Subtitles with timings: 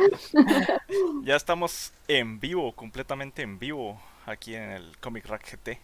[1.22, 5.78] ya estamos en vivo, completamente en vivo, aquí en el Comic Rack GT.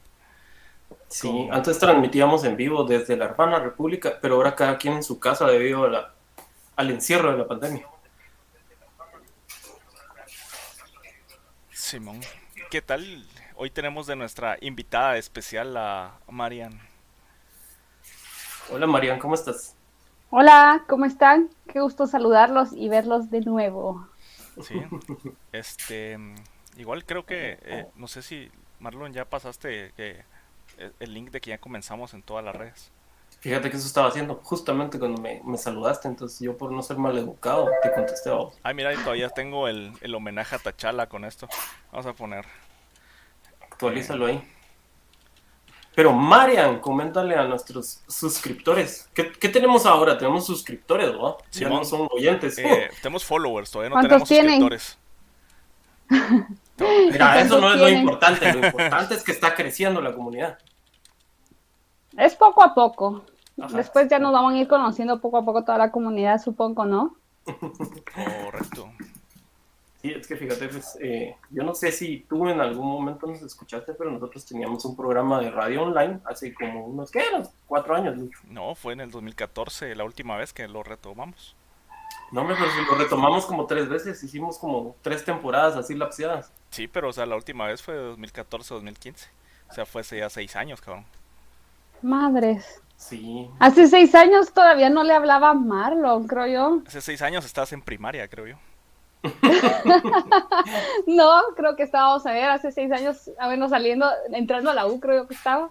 [1.09, 5.19] Sí, antes transmitíamos en vivo desde la hermana república, pero ahora cada quien en su
[5.19, 6.15] casa debido a la,
[6.77, 7.87] al encierro de la pandemia.
[11.73, 12.21] Simón,
[12.71, 13.27] ¿qué tal?
[13.55, 16.81] Hoy tenemos de nuestra invitada especial a Marian.
[18.71, 19.76] Hola Marian, ¿cómo estás?
[20.31, 21.51] Hola, ¿cómo están?
[21.73, 24.09] Qué gusto saludarlos y verlos de nuevo.
[24.61, 24.75] Sí,
[25.53, 26.19] este,
[26.77, 28.51] igual creo que, eh, no sé si
[28.81, 30.25] Marlon ya pasaste eh,
[30.99, 32.91] el link de que ya comenzamos en todas las redes.
[33.41, 37.17] Fíjate que eso estaba haciendo justamente cuando me, saludaste, entonces yo por no ser mal
[37.17, 38.59] educado te contesté a vos.
[38.65, 41.49] Ay, mira, y todavía tengo el, el homenaje a Tachala con esto.
[41.93, 42.45] Vamos a poner.
[43.61, 44.43] Actualízalo ahí.
[45.97, 49.09] Pero Marian, coméntale a nuestros suscriptores.
[49.15, 50.19] ¿Qué, tenemos ahora?
[50.19, 51.39] Tenemos suscriptores, ¿no?
[51.51, 52.59] ya no son oyentes.
[52.59, 54.99] Eh, tenemos followers, todavía no tenemos suscriptores.
[57.11, 58.53] Mira, eso no es lo importante.
[58.53, 60.59] Lo importante es que está creciendo la comunidad.
[62.19, 63.25] Es poco a poco.
[63.57, 67.17] Después ya nos vamos a ir conociendo poco a poco toda la comunidad, supongo, ¿no?
[67.43, 68.93] Correcto.
[70.07, 73.43] Sí, es que fíjate, pues, eh, yo no sé si tú en algún momento nos
[73.43, 77.25] escuchaste, pero nosotros teníamos un programa de radio online hace como unos, ¿qué?
[77.35, 78.17] Unos cuatro años.
[78.49, 81.57] No, fue en el 2014, la última vez que lo retomamos.
[82.31, 86.53] No, pero si lo retomamos como tres veces, hicimos como tres temporadas así lapseadas.
[86.71, 89.27] Sí, pero o sea, la última vez fue de 2014-2015.
[89.71, 91.05] O sea, fue hace ya seis años, cabrón.
[92.01, 92.81] Madres.
[92.97, 93.51] Sí.
[93.59, 96.83] Hace seis años todavía no le hablaba a Marlon, creo yo.
[96.87, 98.57] Hace seis años estabas en primaria, creo yo.
[101.07, 104.87] no, creo que estábamos a ver, hace seis años, a ver, saliendo, entrando a la
[104.87, 105.71] U, creo que estaba.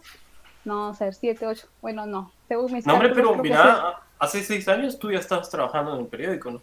[0.65, 1.67] No, sé, siete, ocho.
[1.81, 2.31] Bueno, no.
[2.47, 6.07] Según mis no, hombre, pero mira, hace seis años tú ya estabas trabajando en el
[6.07, 6.61] periódico, ¿no?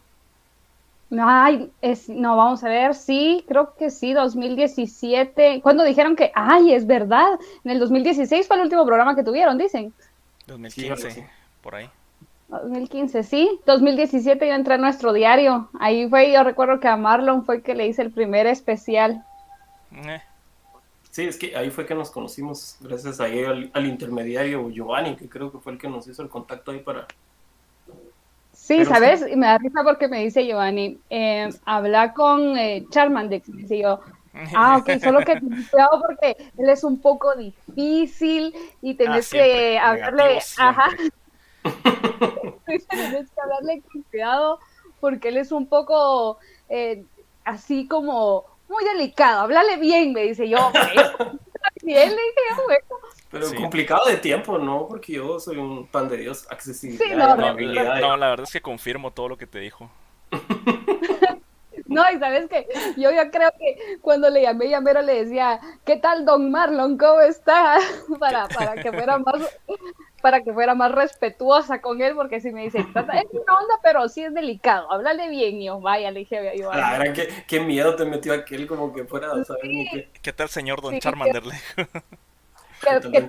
[1.20, 5.60] Ay, es, no, vamos a ver, sí, creo que sí, 2017.
[5.62, 9.58] Cuando dijeron que, ay, es verdad, en el 2016 fue el último programa que tuvieron,
[9.58, 9.92] dicen.
[10.46, 11.28] 2015,
[11.60, 11.90] por ahí.
[12.58, 13.60] 2015, sí.
[13.66, 15.68] 2017 yo entré a nuestro diario.
[15.80, 19.24] Ahí fue, yo recuerdo que a Marlon fue que le hice el primer especial.
[19.92, 20.22] Eh.
[21.10, 25.28] Sí, es que ahí fue que nos conocimos, gracias a al, al, intermediario Giovanni, que
[25.28, 27.06] creo que fue el que nos hizo el contacto ahí para,
[28.62, 29.26] Sí, ¿sabes?
[29.28, 33.48] Y me da risa porque me dice Giovanni, eh, habla con eh, Charmandex.
[33.48, 33.98] Y yo,
[34.54, 39.78] ah, ok, solo que cuidado porque él es un poco difícil y tenés ah, que
[39.78, 40.90] hablarle, ajá.
[42.90, 44.58] tenés que hablarle con cuidado
[45.00, 46.38] porque él es un poco
[46.68, 47.04] eh,
[47.44, 49.42] así como muy delicado.
[49.42, 50.58] Háblale bien, me dice yo.
[51.82, 52.62] bien, le dije yo,
[53.32, 54.86] pero complicado de tiempo, ¿no?
[54.86, 58.60] Porque yo soy un pan de Dios, accesibilidad, no, la, no, la verdad es que
[58.60, 59.90] confirmo todo lo que te dijo.
[61.86, 62.66] No, y sabes que
[62.96, 66.96] yo ya creo que cuando le llamé llamero le decía, ¿qué tal Don Marlon?
[66.96, 67.78] ¿Cómo está?
[68.18, 69.42] Para, para que fuera más
[70.22, 74.08] para que fuera más respetuosa con él, porque si me dice, es una onda, pero
[74.08, 77.60] sí es delicado, háblale bien, y yo, vaya, le dije, yo, La verdad, ¿qué, qué
[77.60, 80.08] miedo te metió aquel como que fuera a saber ni qué.
[80.22, 81.42] ¿Qué tal, señor Don Charmander?
[83.02, 83.26] que,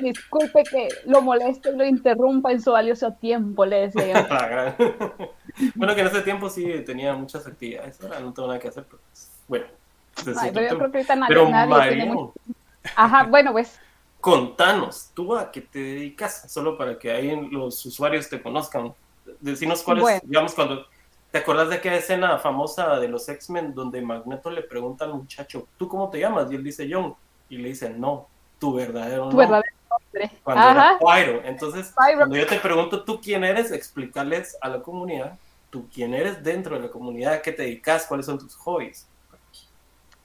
[0.00, 4.26] disculpe que lo moleste y lo interrumpa en su valioso tiempo, le decía
[5.74, 8.84] bueno, que en ese tiempo sí tenía muchas actividades, ahora no tengo nada que hacer,
[8.84, 9.02] pero
[9.48, 9.66] bueno.
[10.24, 12.16] pero yo creo que ahorita nadie, tiene
[12.94, 13.80] Ajá, bueno, pues.
[14.20, 16.50] Contanos, ¿tú a qué te dedicas?
[16.50, 18.92] Solo para que ahí los usuarios te conozcan.
[19.40, 20.86] Decinos cuál es, digamos, cuando...
[21.30, 25.68] ¿Te acuerdas de aquella escena famosa de los X-Men donde Magneto le pregunta al muchacho,
[25.76, 26.50] ¿tú cómo te llamas?
[26.50, 27.14] Y él dice John.
[27.50, 28.26] Y le dice, no,
[28.58, 29.46] tu verdadero nombre.
[29.46, 30.30] verdadero nombre.
[30.42, 31.42] Cuando era Pyro.
[31.44, 35.38] Entonces, cuando yo te pregunto tú quién eres, explicarles a la comunidad,
[35.70, 39.06] tú quién eres dentro de la comunidad, a qué te dedicas, cuáles son tus hobbies.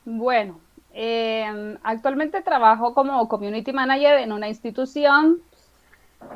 [0.05, 0.59] Bueno,
[0.93, 5.41] em, actualmente trabajo como community manager en una institución,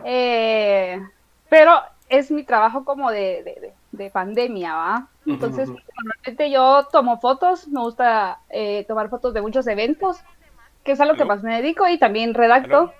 [0.04, 1.00] eh,
[1.50, 1.74] pero
[2.10, 3.74] es mi trabajo como de,
[4.14, 5.08] pandemia, ¿va?
[5.26, 10.22] Entonces, normalmente yo tomo fotos, me gusta eh, tomar fotos de muchos eventos
[10.88, 12.94] que es a lo que más me dedico y también redacto.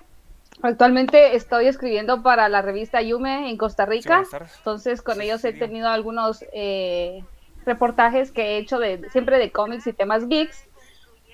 [0.62, 4.24] Actualmente estoy escribiendo para la revista Yume en Costa Rica,
[4.58, 7.24] entonces con ellos he tenido algunos eh,
[7.66, 10.67] reportajes que he hecho de siempre de cómics y temas geeks.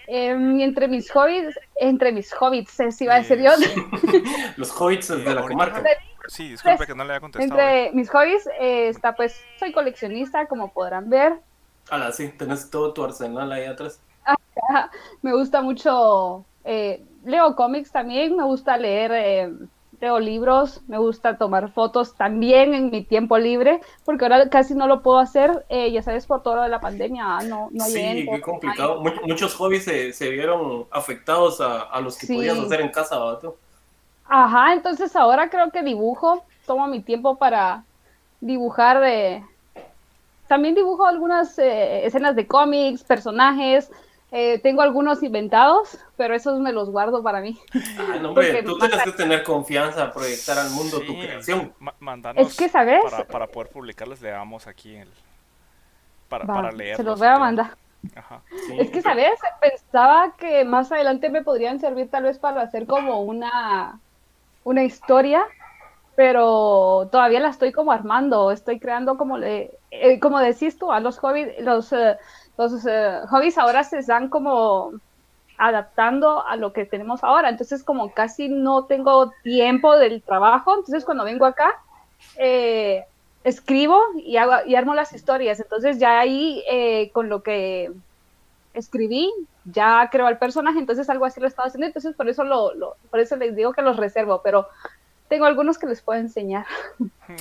[0.07, 3.51] Em, y entre mis hobbies, entre mis hobbits, eh, si iba a decir yo.
[4.57, 5.83] Los hobbits de la comarca.
[6.27, 7.59] Sí, disculpe que no le haya contestado.
[7.59, 11.39] Entre mis hobbies eh, está, pues, soy coleccionista, como podrán ver.
[11.89, 14.01] Ah, sí, tenés todo tu arsenal ahí atrás.
[15.21, 19.53] me gusta mucho, eh, leo cómics también, me gusta leer eh,
[20.03, 24.85] leo libros, me gusta tomar fotos también en mi tiempo libre, porque ahora casi no
[24.85, 28.27] lo puedo hacer, eh, ya sabes, por todo lo de la pandemia, no, no Sí,
[28.29, 29.01] qué complicado.
[29.25, 33.53] muchos hobbies se, se, vieron afectados a, a los que podías hacer en casa, ¿verdad?
[34.27, 37.85] Ajá, entonces ahora creo que dibujo, tomo mi tiempo para
[38.41, 39.41] dibujar de...
[40.49, 43.89] También dibujo algunas eh, escenas de cómics, personajes,
[44.35, 47.55] eh, tengo algunos inventados, pero esos me los guardo para mí.
[47.99, 51.71] Ah, no, hombre, tú tienes que tener confianza, proyectar al mundo tu creación.
[52.37, 53.03] es que, ¿sabes?
[53.31, 55.09] Para, poder publicarles, le damos aquí el...
[56.29, 56.97] Para, para leer.
[56.97, 57.77] Se los voy a mandar.
[58.15, 58.41] Ajá.
[58.79, 59.39] es que, ¿sabes?
[59.61, 63.99] Pensaba que más adelante me podrían servir tal vez para hacer como una,
[64.63, 65.45] una historia,
[66.15, 70.99] pero todavía la estoy como armando, estoy creando como, le, eh, como decís tú, a
[70.99, 71.93] los hobbies, los...
[71.93, 72.17] Eh,
[72.57, 74.93] los eh, hobbies ahora se están como
[75.57, 81.05] adaptando a lo que tenemos ahora, entonces como casi no tengo tiempo del trabajo, entonces
[81.05, 81.71] cuando vengo acá
[82.37, 83.05] eh,
[83.43, 87.91] escribo y, hago, y armo las historias, entonces ya ahí eh, con lo que
[88.73, 89.31] escribí
[89.65, 92.95] ya creo al personaje, entonces algo así lo estaba haciendo, entonces por eso lo, lo,
[93.09, 94.67] por eso les digo que los reservo, pero
[95.33, 96.67] tengo algunos que les puedo enseñar.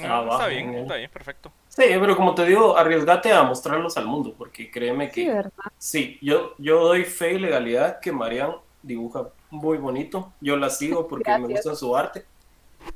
[0.03, 1.53] Ah, está bien, está bien, perfecto.
[1.69, 5.45] Sí, pero como te digo, arriesgate a mostrarlos al mundo, porque créeme que...
[5.77, 8.53] Sí, yo, yo doy fe y legalidad que Marian
[8.83, 10.33] dibuja muy bonito.
[10.41, 12.25] Yo la sigo porque me gusta su arte.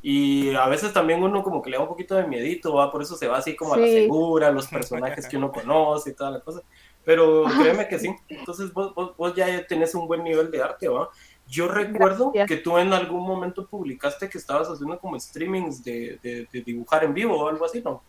[0.01, 2.91] Y a veces también uno como que le da un poquito de miedito, ¿va?
[2.91, 6.15] por eso se va así como a la segura, los personajes que uno conoce y
[6.15, 6.63] toda la cosa.
[7.05, 8.17] Pero créeme que sí.
[8.31, 11.11] Entonces vos, vos, ya tenés un buen nivel de arte, ¿va?
[11.49, 16.63] Yo recuerdo que tú en algún momento publicaste que estabas haciendo como streamings de, de
[16.63, 18.03] dibujar en vivo o algo así, ¿no?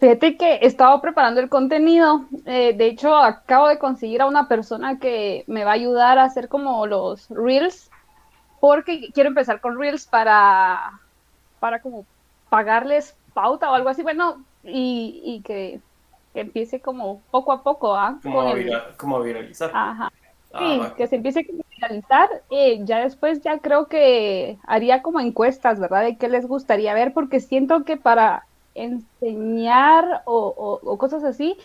[0.00, 2.24] Fíjate que he estado preparando el contenido.
[2.46, 6.24] Eh, de hecho, acabo de conseguir a una persona que me va a ayudar a
[6.24, 7.90] hacer como los reels,
[8.60, 11.00] porque quiero empezar con reels para,
[11.58, 12.06] para como
[12.48, 14.02] pagarles pauta o algo así.
[14.02, 15.80] Bueno, y, que,
[16.34, 17.96] empiece como poco a poco.
[17.96, 18.20] ¿ah?
[18.22, 18.40] Como,
[19.16, 19.72] a viralizar.
[19.74, 20.12] Ajá.
[20.52, 21.42] Ah, sí, que se empiece a
[21.76, 22.42] viralizar.
[22.50, 26.04] Eh, ya después ya creo que haría como encuestas, ¿verdad?
[26.04, 31.56] De qué les gustaría ver, porque siento que para enseñar o, cosas así,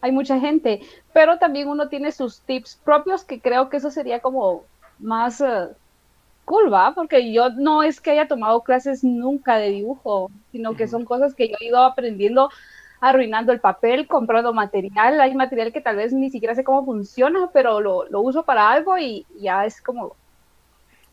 [0.00, 0.80] hay mucha gente,
[1.12, 4.64] pero también uno tiene sus tips propios que creo que eso sería como
[4.98, 5.74] más uh,
[6.44, 6.94] cool, ¿va?
[6.94, 11.34] Porque yo no es que haya tomado clases nunca de dibujo, sino que son cosas
[11.34, 12.48] que yo he ido aprendiendo
[13.00, 17.50] arruinando el papel, comprando material, hay material que tal vez ni siquiera sé cómo funciona,
[17.52, 20.14] pero lo, lo uso para algo y ya es como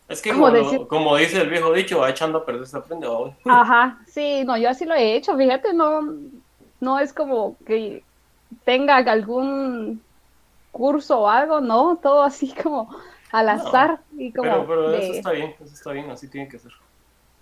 [0.08, 3.06] es que como, dice el viejo dicho, va echando a perder se aprende.
[3.44, 6.00] Ajá, sí, no, yo así lo he hecho, fíjate, no,
[6.80, 8.02] no es como que
[8.64, 10.02] tenga algún
[10.72, 12.88] curso o algo, no, todo así como
[13.30, 14.00] al azar.
[14.16, 16.72] y como pero, eso está bien, eso está bien, así tiene que ser.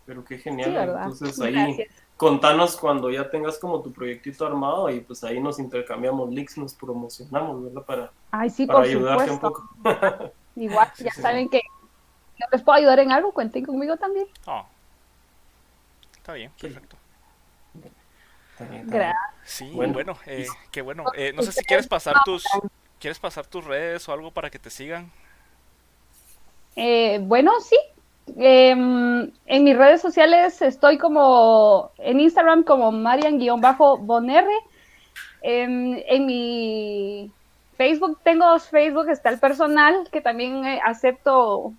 [0.04, 1.86] Pero qué genial, entonces ahí
[2.16, 6.74] contanos cuando ya tengas como tu proyectito armado y pues ahí nos intercambiamos links, nos
[6.74, 7.82] promocionamos, ¿verdad?
[7.82, 9.68] Para, Ay, sí, para ayudarte un poco.
[10.56, 11.60] Igual, ya saben que
[12.50, 14.26] les puedo ayudar en algo, cuenten conmigo también.
[14.46, 14.64] Oh.
[16.16, 16.96] Está bien, perfecto.
[18.58, 19.16] Gracias.
[19.44, 21.04] Sí, bueno, eh, qué bueno.
[21.14, 22.44] Eh, no sé si quieres pasar tus
[22.98, 25.12] quieres pasar tus redes o algo para que te sigan.
[26.74, 27.78] Eh, bueno, sí.
[28.34, 34.48] Em, en mis redes sociales estoy como en Instagram como Marian-Bonr.
[35.42, 37.30] En, en mi
[37.76, 41.72] Facebook tengo dos Facebook, está el personal que también acepto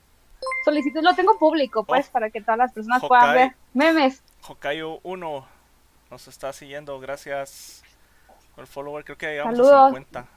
[0.64, 2.12] solicitud lo tengo público, pues, oh.
[2.12, 4.24] para que todas las personas puedan ver memes.
[4.48, 5.46] Hokayo 1
[6.12, 7.84] nos está siguiendo, gracias
[8.56, 10.28] por el follower, creo que llegamos a 50.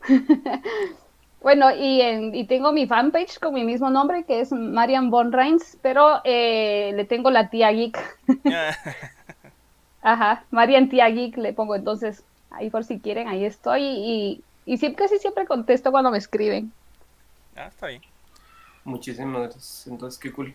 [1.42, 5.32] bueno, y, en, y tengo mi fanpage con mi mismo nombre, que es Marian Von
[5.32, 7.98] Reins, pero eh, le tengo la tía geek.
[10.02, 14.76] Ajá, Marian tía geek le pongo entonces, ahí por si quieren, ahí estoy, y, y
[14.78, 16.72] siempre, casi siempre contesto cuando me escriben.
[17.56, 18.02] Ah, está bien.
[18.84, 19.86] Muchísimas gracias.
[19.86, 20.54] Entonces, qué cool.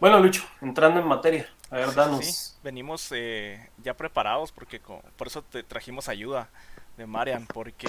[0.00, 2.24] Bueno, Lucho, entrando en materia, a ver, danos.
[2.24, 6.48] Sí, venimos eh, ya preparados porque por eso te trajimos ayuda
[6.98, 7.88] de Marian, porque...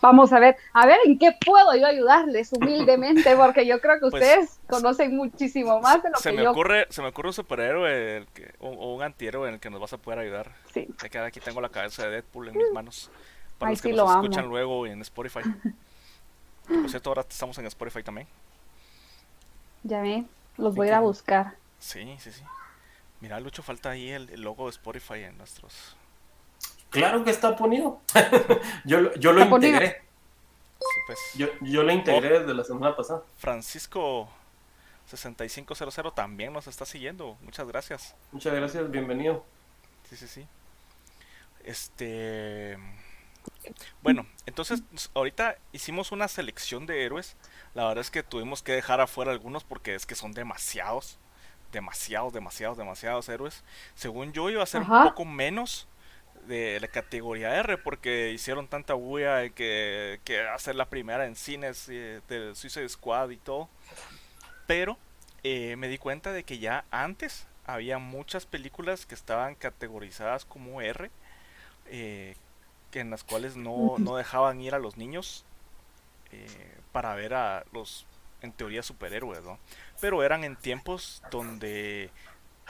[0.00, 4.08] Vamos a ver, a ver en qué puedo yo ayudarles humildemente, porque yo creo que
[4.08, 6.52] pues, ustedes conocen muchísimo más de lo se que me yo...
[6.52, 8.26] Ocurre, se me ocurre un superhéroe
[8.60, 10.52] o, un antihéroe en el que nos vas a poder ayudar.
[10.72, 10.88] Sí.
[11.24, 13.10] Aquí tengo la cabeza de Deadpool en mis manos,
[13.58, 15.40] para los que nos escuchan luego en Spotify.
[16.68, 18.26] Por cierto, ahora estamos en Spotify también.
[19.82, 20.24] Ya ve,
[20.56, 21.54] los voy a ir a buscar.
[21.78, 22.42] Sí, sí, sí.
[23.20, 25.96] Mira, Lucho, falta ahí el, logo de Spotify en nuestros.
[26.96, 28.00] Claro que está ponido.
[28.84, 30.02] yo, yo lo integré.
[30.78, 31.18] Sí, pues.
[31.36, 32.40] yo, yo lo integré oh.
[32.40, 33.22] desde la semana pasada.
[33.36, 34.28] Francisco
[35.06, 37.36] 6500 también nos está siguiendo.
[37.42, 38.14] Muchas gracias.
[38.32, 39.44] Muchas gracias, bienvenido.
[40.08, 40.46] Sí, sí, sí.
[41.64, 42.78] Este.
[44.02, 44.82] Bueno, entonces
[45.14, 47.36] ahorita hicimos una selección de héroes.
[47.74, 51.18] La verdad es que tuvimos que dejar afuera algunos porque es que son demasiados.
[51.72, 53.64] Demasiados, demasiados, demasiados héroes.
[53.94, 55.86] Según yo iba a ser un poco menos
[56.46, 61.88] de la categoría R porque hicieron tanta bulla que, que hacer la primera en cines
[61.88, 63.68] eh, de Suicide Squad y todo.
[64.66, 64.98] Pero
[65.44, 70.80] eh, me di cuenta de que ya antes había muchas películas que estaban categorizadas como
[70.80, 71.10] R,
[71.86, 72.34] eh,
[72.90, 75.44] que en las cuales no, no, dejaban ir a los niños
[76.32, 76.46] eh,
[76.92, 78.06] para ver a los,
[78.40, 79.58] en teoría, superhéroes, ¿no?
[80.00, 82.10] Pero eran en tiempos donde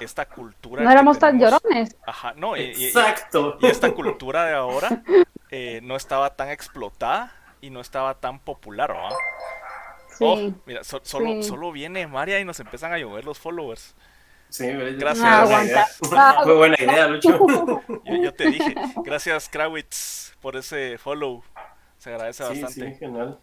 [0.00, 0.82] esta cultura...
[0.82, 1.96] No éramos tan llorones.
[2.06, 3.58] Ajá, no, Exacto.
[3.60, 5.02] Y, esta cultura de ahora
[5.50, 9.08] eh, no estaba tan explotada y no estaba tan popular, ¿no?
[10.18, 10.24] Sí.
[10.24, 13.94] Oh, mira, solo, solo viene María y nos empiezan a llover los followers.
[14.48, 15.98] Sí, gracias.
[16.44, 17.38] Fue buena idea, Lucho.
[18.04, 18.74] Yo, te dije,
[19.04, 21.42] gracias Krawitz por ese follow.
[21.98, 22.72] Se agradece bastante.
[22.72, 23.38] Sí, genial.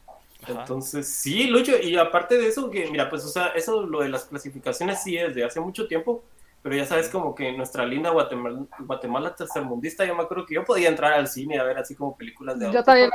[0.48, 4.10] Entonces, sí, Lucho, y aparte de eso, que mira, pues, o sea, eso lo de
[4.10, 6.24] las clasificaciones sí es de hace mucho tiempo,
[6.64, 10.64] pero ya sabes como que nuestra linda Guatemala, Guatemala tercermundista, yo me acuerdo que yo
[10.64, 13.12] podía entrar al cine a ver así como películas de Yo también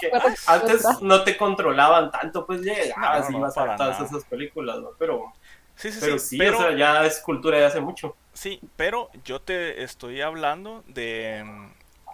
[0.47, 4.91] antes no te controlaban tanto, pues llegabas y ibas a todas esas películas, ¿no?
[4.99, 5.33] Pero
[5.79, 8.17] Sí, sí, pero sí, pero, o sea, ya es cultura de hace mucho.
[8.33, 11.45] Sí, pero yo te estoy hablando de,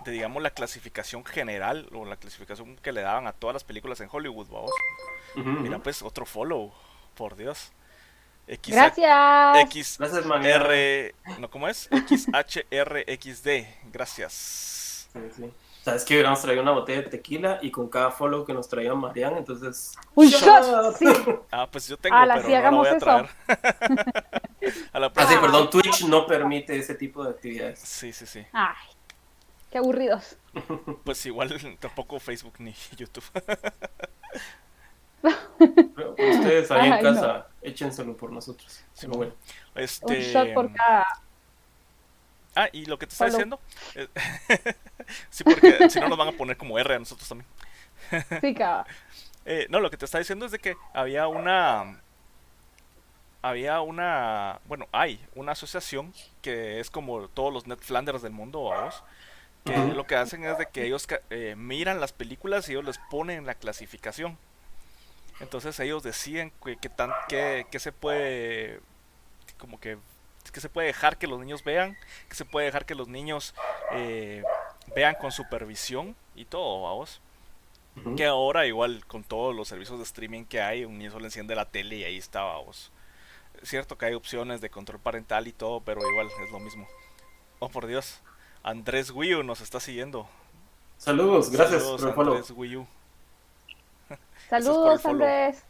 [0.05, 4.03] de, digamos, la clasificación general o la clasificación que le daban a todas las películas
[4.03, 4.71] en Hollywood, vamos.
[5.35, 6.73] Mira, pues otro follow,
[7.15, 7.73] por Dios.
[8.47, 9.59] X Gracias.
[9.65, 11.89] X Gracias, R, ¿no cómo es?
[11.91, 13.49] XHRXD.
[13.93, 15.09] Gracias.
[15.13, 15.53] Sí, sí.
[15.85, 18.95] ¿Sabes que hubiéramos traído una botella de tequila y con cada follow que nos traía
[18.95, 19.95] Marian, entonces...
[20.15, 20.97] ¡Un shot!
[20.97, 21.05] Sí.
[21.51, 23.29] Ah, pues yo tengo, pero no lo voy a traer.
[24.93, 27.81] a la ah, sí, perdón, Twitch no permite ese tipo de actividades.
[27.81, 28.47] Sí, sí, sí.
[28.53, 28.75] Ay,
[29.71, 30.39] qué aburridos.
[31.05, 33.25] Pues igual tampoco Facebook ni YouTube.
[35.59, 38.85] Ustedes ahí en casa, échenselo por nosotros.
[38.93, 39.33] Sí, bueno.
[39.75, 40.17] Este...
[40.17, 41.05] Un shot por cada
[42.57, 43.59] Ah, y lo que te está diciendo.
[43.95, 44.09] Eh,
[45.31, 47.49] sí, porque si no nos van a poner como R a nosotros también.
[48.41, 48.87] sí, cabrón.
[49.45, 52.01] Eh, no, lo que te está diciendo es de que había una.
[53.43, 54.61] Había una.
[54.67, 59.03] Bueno, hay una asociación que es como todos los Net Flanders del mundo, vamos.
[59.65, 62.99] Que lo que hacen es de que ellos eh, miran las películas y ellos les
[63.11, 64.37] ponen la clasificación.
[65.41, 68.81] Entonces ellos deciden que, tan, que, que se puede
[69.59, 69.99] como que
[70.53, 71.97] que se puede dejar que los niños vean,
[72.29, 73.55] que se puede dejar que los niños
[73.93, 74.43] eh,
[74.95, 77.21] vean con supervisión y todo, vamos.
[78.17, 81.55] Que ahora igual con todos los servicios de streaming que hay, un niño solo enciende
[81.55, 82.91] la tele y ahí está, vamos.
[83.63, 86.89] Es cierto que hay opciones de control parental y todo, pero igual es lo mismo.
[87.61, 88.21] Oh, por Dios.
[88.65, 90.29] Andrés Wiu nos está siguiendo.
[90.99, 92.87] Saludos, gracias Saludos, Andrés Wiu.
[94.49, 95.63] Saludos, Andrés.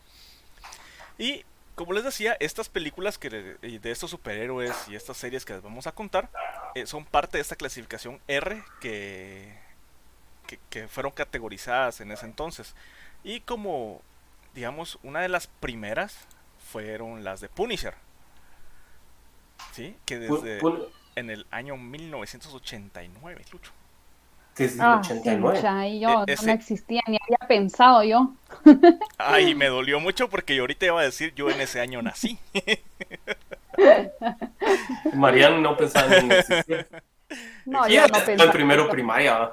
[1.19, 5.62] Y como les decía, estas películas que de, estos superhéroes y estas series que les
[5.62, 6.31] vamos a contar
[6.75, 9.59] eh, son parte de esta clasificación R que,
[10.71, 12.75] que, fueron categorizadas en ese entonces.
[13.25, 14.02] Y como,
[14.54, 16.16] digamos, una de las primeras
[16.71, 17.95] fueron las de Punisher.
[19.73, 19.97] ¿Sí?
[20.04, 20.61] Que desde
[21.16, 23.73] en el año 1989, Lucho.
[24.57, 25.89] Desde el 89.
[25.89, 28.33] y yo e, no existía ni había pensado yo.
[29.19, 32.39] Ay, me dolió mucho porque yo ahorita iba a decir yo en ese año nací.
[35.15, 36.87] Marian no pensaba en existir.
[37.65, 38.45] No, yo no pensaba.
[38.45, 39.51] el primero primaria.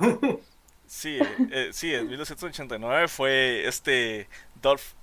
[0.86, 1.18] Sí,
[1.52, 4.28] eh, sí, en 1989 fue este
[4.62, 4.94] Dolph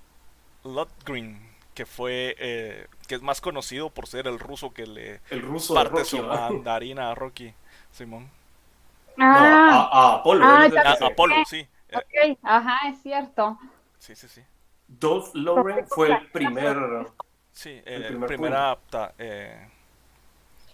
[0.63, 1.41] Lundgren,
[1.75, 5.75] que fue, eh, que es más conocido por ser el ruso que le el ruso
[5.75, 7.53] parte su mandarina a Rocky,
[7.91, 8.31] Simón.
[9.19, 10.45] Ah, a, Apolo.
[10.45, 11.67] Ah, Apolo, sí.
[11.93, 13.59] Ok, ajá, es cierto.
[13.99, 14.43] Sí, sí, sí.
[14.87, 16.77] Dolph Lauren fue el primer.
[17.53, 19.69] Sí, el, el primer, adapta, eh,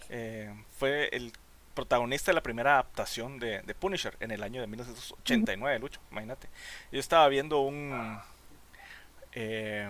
[0.09, 1.33] eh, fue el
[1.73, 6.47] protagonista de la primera adaptación de, de, Punisher en el año de 1989, Lucho, imagínate.
[6.91, 8.19] Yo estaba viendo un,
[9.33, 9.89] eh,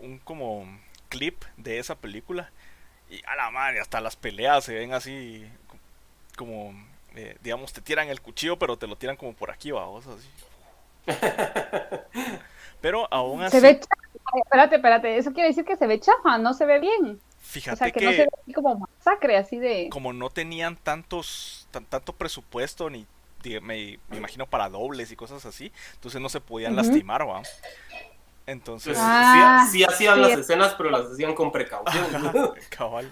[0.00, 0.66] un como
[1.08, 2.50] clip de esa película
[3.08, 5.46] y a la madre, hasta las peleas se ven así
[6.36, 6.74] como
[7.14, 10.28] eh, digamos, te tiran el cuchillo, pero te lo tiran como por aquí, vamos, así.
[12.80, 13.58] pero aún así...
[13.58, 14.02] Se ve chafa.
[14.44, 17.20] Espérate, espérate, eso quiere decir que se ve chafa, no se ve bien.
[17.40, 19.88] Fíjate o sea, que, no se ve como masacre, así de...
[19.90, 23.06] Como no tenían tantos, tanto presupuesto, ni
[23.60, 27.42] me, imagino para dobles y cosas así, entonces no se podían lastimar, ¿va?
[28.46, 32.06] Entonces, ah, sí, hacían las escenas, pero las hacían con precaución.
[32.70, 33.10] cabal.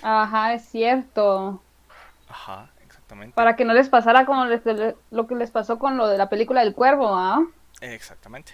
[0.00, 1.62] Ajá, es cierto.
[2.28, 2.70] Ajá,
[3.12, 3.34] exactamente.
[3.34, 6.62] Para que no les pasara como lo que les pasó con lo de la película
[6.62, 7.44] del cuervo, ¿ah?
[7.80, 8.52] Exactamente.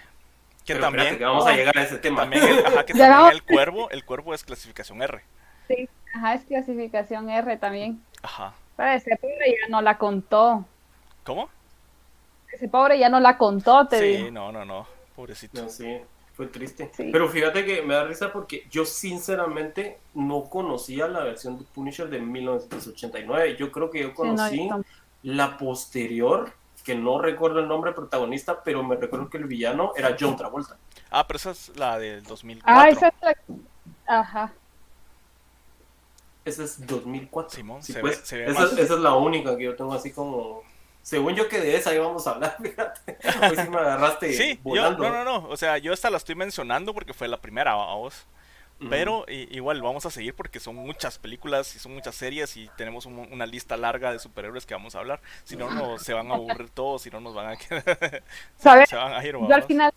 [0.64, 2.22] Que también vamos a llegar a ese tema.
[2.22, 5.22] También el, ajá, que también el cuervo, el cuervo es clasificación R.
[5.66, 8.02] Sí, ajá, es clasificación R también.
[8.22, 8.52] Ajá.
[8.76, 10.64] Pero ese pobre ya no la contó.
[11.24, 11.48] ¿Cómo?
[12.52, 14.26] Ese pobre ya no la contó, te digo.
[14.26, 15.62] Sí, no, no, no, pobrecito.
[15.62, 16.00] No, sí.
[16.38, 16.88] Fue triste.
[16.96, 22.08] Pero fíjate que me da risa porque yo sinceramente no conocía la versión de Punisher
[22.08, 23.56] de 1989.
[23.58, 24.70] Yo creo que yo conocí
[25.24, 26.52] la posterior,
[26.84, 30.76] que no recuerdo el nombre protagonista, pero me recuerdo que el villano era John Travolta.
[31.10, 32.72] Ah, pero esa es la del 2004.
[32.72, 34.20] Ah, esa es la...
[34.20, 34.52] Ajá.
[36.44, 37.56] Esa es 2004.
[37.56, 40.62] Simón, pues, esa, esa es la única que yo tengo así como
[41.08, 43.16] según yo que de esa íbamos a hablar, fíjate.
[43.48, 45.04] Hoy sí me agarraste sí, volando.
[45.04, 45.48] Yo, no, no, no.
[45.48, 48.26] O sea, yo esta la estoy mencionando porque fue la primera a vos.
[48.90, 53.06] Pero igual vamos a seguir porque son muchas películas y son muchas series y tenemos
[53.06, 55.20] una lista larga de superhéroes que vamos a hablar.
[55.42, 58.22] Si no, no se van a aburrir todos, si no nos van a quedar.
[58.56, 58.88] ¿Sabes?
[58.90, 59.92] Yo al final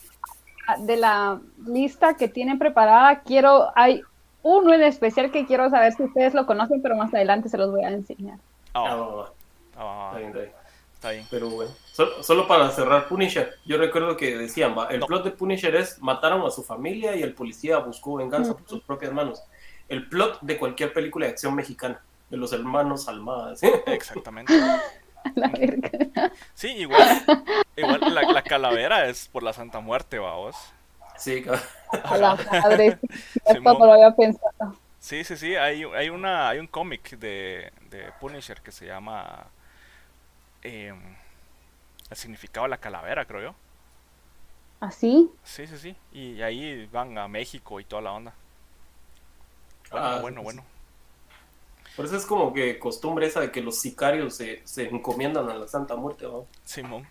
[0.80, 3.72] de la lista que tienen preparada, quiero.
[3.76, 4.02] Hay
[4.42, 7.70] uno en especial que quiero saber si ustedes lo conocen, pero más adelante se los
[7.70, 8.40] voy a enseñar.
[8.74, 9.28] Oh.
[9.78, 10.14] Oh.
[11.32, 11.72] Pero bueno,
[12.22, 16.52] solo, para cerrar Punisher, yo recuerdo que decían, el plot de Punisher es mataron a
[16.52, 19.44] su familia y el policía buscó venganza por sus propias manos.
[19.90, 23.56] El plot de cualquier película de acción mexicana, de los hermanos Almada.
[23.88, 24.54] Exactamente.
[26.54, 27.24] sí, igual,
[27.76, 28.02] igual
[28.34, 30.56] la, calavera es por la Santa Muerte, vamos.
[31.18, 31.44] Sí,
[31.94, 33.00] la madre,
[33.64, 34.76] lo había pensado.
[35.00, 39.48] Sí, sí, sí, hay, hay, una, hay un cómic de, de Punisher que se llama
[40.64, 40.94] eh,
[42.10, 43.56] el significado de la calavera, creo yo.
[44.80, 45.32] ¿Ah, sí?
[45.44, 45.96] Sí, sí, sí.
[46.12, 48.34] Y ahí van a México y toda la onda.
[49.92, 50.64] Bueno, ah, bueno, bueno.
[51.96, 55.56] Por eso es como que costumbre esa de que los sicarios se, se encomiendan a
[55.56, 56.48] la Santa Muerte, ¿no?
[56.64, 57.06] Simón.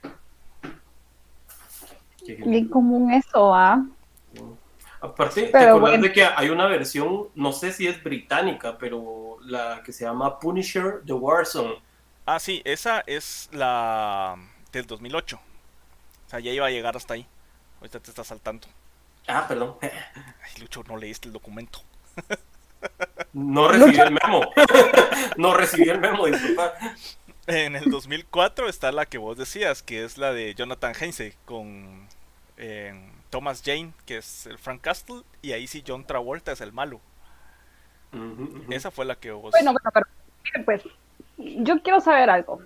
[2.26, 3.84] Bien común eso, ¿ah?
[5.00, 9.82] Aparte, ¿te acuerdas de que hay una versión, no sé si es británica, pero la
[9.82, 11.89] que se llama Punisher The Warzone?
[12.26, 14.36] Ah, sí, esa es la
[14.72, 15.36] del 2008.
[15.36, 17.26] O sea, ya iba a llegar hasta ahí.
[17.80, 18.68] Ahorita te estás saltando.
[19.26, 19.76] Ah, perdón.
[19.82, 21.80] Ay, Lucho, no leíste el documento.
[23.32, 24.52] No recibí el memo.
[25.36, 26.74] no recibí el memo, disculpa.
[27.46, 32.06] En el 2004 está la que vos decías, que es la de Jonathan Heinze con
[32.56, 32.94] eh,
[33.30, 37.00] Thomas Jane, que es el Frank Castle, y ahí sí John Travolta es el malo.
[38.70, 39.52] Esa fue la que vos...
[39.52, 40.82] Bueno, bueno, pero pues
[41.58, 42.60] yo quiero saber algo.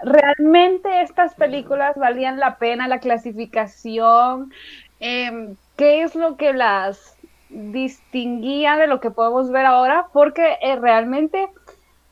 [0.00, 4.52] ¿Realmente estas películas valían la pena la clasificación?
[5.00, 7.16] Em, ¿Qué es lo que las
[7.48, 10.06] distinguía de lo que podemos ver ahora?
[10.12, 11.48] Porque eh, realmente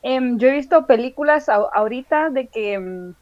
[0.01, 3.13] em, yo he visto películas ahorita de que em,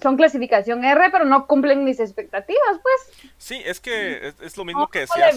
[0.00, 3.30] son clasificación R, pero no cumplen mis expectativas, pues.
[3.38, 5.36] Sí, es que es, lo mismo que decías.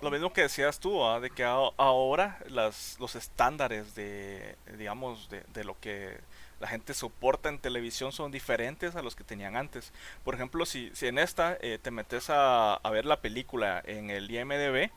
[0.00, 1.20] Lo mismo que decías tú, ¿ah?
[1.20, 6.18] de que ahora las, los estándares de, digamos, de, lo que
[6.60, 9.92] la gente soporta en televisión son diferentes a los que tenían antes.
[10.24, 14.30] Por ejemplo, si, si en esta eh, te metes a, ver la película en el
[14.30, 14.90] IMDB,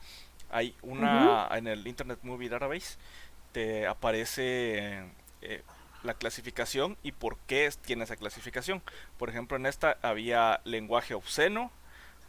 [0.50, 2.98] hay una, en el Internet Movie Database,
[3.52, 5.04] te aparece
[5.42, 5.62] eh,
[6.04, 8.82] la clasificación y por qué tiene esa clasificación.
[9.18, 11.72] Por ejemplo, en esta había lenguaje obsceno,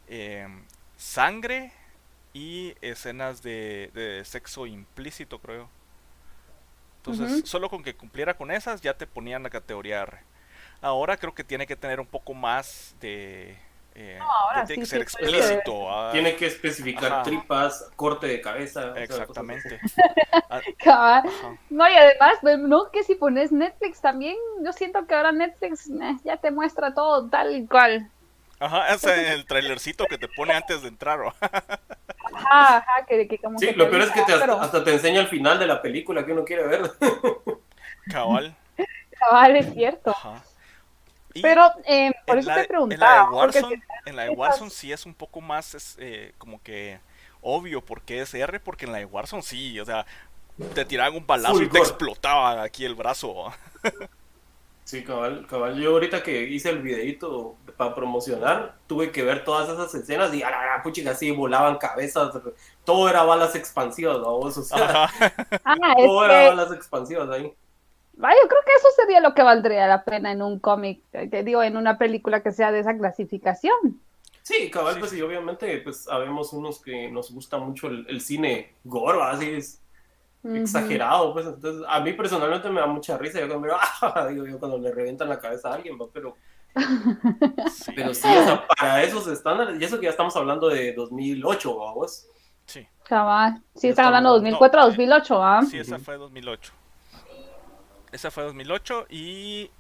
[0.08, 0.64] em,
[0.96, 1.72] sangre
[2.32, 5.68] y escenas de, sexo implícito, creo.
[6.98, 10.18] Entonces, solo con que cumpliera con esas ya te ponían la categoría R.
[10.80, 13.58] Ahora creo que tiene que tener un poco más de
[13.94, 14.18] eh,
[14.66, 15.90] tiene que ser explícito.
[15.90, 16.10] Ah.
[16.12, 18.94] Tiene que especificar tripas, corte de cabeza.
[18.96, 19.80] Exactamente.
[20.86, 21.22] Ah,
[21.70, 25.88] no, y además, pues, no, que si pones Netflix también, yo siento que ahora Netflix
[25.88, 28.10] eh, ya te muestra todo tal y cual.
[28.58, 31.20] Ajá, es el trailercito que te pone antes de entrar.
[31.20, 35.58] ajá, ajá, que, que como Sí, lo peor es que hasta, te enseña el final
[35.58, 36.82] de la película que uno quiere ver.
[38.10, 38.54] Cabal.
[39.18, 40.10] Cabal, es cierto.
[40.10, 40.42] Ajá.
[41.40, 43.28] Pero eh, por eso te preguntaba.
[44.04, 46.98] En la de Warzone, sí es un poco más eh, como que
[47.40, 50.06] obvio por qué es R, porque en la de Warzone sí, o sea,
[50.74, 53.52] te tiraban un balazo y te explotaba aquí el brazo.
[54.84, 59.68] sí, cabal, cabal, yo ahorita que hice el videito para promocionar, tuve que ver todas
[59.68, 62.32] esas escenas y a la puchica así volaban cabezas,
[62.84, 64.36] todo era balas expansivas, ¿no?
[64.36, 65.04] O sea,
[65.64, 67.52] ah, todo era balas expansivas ahí
[68.14, 71.62] yo creo que eso sería lo que valdría la pena en un cómic, que digo,
[71.62, 74.00] en una película que sea de esa clasificación.
[74.42, 79.22] Sí, cabal, pues y obviamente pues sabemos unos que nos gusta mucho el, cine gore,
[79.22, 79.82] así es
[80.44, 84.58] exagerado, pues entonces a mí personalmente me da mucha risa, yo cuando, ah", digo, yo
[84.58, 86.36] cuando le revientan la cabeza a alguien, pero
[87.94, 91.76] pero sí, o sea, para esos estándares, y eso que ya estamos hablando de 2008,
[91.76, 92.26] vamos.
[92.66, 92.86] Sí.
[93.04, 95.62] Cabal, sí, están hablando de 2004 a 2008, ¿ah?
[95.68, 96.72] Sí, esa fue 2008.
[98.12, 99.70] Esa fue 2008 y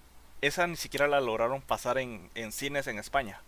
[0.40, 3.40] esa ni siquiera la lograron pasar en, en cines en España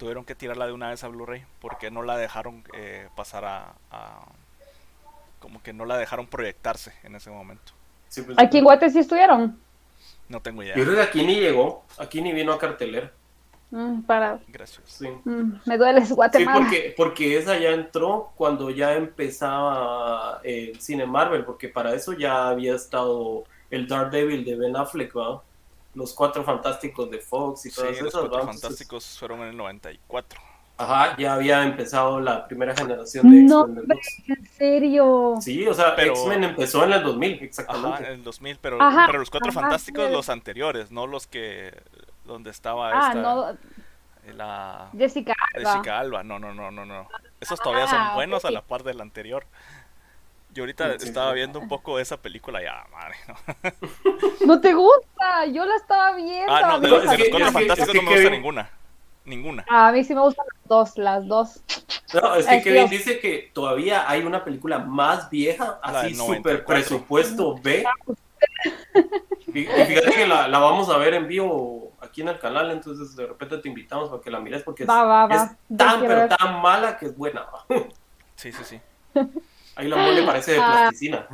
[0.00, 3.74] tuvieron que tirarla de una vez a Blu-ray porque no la dejaron eh, pasar a,
[5.40, 7.72] como que no la dejaron proyectarse en ese momento.
[8.14, 9.58] Pues, ¿Aquí en Guate sí estuvieron?
[10.28, 10.74] No tengo idea.
[10.74, 13.12] Yo creo que aquí ni llegó, aquí ni vino a cartelera.
[13.70, 14.40] Mm, para.
[14.48, 14.82] Gracias.
[14.86, 15.08] Sí.
[15.24, 16.56] Mm, me duele Guatemala.
[16.56, 22.14] Sí, porque, porque esa ya entró cuando ya empezaba el cine Marvel, porque para eso
[22.14, 25.42] ya había estado el Dark Devil de Ben Affleck, ¿va?
[25.94, 30.40] los cuatro fantásticos de Fox y todas sí, Los cuatro fantásticos fueron en el 94.
[30.76, 33.46] Ajá, ya había empezado la primera generación de X-Men.
[33.46, 33.66] No,
[34.28, 35.34] ¿en serio?
[35.40, 37.88] Sí, o sea, X-Men empezó en el 2000, exactamente.
[37.88, 41.74] Ajá, en el 2000, pero, pero los cuatro fantásticos, los anteriores, no los que.
[42.24, 43.20] donde estaba ah, esta.
[43.20, 43.58] No.
[44.34, 44.90] La...
[44.96, 45.72] Jessica Alba.
[45.72, 47.08] Jessica Alba, no, no, no, no, no.
[47.40, 49.44] Esos todavía son ah, buenos a la par del anterior.
[50.52, 53.16] Yo ahorita estaba viendo un poco esa película ya, madre.
[53.28, 54.46] ¿no?
[54.46, 55.46] ¿No te gusta?
[55.46, 56.52] Yo la estaba viendo.
[56.52, 58.70] Ah, no, de, los, Cuatro Fantásticos no me gusta ninguna.
[59.24, 59.64] Ninguna.
[59.68, 61.62] A mí sí me gustan las dos, las dos.
[62.14, 67.56] No, es que Kevin dice que todavía hay una película más vieja, así super presupuesto
[67.62, 67.84] B.
[69.52, 73.16] Y, fíjate que la, la, vamos a ver en vivo aquí en el canal, entonces
[73.16, 77.06] de repente te invitamos para que la mires porque es, tan, pero tan mala que
[77.06, 77.46] es buena.
[78.36, 78.80] Sí, sí, sí.
[79.80, 80.72] Ahí la mole parece de ah.
[80.72, 81.26] plasticina.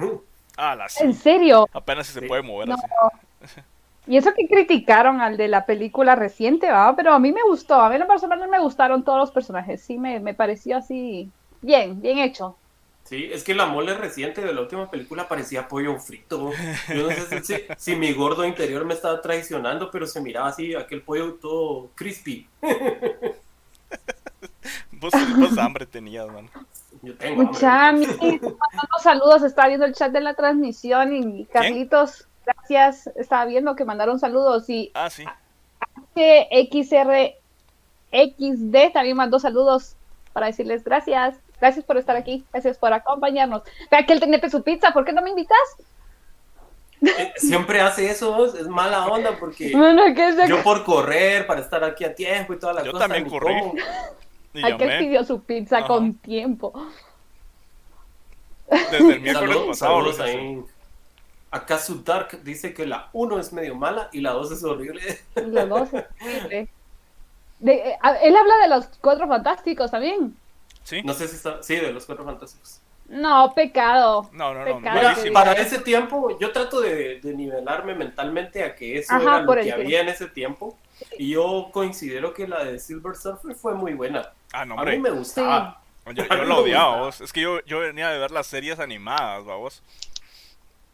[0.56, 1.68] Ah, la ¿En serio?
[1.72, 3.60] Apenas se puede mover así.
[4.08, 6.94] Y eso que criticaron al de la película reciente, ¿va?
[6.94, 7.74] Pero a mí me gustó.
[7.74, 9.82] A mí en lo personal me gustaron todos los personajes.
[9.82, 11.28] Sí, me, me pareció así
[11.60, 12.56] bien, bien hecho.
[13.02, 16.52] Sí, es que la mole reciente de la última película parecía pollo frito.
[16.88, 20.72] Yo no sé si, si, mi gordo interior me estaba traicionando, pero se miraba así,
[20.76, 22.46] aquel pollo todo crispy.
[24.92, 26.48] vos, vos hambre tenías, man.
[27.06, 28.08] Yo tengo mandando
[29.00, 34.18] saludos, estaba viendo el chat de la transmisión y Carlitos, gracias, estaba viendo que mandaron
[34.18, 35.24] saludos y ah, sí.
[36.16, 37.32] XRXD
[38.92, 39.94] también mandó saludos
[40.32, 43.62] para decirles gracias, gracias por estar aquí, gracias por acompañarnos.
[43.88, 45.56] Vea que él tenía su pizza, ¿por qué no me invitas?
[47.02, 52.12] Eh, siempre hace eso, es mala onda porque yo por correr, para estar aquí a
[52.12, 53.06] tiempo y toda la yo cosa.
[53.06, 53.54] Yo también corrí.
[54.62, 56.72] Hay que pidió su pizza con tiempo.
[58.70, 60.66] Desde el miércoles pasado.
[61.50, 65.20] Acá su Dark dice que la 1 es medio mala y la 2 es horrible.
[65.34, 66.04] La 2 es
[66.44, 66.68] horrible.
[67.64, 70.36] Eh, él habla de los cuatro fantásticos también.
[70.84, 71.02] Sí.
[71.02, 71.62] No sé si está.
[71.62, 72.80] Sí, de los cuatro fantásticos.
[73.08, 74.28] No, pecado.
[74.32, 75.32] No, no, no.
[75.32, 80.00] para ese tiempo, yo trato de, nivelarme mentalmente a que eso era lo que había
[80.00, 80.76] en ese tiempo.
[81.18, 84.32] Y yo considero que la de Silver Surfer fue muy buena.
[84.52, 85.80] Ah, no, A mí me gustaba.
[86.14, 87.20] Yo, yo lo odiaba, vos.
[87.20, 89.82] Es que yo, yo venía de ver las series animadas, vos.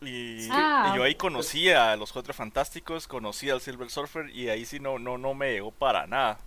[0.01, 0.91] Y, ah.
[0.93, 4.81] y, yo ahí conocía a los Cuatro Fantásticos, conocía al Silver Surfer y ahí sí
[4.81, 6.38] no, no, no me llegó para nada.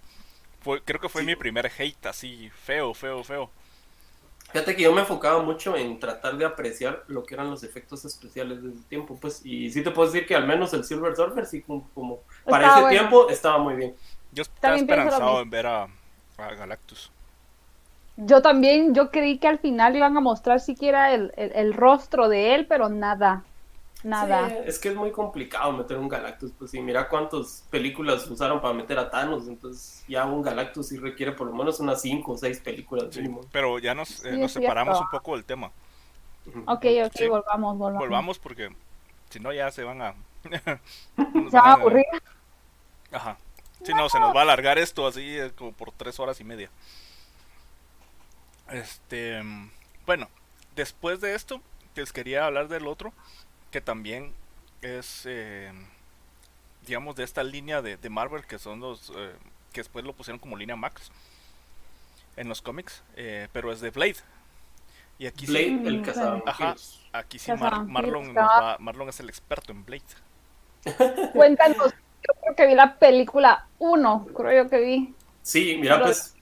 [0.62, 3.52] Fue, creo que fue mi primer hate así, feo, feo, feo.
[4.52, 8.06] Fíjate que yo me enfocaba mucho en tratar de apreciar lo que eran los efectos
[8.06, 11.16] especiales de ese tiempo, pues, y sí te puedo decir que al menos el Silver
[11.16, 13.96] Surfer sí como, para ese tiempo estaba muy bien.
[14.32, 15.88] Yo estaba esperanzado en ver a,
[16.38, 17.12] Galactus.
[18.18, 22.56] Yo también, yo creí que al final iban a mostrar siquiera el, el rostro de
[22.56, 23.44] él, pero nada
[24.06, 24.48] nada.
[24.66, 28.74] es que es muy complicado meter un Galactus, pues sí, mira cuántas películas usaron para
[28.74, 32.38] meter a Thanos, entonces ya un Galactus sí requiere por lo menos unas 5 o
[32.38, 33.18] 6 películas.
[33.52, 35.72] pero ya nos, eh, nos separamos un poco del tema.
[36.68, 38.00] Ok, ok, volvamos, volvamos.
[38.00, 38.70] Volvamos porque
[39.30, 40.14] si no ya se van a...
[40.54, 42.06] se van a aburrir.
[43.12, 43.38] Ajá.
[43.84, 46.44] Si no, se nos va a alargar esto así eh, como por 3 horas y
[46.44, 46.70] media.
[48.70, 49.42] Este,
[50.06, 50.28] bueno,
[50.76, 51.62] después de esto,
[51.96, 53.14] les quería hablar del otro
[53.76, 54.32] que también
[54.82, 55.70] es, eh,
[56.88, 59.34] digamos, de esta línea de, Marvel, que son los eh,
[59.74, 61.12] que después lo pusieron como línea Max
[62.38, 64.16] en los cómics, eh, pero es de Blade.
[65.20, 66.44] Y aquí Blade, sí, el cazador.
[66.46, 66.76] Ajá,
[67.12, 68.34] aquí sí Marlon,
[68.80, 70.04] Marlon es el experto en Blade.
[71.34, 71.94] Cuéntanos,
[72.26, 75.14] yo creo que vi la película 1, creo yo que vi.
[75.42, 76.34] Sí, mira, pues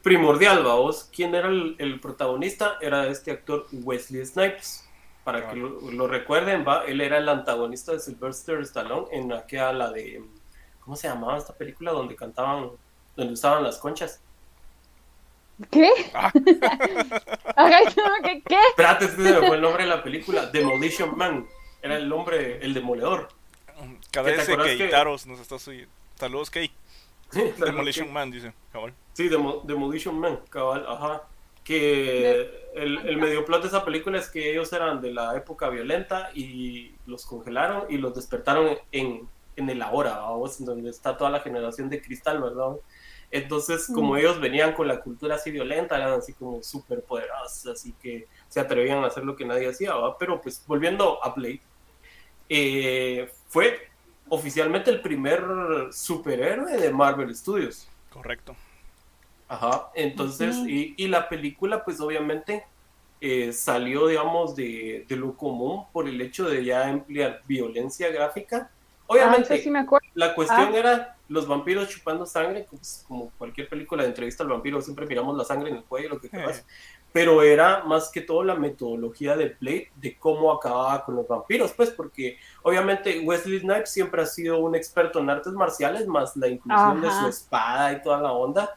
[0.00, 1.06] primordial, vamos.
[1.14, 2.78] ¿Quién era el, el, protagonista?
[2.80, 4.83] Era este actor Wesley Snipes
[5.24, 9.90] para que lo, recuerden, va, él era el antagonista de Sylvester Stallone en aquella la
[9.90, 10.22] de
[10.80, 12.70] ¿cómo se llamaba esta película donde cantaban
[13.16, 14.20] donde usaban las conchas.
[15.70, 15.90] ¿Qué?
[16.14, 16.32] Ah.
[18.24, 18.42] ¿Qué?
[18.44, 18.56] ¿Qué?
[18.70, 20.46] Espérate, este se me fue el nombre de la película.
[20.46, 21.46] Demolition Man.
[21.80, 23.28] Era el nombre, el demoledor.
[24.10, 25.92] Cada vez que Itaros nos está subiendo.
[26.16, 26.72] Saludos, Kate.
[27.58, 28.94] Demolition Man, dice, cabal.
[29.12, 31.22] Sí, Demolition Man, cabal, ajá.
[31.64, 35.70] Que el, el medio plot de esa película es que ellos eran de la época
[35.70, 40.20] violenta y los congelaron y los despertaron en, en el ahora,
[40.58, 42.76] en donde está toda la generación de cristal, ¿verdad?
[43.30, 44.16] Entonces, como mm.
[44.18, 48.60] ellos venían con la cultura así violenta, eran así como súper poderosos, así que se
[48.60, 51.60] atrevían a hacer lo que nadie hacía, Pero pues volviendo a Blade,
[52.48, 53.88] eh, fue
[54.28, 55.42] oficialmente el primer
[55.90, 57.88] superhéroe de Marvel Studios.
[58.10, 58.54] Correcto.
[59.54, 62.64] Ajá, entonces, y, y, la película pues obviamente
[63.20, 68.70] eh, salió, digamos, de, de, lo común por el hecho de ya emplear violencia gráfica.
[69.06, 70.76] Obviamente, ah, la cuestión ah.
[70.76, 75.36] era los vampiros chupando sangre, pues, como cualquier película de entrevista al vampiro, siempre miramos
[75.36, 76.58] la sangre en el cuello, lo que quieras.
[76.58, 76.64] Eh.
[77.12, 81.72] Pero era más que todo la metodología de Blade de cómo acababa con los vampiros,
[81.72, 86.48] pues, porque obviamente Wesley Snipes siempre ha sido un experto en artes marciales, más la
[86.48, 88.74] inclusión de su espada y toda la onda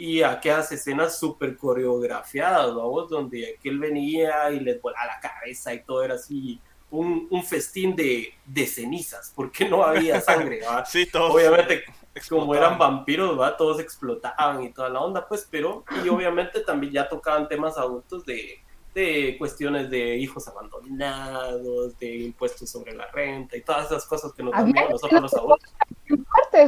[0.00, 5.82] y aquellas escenas súper coreografiadas, vamos, donde aquel venía y les volaba la cabeza y
[5.82, 6.58] todo era así
[6.90, 11.84] un, un festín de, de, cenizas, porque no había sangre, sí, todos Obviamente,
[12.30, 13.54] como eran vampiros, ¿va?
[13.58, 18.24] todos explotaban y toda la onda, pues, pero, y obviamente también ya tocaban temas adultos
[18.24, 18.58] de,
[18.94, 24.42] de cuestiones de hijos abandonados, de impuestos sobre la renta y todas esas cosas que
[24.42, 25.70] nos dan nosotros los adultos.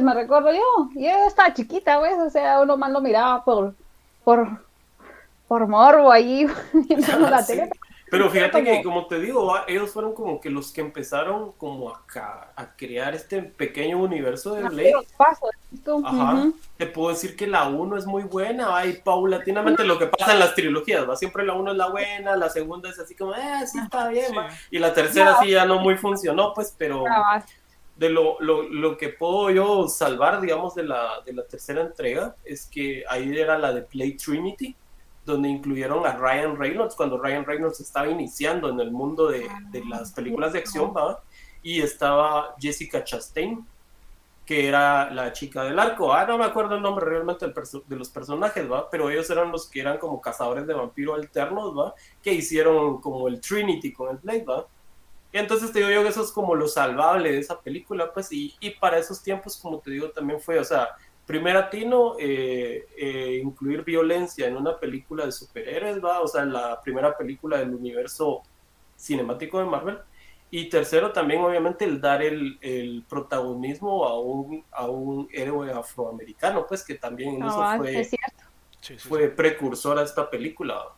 [0.01, 0.89] Me recuerdo yo.
[0.95, 2.17] Yo estaba chiquita, ¿ves?
[2.19, 3.73] O sea, uno más lo miraba por,
[4.23, 4.47] por,
[5.47, 7.69] por morbo ahí viendo la tele.
[8.13, 12.03] Pero fíjate que, como te digo, ellos fueron como que los que empezaron como a,
[12.55, 14.93] a crear este pequeño universo de Blade.
[16.05, 16.47] Ajá.
[16.77, 20.39] Te puedo decir que la 1 es muy buena, y paulatinamente lo que pasa en
[20.39, 21.15] las trilogías, ¿va?
[21.15, 24.31] Siempre la 1 es la buena, la segunda es así como, eh, sí está bien,
[24.69, 27.05] Y la tercera sí ya no muy funcionó, pues, pero
[27.95, 32.35] de lo, lo, lo, que puedo yo salvar, digamos, de la, de la tercera entrega,
[32.43, 34.75] es que ahí era la de Play Trinity
[35.25, 39.85] donde incluyeron a Ryan Reynolds, cuando Ryan Reynolds estaba iniciando en el mundo de, de
[39.85, 41.21] las películas de acción, ¿va?
[41.63, 43.65] y estaba Jessica Chastain,
[44.45, 46.13] que era la chica del arco.
[46.13, 48.89] Ah, no me acuerdo el nombre realmente de los personajes, ¿va?
[48.89, 51.93] Pero ellos eran los que eran como cazadores de vampiros alternos, ¿va?
[52.21, 54.67] Que hicieron como el Trinity con el Blade, ¿va?
[55.33, 58.31] Y entonces te digo yo que eso es como lo salvable de esa película, pues,
[58.31, 60.89] y, y para esos tiempos, como te digo, también fue, o sea,
[61.25, 66.21] primer atino, eh, eh, incluir violencia en una película de superhéroes, ¿va?
[66.21, 68.43] O sea, la primera película del universo
[68.95, 69.97] cinemático de Marvel.
[70.51, 76.67] Y tercero, también obviamente el dar el, el protagonismo a un, a un héroe afroamericano,
[76.67, 78.07] pues que también eso ah, fue,
[78.99, 80.89] fue precursor a esta película.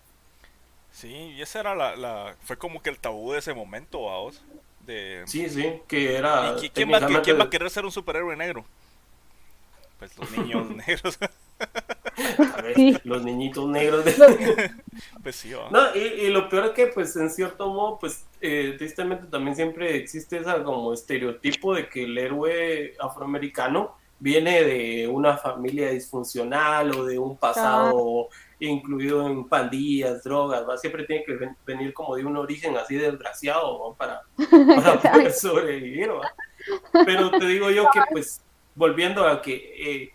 [0.95, 4.41] Sí, y esa era la, la, fue como que el tabú de ese momento, vos.
[4.87, 5.23] De...
[5.25, 6.55] Sí, sí, que era...
[6.61, 8.63] ¿Y quién, va, ¿Quién va a querer ser un superhéroe negro?
[9.99, 11.17] pues los niños negros.
[12.55, 14.05] A ver, los niñitos negros.
[14.05, 14.13] De...
[15.23, 19.27] pues sí, No, y, lo peor es que, pues, en cierto modo, pues, eh, tristemente
[19.27, 25.89] también siempre existe ese como estereotipo de que el héroe afroamericano viene de una familia
[25.89, 28.29] disfuncional o de un pasado
[28.59, 30.77] incluido en pandillas, drogas, ¿va?
[30.77, 34.21] siempre tiene que venir como de un origen así desgraciado para,
[34.75, 36.11] para poder sobrevivir.
[36.11, 36.31] ¿va?
[37.05, 38.41] Pero te digo yo que pues
[38.73, 40.13] volviendo a que eh,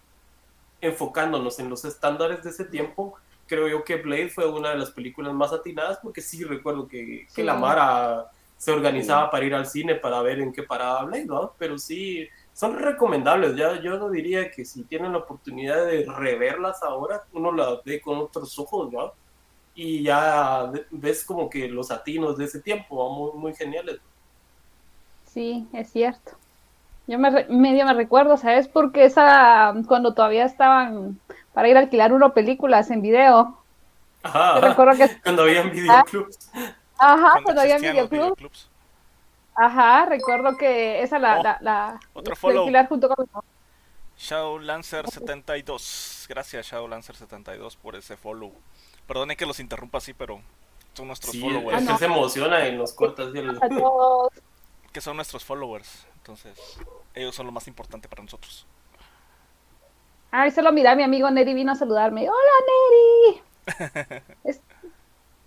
[0.81, 3.15] enfocándonos en los estándares de ese tiempo,
[3.47, 7.27] creo yo que Blade fue una de las películas más atinadas porque sí recuerdo que,
[7.35, 11.25] que la Mara se organizaba para ir al cine para ver en qué paraba Blade,
[11.25, 11.55] ¿no?
[11.59, 12.29] Pero sí,
[12.61, 13.57] son recomendables.
[13.57, 18.03] Ya, yo no diría que si tienen la oportunidad de reverlas ahora, uno las ve
[18.03, 19.15] con otros ojos, ¿no?
[19.75, 23.99] Y ya ves como que los atinos de ese tiempo, muy, muy geniales.
[25.33, 26.33] Sí, es cierto.
[27.07, 28.69] Yo me medio me recuerdo, ¿sabes?
[28.69, 31.19] Porque esa, cuando todavía estaban
[31.55, 33.57] para ir a alquilar uno películas en video.
[34.23, 36.51] Ajá, recuerdo que cuando habían videoclubs.
[36.99, 38.70] Ajá, cuando, habían videoclubs.
[39.55, 42.69] Ajá, recuerdo que esa la, oh, la, la, otro follow.
[42.89, 43.29] junto con
[44.17, 46.27] Shadow Lancer 72.
[46.29, 48.53] Gracias Shadow Lancer 72 por ese follow.
[49.07, 50.41] Perdone que los interrumpa así, pero
[50.93, 51.83] son nuestros followers.
[51.83, 53.59] Es que se emociona y nos cortas el...
[54.93, 56.07] Que son nuestros followers.
[56.17, 56.59] Entonces,
[57.15, 58.67] ellos son lo más importante para nosotros.
[60.33, 62.29] Ay, solo mira, mi amigo Neri vino a saludarme.
[62.29, 63.41] ¡Hola,
[63.77, 64.21] Neri!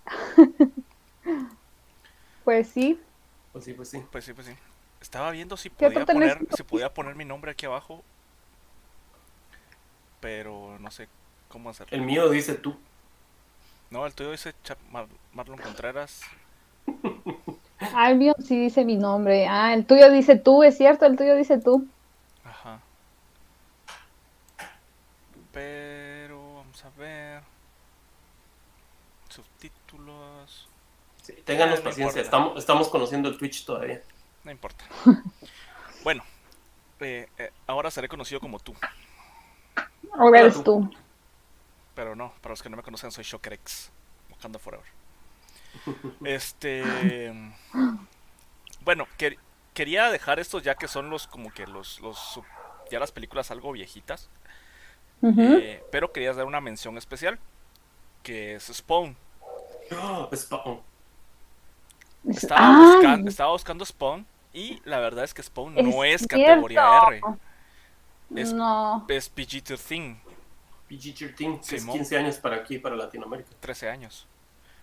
[2.44, 3.00] pues sí.
[3.54, 4.02] Pues sí, pues sí.
[4.12, 4.52] Pues sí, pues sí.
[5.00, 8.02] Estaba viendo si podía poner, si podía poner mi nombre aquí abajo.
[10.20, 11.08] pero no sé
[11.48, 11.96] cómo hacerlo.
[11.96, 12.76] El mío dice tú.
[13.90, 14.54] No, el tuyo dice
[15.32, 16.22] Marlon Contreras.
[17.92, 19.46] Ah, el mío sí dice mi nombre.
[19.46, 21.86] Ah, el tuyo dice tú, es cierto, el tuyo dice tú.
[22.44, 22.80] Ajá.
[25.52, 27.33] Pero, vamos a ver.
[31.24, 34.02] Sí, ténganos paciencia, estamos, estamos conociendo el Twitch todavía.
[34.44, 34.84] No importa.
[36.04, 36.22] bueno,
[37.00, 38.74] eh, eh, ahora seré conocido como tú.
[40.12, 40.94] Ahora eres tú.
[41.94, 43.90] Pero no, para los que no me conocen, soy Shockerex.
[44.30, 44.86] Wakanda Forever.
[46.24, 47.32] Este.
[48.84, 49.08] Bueno,
[49.72, 52.38] quería dejar estos ya que son los, como que los, los
[52.90, 54.28] ya las películas algo viejitas.
[55.22, 57.38] Eh, pero quería dar una mención especial,
[58.22, 59.16] que es Spawn.
[60.36, 60.93] Spawn.
[62.28, 67.20] Estaba, buscando, estaba buscando Spawn y la verdad es que Spawn no es categoría R.
[68.34, 69.04] Es, no.
[69.08, 70.16] es PG-13.
[70.88, 73.50] PG-13, es 15 años para aquí, para Latinoamérica.
[73.60, 74.26] 13 años.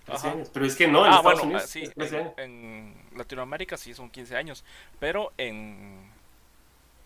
[0.05, 0.49] 13 años.
[0.53, 1.63] Pero es que no, en ah, Estados Unidos.
[1.69, 1.89] Sí,
[2.37, 4.63] en, Latinoamérica sí son 15 años.
[4.99, 5.99] Pero en,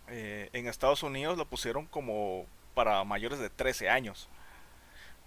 [0.08, 4.28] eh, en Estados Unidos lo pusieron como para mayores de 13 años.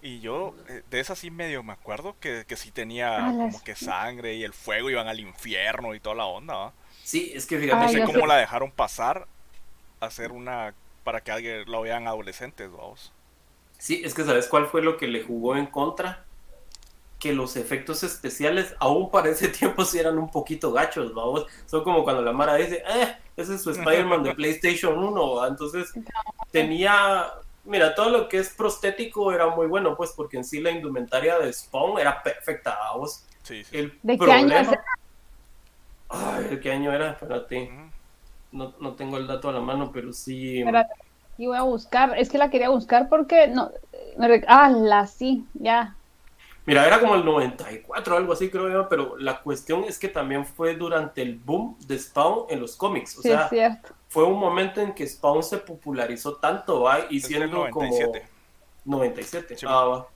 [0.01, 3.75] Y yo eh, de esa sí medio me acuerdo que, que sí tenía como que
[3.75, 6.73] sangre y el fuego iban al infierno y toda la onda.
[7.03, 7.83] Sí, es que fíjate.
[7.83, 9.27] No sé cómo la dejaron pasar
[9.99, 13.12] a hacer una para que alguien lo vean adolescentes, vamos.
[13.77, 16.25] Sí, es que sabes cuál fue lo que le jugó en contra.
[17.19, 21.45] Que los efectos especiales, aún para ese tiempo, sí eran un poquito gachos, vamos.
[21.65, 25.91] Son como cuando la Mara dice, eh, ese es su Spider-Man de PlayStation 1, Entonces,
[26.51, 27.33] tenía
[27.65, 31.38] Mira, todo lo que es prostético era muy bueno, pues, porque en sí la indumentaria
[31.38, 33.26] de Spawn era perfecta, vos.
[33.43, 34.84] Sí, ¿De qué año era?
[36.10, 37.12] Ay, ¿de qué año era?
[37.12, 37.72] Espérate.
[38.52, 40.60] no, no tengo el dato a la mano, pero sí.
[40.60, 40.93] Espérate,
[41.38, 42.17] y voy a buscar.
[42.17, 43.72] Es que la quería buscar porque no.
[44.48, 45.95] Ah, la sí, ya.
[46.65, 50.10] Mira, era como el 94 o algo así, creo yo, pero la cuestión es que
[50.10, 53.17] también fue durante el boom de Spawn en los cómics.
[53.17, 53.50] O sea,
[54.10, 57.06] fue un momento en que Spawn se popularizó tanto, ¿va?
[57.10, 58.28] Y siendo 97.
[58.84, 59.56] como 97.
[59.56, 60.08] Sí, ah, va.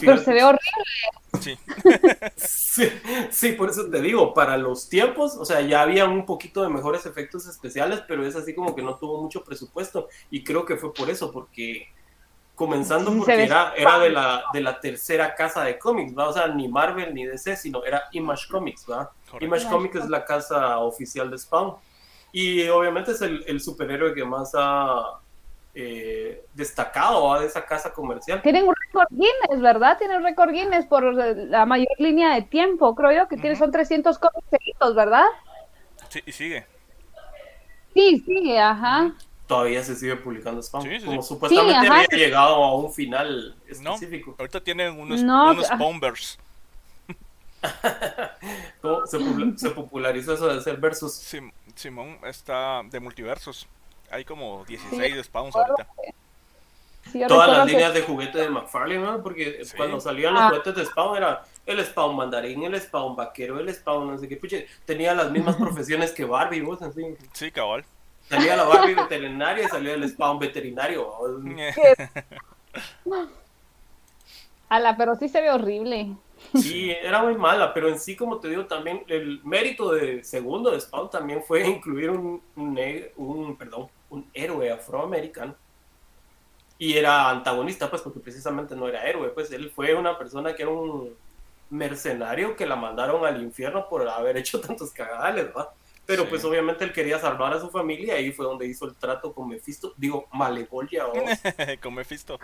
[0.00, 0.60] pero se ve horrible.
[1.40, 1.58] Sí.
[3.30, 3.52] sí.
[3.52, 7.06] por eso te digo, para los tiempos, o sea, ya había un poquito de mejores
[7.06, 10.08] efectos especiales, pero es así como que no tuvo mucho presupuesto.
[10.30, 11.88] Y creo que fue por eso, porque
[12.54, 16.28] comenzando porque era, era de, la, de la tercera casa de cómics, ¿va?
[16.28, 19.10] O sea, ni Marvel ni DC, sino era Image Comics, ¿va?
[19.40, 21.76] Image Comics es la casa oficial de Spawn.
[22.32, 25.20] Y obviamente es el, superhéroe que más ha
[25.74, 28.42] eh, destacado de esa casa comercial.
[28.42, 29.98] Tienen un récord Guinness, ¿verdad?
[29.98, 33.70] Tienen un récord Guinness por la mayor línea de tiempo, creo yo, que tiene, son
[33.70, 35.24] 300 cómics seguidos, ¿verdad?
[36.08, 36.66] Sí, y sigue.
[37.94, 39.14] Sí, sigue, ajá
[39.48, 40.86] todavía se sigue publicando Spawn.
[41.04, 44.36] como supuestamente había llegado a un final específico.
[44.38, 45.68] ahorita tienen unos, unos
[49.06, 49.58] Spawnverse.
[49.58, 51.12] se, popularizó eso de hacer versus?
[51.74, 53.66] Simón está de multiversos.
[54.10, 55.86] Hay como 16 Spawns ahorita.
[57.26, 59.22] Todas las líneas de juguete de McFarlane, ¿no?
[59.22, 60.48] Porque cuando salían los ah.
[60.48, 64.36] juguetes de Spawn era el Spawn mandarín, el Spawn vaquero, el Spawn no sé qué.
[64.36, 67.02] Puche, tenía las mismas profesiones que Barbie, vos así.
[67.32, 67.84] Sí, cabal.
[68.28, 71.10] Salía la Barbie veterinaria y salía el Spawn veterinario.
[74.68, 76.14] Ala, pero sí se ve horrible.
[76.54, 80.70] Sí, era muy mala, pero en sí, como te digo, también el mérito de segundo
[80.70, 85.54] de Spawn también fue incluir un, un, perdón, un héroe afroamericano.
[86.78, 90.62] Y era antagonista, pues, porque precisamente no era héroe, pues él fue una persona que
[90.62, 91.14] era un
[91.70, 95.68] mercenario que la mandaron al infierno por haber hecho tantos cagadales, ¿verdad?
[96.06, 98.94] Pero pues obviamente él quería salvar a su familia y ahí fue donde hizo el
[98.94, 99.92] trato con Mephisto.
[99.94, 101.04] Digo, Malegolia.
[101.82, 102.38] con Mephisto.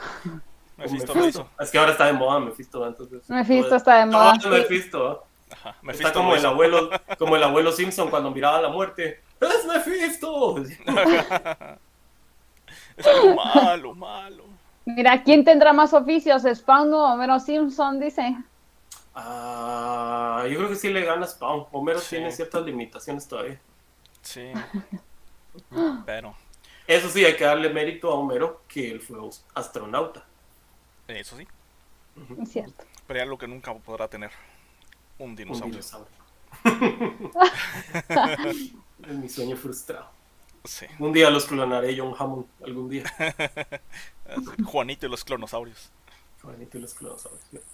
[0.76, 3.30] Mephisto, Es que ahora está de moda Mephisto, entonces.
[3.30, 4.34] Mephisto está de moda.
[4.42, 5.24] No, Mephisto.
[5.88, 9.22] está como el abuelo, como el abuelo Simpson cuando miraba la muerte.
[9.40, 10.58] ¡Es Mephisto!
[12.96, 14.44] es algo malo, malo.
[14.84, 16.42] Mira, ¿quién tendrá más oficios?
[16.42, 18.00] ¿Spawn o Homero Simpson?
[18.00, 18.36] Dice.
[19.14, 21.66] Ah, yo creo que sí le gana Spawn.
[21.72, 23.58] Homero tiene ciertas limitaciones todavía.
[24.22, 24.52] Sí.
[26.06, 26.34] Pero.
[26.86, 29.18] Eso sí, hay que darle mérito a Homero que él fue
[29.54, 30.24] astronauta.
[31.08, 31.46] Eso sí.
[32.42, 32.84] Es cierto.
[33.06, 34.30] Pero es algo que nunca podrá tener.
[35.18, 35.66] Un dinosaurio.
[35.66, 36.24] Un dinosaurio.
[39.02, 40.08] es mi sueño frustrado.
[40.64, 40.86] Sí.
[40.98, 43.04] Un día los clonaré John Hammond, algún día.
[44.64, 45.90] Juanito y los clonosaurios.
[46.42, 47.42] Juanito y los clonosaurios.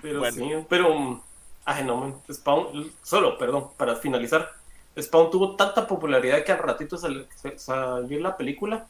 [0.00, 1.22] Pero sí, pero.
[1.66, 2.90] Ay, no, Spawn.
[3.02, 4.50] Solo, perdón, para finalizar.
[4.98, 7.26] Spawn tuvo tanta popularidad que al ratito salió,
[7.56, 8.86] salió la película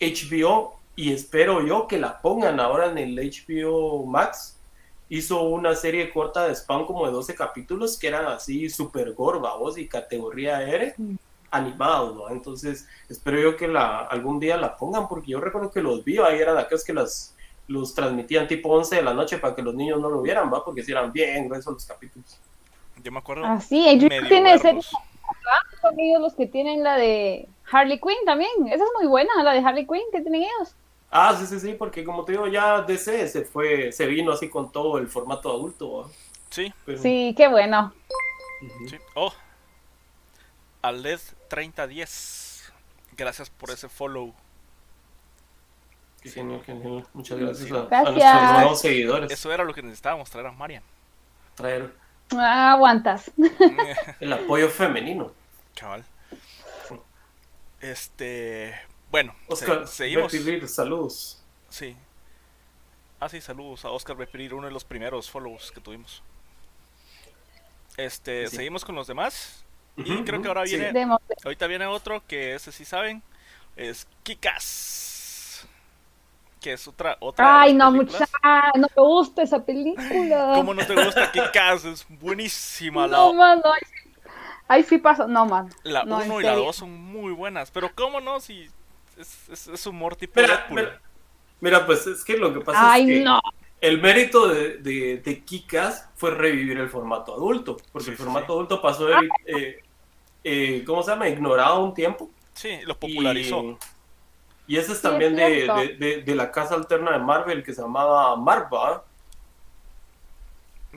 [0.00, 4.58] HBO, y espero yo que la pongan ahora en el HBO Max,
[5.08, 9.56] hizo una serie corta de spam como de 12 capítulos que eran así super gorba,
[9.56, 10.94] vos, y categoría R,
[11.50, 16.02] animado, Entonces, espero yo que la, algún día la pongan, porque yo recuerdo que los
[16.02, 17.34] vi, ahí eran aquellos que las,
[17.68, 20.64] los transmitían tipo 11 de la noche para que los niños no lo vieran, ¿va?
[20.64, 22.38] Porque si eran bien gruesos los capítulos.
[23.02, 23.44] Yo me acuerdo.
[23.44, 24.90] Ah, sí, ellos tienen series.
[25.80, 28.50] Son ellos los que tienen la de Harley Quinn también.
[28.66, 30.74] Esa es muy buena, la de Harley Quinn que tienen ellos.
[31.10, 34.48] Ah, sí, sí, sí, porque como te digo, ya DC se fue, se vino así
[34.48, 36.10] con todo el formato adulto.
[36.50, 36.72] Sí.
[37.00, 37.92] Sí, qué bueno.
[38.88, 38.96] sí.
[39.14, 39.32] Oh,
[40.82, 42.72] Aled 3010.
[43.16, 44.34] Gracias por ese follow.
[46.20, 47.06] Qué genial, genial.
[47.12, 49.30] Muchas gracias, a, nuestros nuevos seguidores.
[49.30, 50.82] Eso era lo que necesitábamos, traer a Marian.
[51.54, 51.92] Traer.
[52.32, 53.30] Ah, aguantas.
[54.20, 55.32] El apoyo femenino.
[55.74, 56.04] Chaval.
[57.80, 58.74] Este.
[59.10, 60.32] Bueno, Oscar seguimos.
[60.70, 61.42] saludos.
[61.68, 61.96] Sí.
[63.18, 66.22] Ah, sí, saludos a Oscar Bepirir, uno de los primeros follows que tuvimos.
[67.96, 69.64] Este, seguimos con los demás.
[69.96, 70.92] Y creo que ahora viene.
[71.44, 73.22] Ahorita viene otro que ese sí saben.
[73.76, 75.66] Es Kikas.
[76.60, 77.16] Que es otra.
[77.20, 78.26] otra Ay, no, mucha.
[78.74, 80.52] No me gusta esa película.
[80.56, 81.84] ¿Cómo no te gusta Kikas?
[81.86, 83.06] Es buenísima.
[83.06, 83.38] No, la...
[83.38, 83.62] man,
[84.68, 85.26] ahí, sí pasa.
[85.26, 85.70] No, man.
[85.82, 87.70] La 1 y la 2 son muy buenas.
[87.70, 88.40] Pero, ¿cómo no?
[88.40, 88.68] Si
[89.16, 90.40] es, es, humor tipo.
[90.40, 91.00] Mira,
[91.60, 93.20] mira, pues es que lo que pasa es que.
[93.20, 93.40] No
[93.80, 94.78] el mérito de,
[95.18, 99.82] de, Kikas fue revivir el formato adulto, porque el formato adulto pasó de, eh,
[100.44, 101.28] eh, ¿cómo se llama?
[101.28, 102.30] Ignorado un tiempo.
[102.54, 103.78] Sí, lo popularizó.
[104.66, 109.04] Y, ese es también de, de, la casa alterna de Marvel que se llamaba Marva.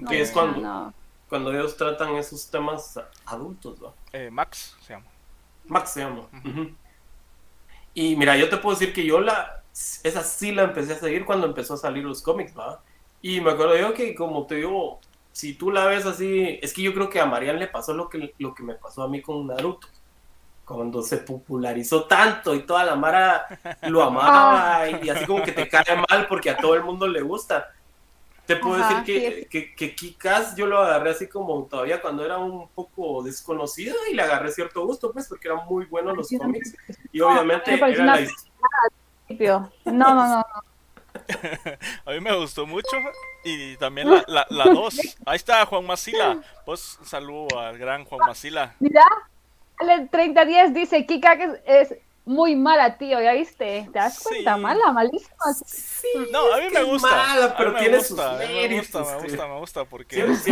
[0.08, 0.94] Que es cuando,
[1.28, 3.94] cuando ellos tratan esos temas adultos, ¿va?
[4.14, 5.06] Eh, Max se llama.
[5.66, 6.28] Max se llama.
[7.94, 9.64] Y mira, yo te puedo decir que yo la.
[10.04, 12.82] Esa sí la empecé a seguir cuando empezó a salir los cómics, ¿va?
[13.22, 15.00] Y me acuerdo yo que, como te digo,
[15.32, 18.10] si tú la ves así, es que yo creo que a Marian le pasó lo
[18.10, 19.88] que, lo que me pasó a mí con Naruto.
[20.66, 23.48] Cuando se popularizó tanto y toda la Mara
[23.84, 27.22] lo amaba y, así como que te cae mal porque a todo el mundo le
[27.22, 27.72] gusta.
[28.50, 32.40] Te puedo decir que, que, que, Kikas yo lo agarré así como todavía cuando era
[32.40, 36.76] un poco desconocido y le agarré cierto gusto, pues, porque eran muy buenos los cómics.
[37.12, 39.70] Y obviamente era la historia.
[39.86, 40.46] No, no, no,
[42.06, 42.98] a mí me gustó mucho
[43.44, 44.98] y también la, la, la dos.
[45.28, 46.42] Ahí está Juan Masila.
[46.66, 48.74] Pues un saludo al gran Juan Masila.
[48.80, 49.06] Mira,
[49.80, 51.94] el 3010 dice Kika que es,
[52.30, 53.90] muy mala, tío, ¿ya viste?
[53.92, 54.56] ¿Te das cuenta?
[54.56, 55.36] Mala, malísima.
[55.66, 57.10] Sí, no, a mí me gusta.
[57.10, 60.48] Mala, pero me tiene gusta, sus me gusta, me gusta, me gusta, porque Es,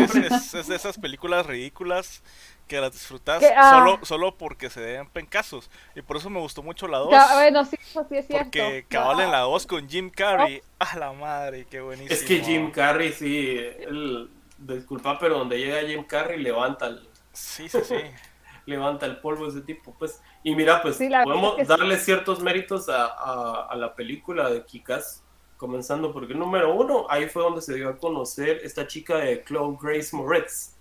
[0.55, 2.23] es, de esas películas ridículas
[2.67, 3.69] que las disfrutas ah.
[3.69, 5.69] solo, solo porque se den pencazos.
[5.95, 7.09] Y por eso me gustó mucho la 2.
[7.35, 8.45] bueno, sí, sí es cierto.
[8.45, 10.63] Porque cabal en la 2 con Jim Carrey.
[10.79, 11.67] ¡Ah, la madre!
[11.69, 12.11] ¡Qué buenísimo!
[12.11, 13.55] Es que Jim Carrey, sí.
[13.55, 17.07] El, disculpa, pero donde llega Jim Carrey levanta el.
[17.33, 17.95] Sí, sí, sí.
[18.67, 20.21] levanta el polvo ese tipo, pues.
[20.43, 25.23] Y mira, pues podemos darle ciertos méritos a, a, a, la película de Kikas.
[25.57, 29.75] Comenzando porque número uno, ahí fue donde se dio a conocer esta chica de Chloe
[29.81, 30.77] Grace Moretz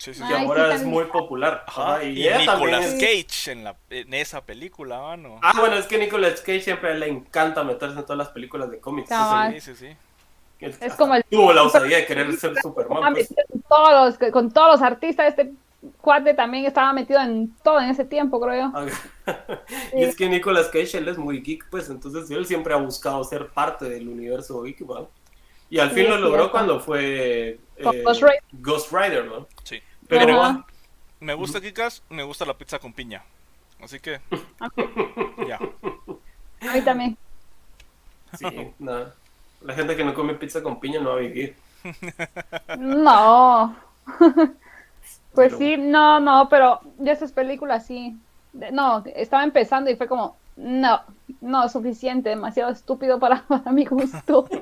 [0.00, 1.62] Sí, que ahora es muy popular.
[2.02, 5.38] y, Nicolas Cage en, la, en esa película, mano.
[5.42, 8.80] Ah, bueno, es que Nicolas Cage siempre le encanta meterse en todas las películas de
[8.80, 9.10] cómics.
[9.52, 9.96] sí, sí, sí.
[10.58, 11.24] Es como el...
[11.24, 13.12] Tuvo la osadía de querer ser Superman.
[13.12, 13.34] Pues.
[13.68, 15.52] Todos con todos los artistas, este
[16.00, 18.86] cuate también estaba metido en todo en ese tiempo, creo yo.
[19.96, 23.22] Y es que Nicolas Cage, él es muy geek, pues, entonces él siempre ha buscado
[23.24, 25.08] ser parte del universo geek, ¿no?
[25.70, 28.04] Y al fin lo logró cuando fue eh,
[28.52, 29.46] Ghost Rider, ¿no?
[29.62, 29.80] Sí.
[30.08, 30.64] Pero
[31.20, 33.22] me gusta Kikas, me gusta la pizza con piña.
[33.82, 34.20] Así que.
[35.46, 35.58] Ya.
[36.68, 37.16] A mí también.
[38.36, 38.46] Sí,
[38.78, 39.14] nada.
[39.62, 41.56] La gente que no come pizza con piña no va a vivir.
[42.78, 43.76] No.
[45.34, 48.16] Pues sí, no, no, pero ya esas películas sí.
[48.52, 51.00] No, estaba empezando y fue como, no,
[51.40, 54.48] no, suficiente, demasiado estúpido para, para mi gusto.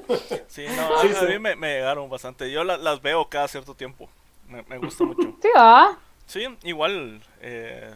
[0.49, 2.51] Sí, no, a, mí me, me, llegaron bastante.
[2.51, 4.09] Yo las veo cada cierto tiempo
[4.49, 5.37] me, me gusta mucho.
[5.41, 5.97] Sí, ¿ah?
[6.27, 7.21] Sí, igual.
[7.41, 7.95] Eh,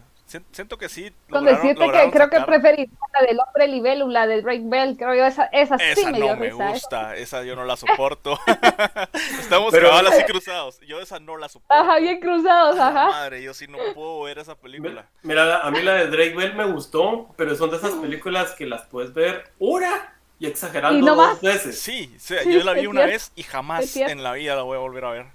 [0.52, 1.12] siento que sí.
[1.30, 4.96] Con decirte que creo que preferí la del hombre libélula de Drake Bell.
[4.96, 7.16] Creo yo, esa, esa, esa sí me no dio me gusta.
[7.16, 8.38] Esa yo no la soporto.
[9.40, 9.92] Estamos Pero...
[9.92, 10.80] así cruzados.
[10.80, 11.74] Yo esa no la soporto.
[11.74, 13.08] Ajá, bien cruzados, ajá.
[13.08, 15.06] Madre, yo sí no puedo ver esa película.
[15.22, 18.66] Mira, a mí la de Drake Bell me gustó, pero son de esas películas que
[18.66, 21.78] las puedes ver una y exagerando no dos veces.
[21.78, 24.80] Sí, sí, yo la vi una vez y jamás en la vida la voy a
[24.80, 25.26] volver a ver.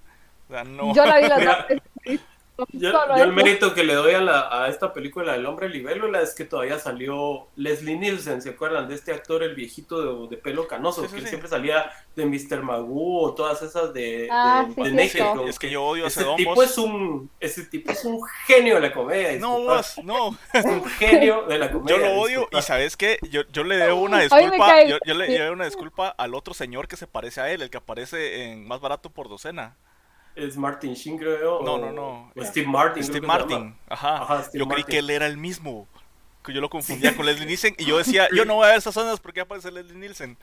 [0.49, 0.93] O sea, no.
[0.93, 2.19] Yo la vi las dos
[2.72, 6.34] yo, el mérito que le doy a, la, a esta película El hombre libélula es
[6.34, 11.03] que todavía salió Leslie Nielsen, ¿se acuerdan de este actor, el viejito de, pelo canoso,
[11.03, 12.64] que siempre salía de Mr.
[12.64, 15.03] Magoo o todas esas de, ah, de,
[15.47, 18.82] Es que yo odio a ese tipo es un Ese tipo es un genio de
[18.82, 19.39] la comedia.
[19.39, 20.38] No, vos, no.
[20.53, 21.95] Es un genio de la comedia.
[21.95, 23.20] Yo lo odio y ¿sabes qué?
[23.30, 26.88] Yo, yo le debo una disculpa, yo, yo, le debo una disculpa al otro señor
[26.88, 29.76] que se parece a él, el que aparece en Más Barato por Docena
[30.38, 31.61] es Martin Sheen, creo.
[31.63, 32.31] No, no, no.
[32.45, 33.03] Steve Martin.
[33.03, 34.49] Steve Martin, ajá.
[34.53, 35.88] yo creí que él era el mismo.
[36.43, 37.75] Que yo lo confundía con Leslie Nielsen.
[37.77, 40.38] Y yo decía, yo no voy a ver esas zonas porque aparece Leslie Nielsen.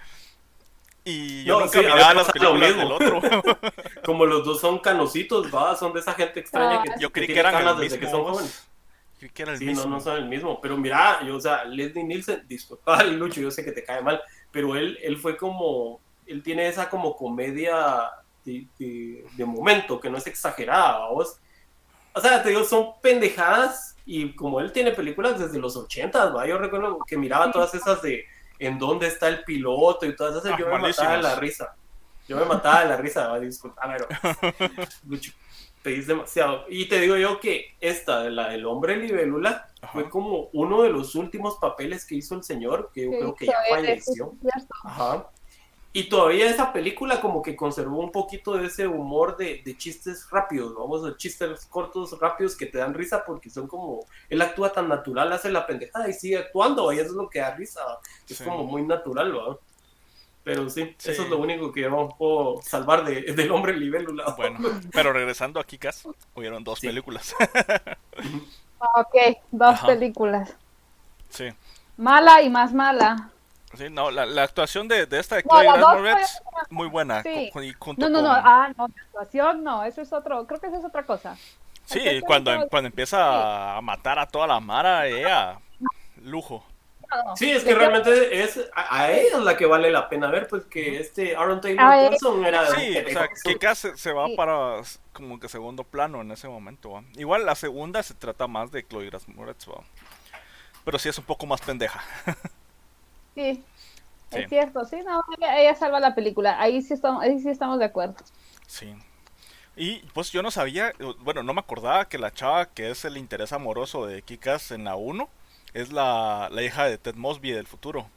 [1.04, 3.22] Y yo nunca miraba las películas del otro.
[4.04, 7.38] Como los dos son canositos, va, son de esa gente extraña que, yo creí que,
[7.38, 8.66] eran el desde que son jóvenes.
[9.18, 9.84] Creí que era el sí, mismo.
[9.84, 10.60] no, no son el mismo.
[10.60, 14.20] Pero mira, yo, o sea, Leslie Nielsen, disculpa, Lucho, yo sé que te cae mal,
[14.50, 18.10] pero él, él fue como, él tiene esa como comedia
[18.44, 21.38] de, momento, que no es exagerada, ¿vos?
[22.12, 26.46] O sea, te digo, son pendejadas y como él tiene películas desde los 80, ¿va?
[26.46, 28.24] yo recuerdo que miraba todas esas de
[28.58, 31.74] en dónde está el piloto y todas esas, ah, yo me mataba de la risa.
[32.28, 33.40] Yo me mataba de la risa, ¿va?
[33.40, 34.08] disculpa, pero
[36.06, 36.64] demasiado.
[36.68, 41.14] Y te digo yo que esta, la del hombre libélula, fue como uno de los
[41.14, 44.32] últimos papeles que hizo el señor, que yo creo que ya falleció.
[44.82, 45.28] Ajá.
[45.96, 50.74] Y todavía esa película como que conservó un poquito de ese humor de, chistes rápidos,
[50.74, 54.88] vamos, a chistes cortos, rápidos que te dan risa porque son como, él actúa tan
[54.88, 57.80] natural, hace la pendejada y sigue actuando, y eso es lo que da risa,
[58.28, 59.60] es como muy natural, ¿no?
[60.42, 64.24] Pero sí, eso es lo único que yo puedo salvar de, del hombre libélula.
[64.36, 64.58] Bueno,
[64.92, 67.36] pero regresando a Kikas, hubieron dos películas.
[68.96, 69.14] ok,
[69.52, 70.56] dos películas.
[71.28, 71.50] Sí.
[71.96, 73.30] Mala y más mala.
[73.76, 77.22] Sí, no, la, la actuación de, de esta de Chloe Moretz, muy buena.
[77.22, 77.50] Sí.
[77.96, 80.84] no, no, no, ah, no, la actuación no, eso es otro, creo que eso es
[80.84, 81.36] otra cosa.
[81.84, 85.58] Sí, cuando, cuando empieza a matar a toda la mara, ella,
[86.22, 86.64] lujo.
[87.36, 90.98] Sí, es que realmente es a, ella la que vale la pena ver, pues que
[90.98, 92.66] este Aaron Taylor Johnson era...
[92.74, 94.80] Sí, o sea, que se, se va para
[95.12, 97.02] como que segundo plano en ese momento.
[97.14, 99.66] Igual la segunda se trata más de Chloe Moretz,
[100.84, 102.02] pero sí es un poco más pendeja.
[103.34, 103.62] Sí,
[104.30, 107.84] es cierto, sí, no, ella, salva la película, ahí sí, estamos, ahí sí estamos de
[107.84, 108.16] acuerdo.
[108.66, 108.94] Sí.
[109.76, 113.16] Y pues yo no sabía, bueno, no me acordaba que la chava que es el
[113.16, 115.28] interés amoroso de Kikas en la 1
[115.74, 118.08] es la, la, hija de Ted Mosby del futuro.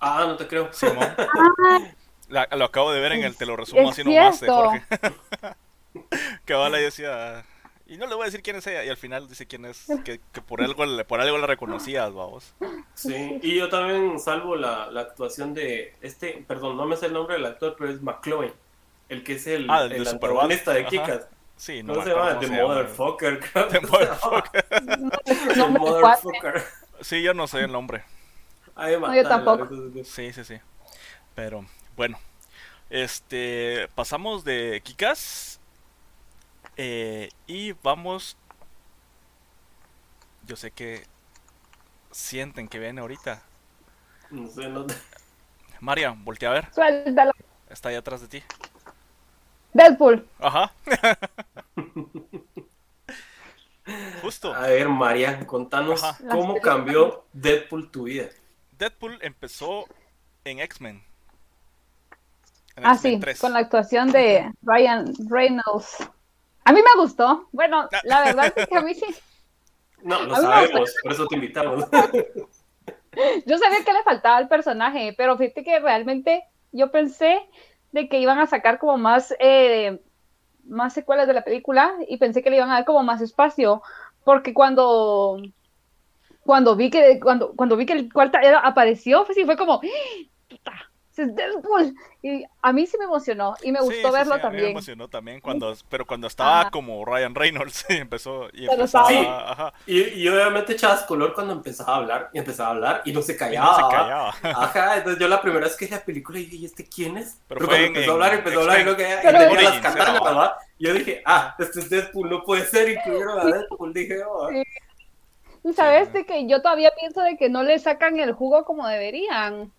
[0.00, 0.70] Ah, no te creo.
[2.28, 4.84] lo acabo de ver en el, te lo resumo así nomás de Jorge.
[6.44, 7.44] que ahora decía,
[7.86, 8.84] y no le voy a decir quién es ella.
[8.84, 9.86] Y al final dice quién es.
[10.04, 12.54] Que, por, algo, por algo la reconocías, vamos.
[12.94, 16.44] Sí, y yo también salvo la, la, actuación de este.
[16.48, 18.52] Perdón, no me sé el nombre del actor, pero es McCloy.
[19.10, 21.28] El que es el, ah, el antagonista de Kikas.
[21.56, 22.38] Sí, no, se llama?
[22.40, 23.40] The Motherfucker.
[23.52, 24.64] The Motherfucker.
[25.54, 26.62] The Motherfucker.
[27.02, 28.02] Sí, yo no sé el nombre.
[28.76, 29.68] no, yo tampoco.
[30.04, 30.58] Sí, sí, sí.
[31.34, 31.66] Pero,
[31.96, 32.18] bueno.
[32.88, 33.88] Este.
[33.94, 35.53] Pasamos de Kikas
[36.76, 38.36] eh, y vamos.
[40.46, 41.04] Yo sé que
[42.10, 43.42] sienten que viene ahorita.
[44.30, 44.86] No sé, no
[45.80, 46.68] María, voltea a ver.
[46.72, 47.32] Suéltalo.
[47.68, 48.42] Está ahí atrás de ti.
[49.72, 50.28] Deadpool.
[50.38, 50.72] Ajá.
[54.22, 54.54] Justo.
[54.54, 58.28] A ver, María, contanos cómo cambió Deadpool tu vida.
[58.78, 59.86] Deadpool empezó
[60.44, 61.02] en X-Men.
[62.76, 65.98] Ah, sí, con la actuación de Ryan Reynolds.
[66.64, 67.48] A mí me gustó.
[67.52, 69.06] Bueno, la verdad es que a mí sí.
[70.02, 71.84] No, lo sabemos, por eso te invitamos.
[73.46, 77.38] Yo sabía que le faltaba al personaje, pero fíjate que realmente yo pensé
[77.92, 80.00] de que iban a sacar como más, eh,
[80.64, 83.82] más secuelas de la película y pensé que le iban a dar como más espacio,
[84.24, 85.40] porque cuando
[86.40, 89.80] cuando vi que cuando cuando vi que el cuarto apareció, pues sí fue como
[91.22, 91.94] es Deadpool.
[92.22, 94.46] Y a mí sí me emocionó y me gustó verlo también.
[94.46, 98.48] A mí me emocionó también, cuando, pero cuando estaba como Ryan Reynolds y empezó.
[98.52, 99.26] Y, empezaba, sí.
[99.86, 103.36] Y, obviamente echabas color cuando empezaba a hablar y empezaba a hablar y no se
[103.36, 103.66] callaba.
[103.66, 104.28] no se callaba.
[104.42, 107.38] Ajá, entonces yo la primera vez que vi la película dije, ¿y este quién es?
[107.48, 110.54] Pero, cuando empezó a hablar, empezó a hablar y lo que tenía las cantanas, ¿verdad?
[110.78, 114.50] Yo dije, ah, este es Deadpool, no puede ser, incluyeron a Deadpool, dije, oh.
[114.50, 118.86] Y sabes de que yo todavía pienso de que no le sacan el jugo como
[118.86, 119.72] deberían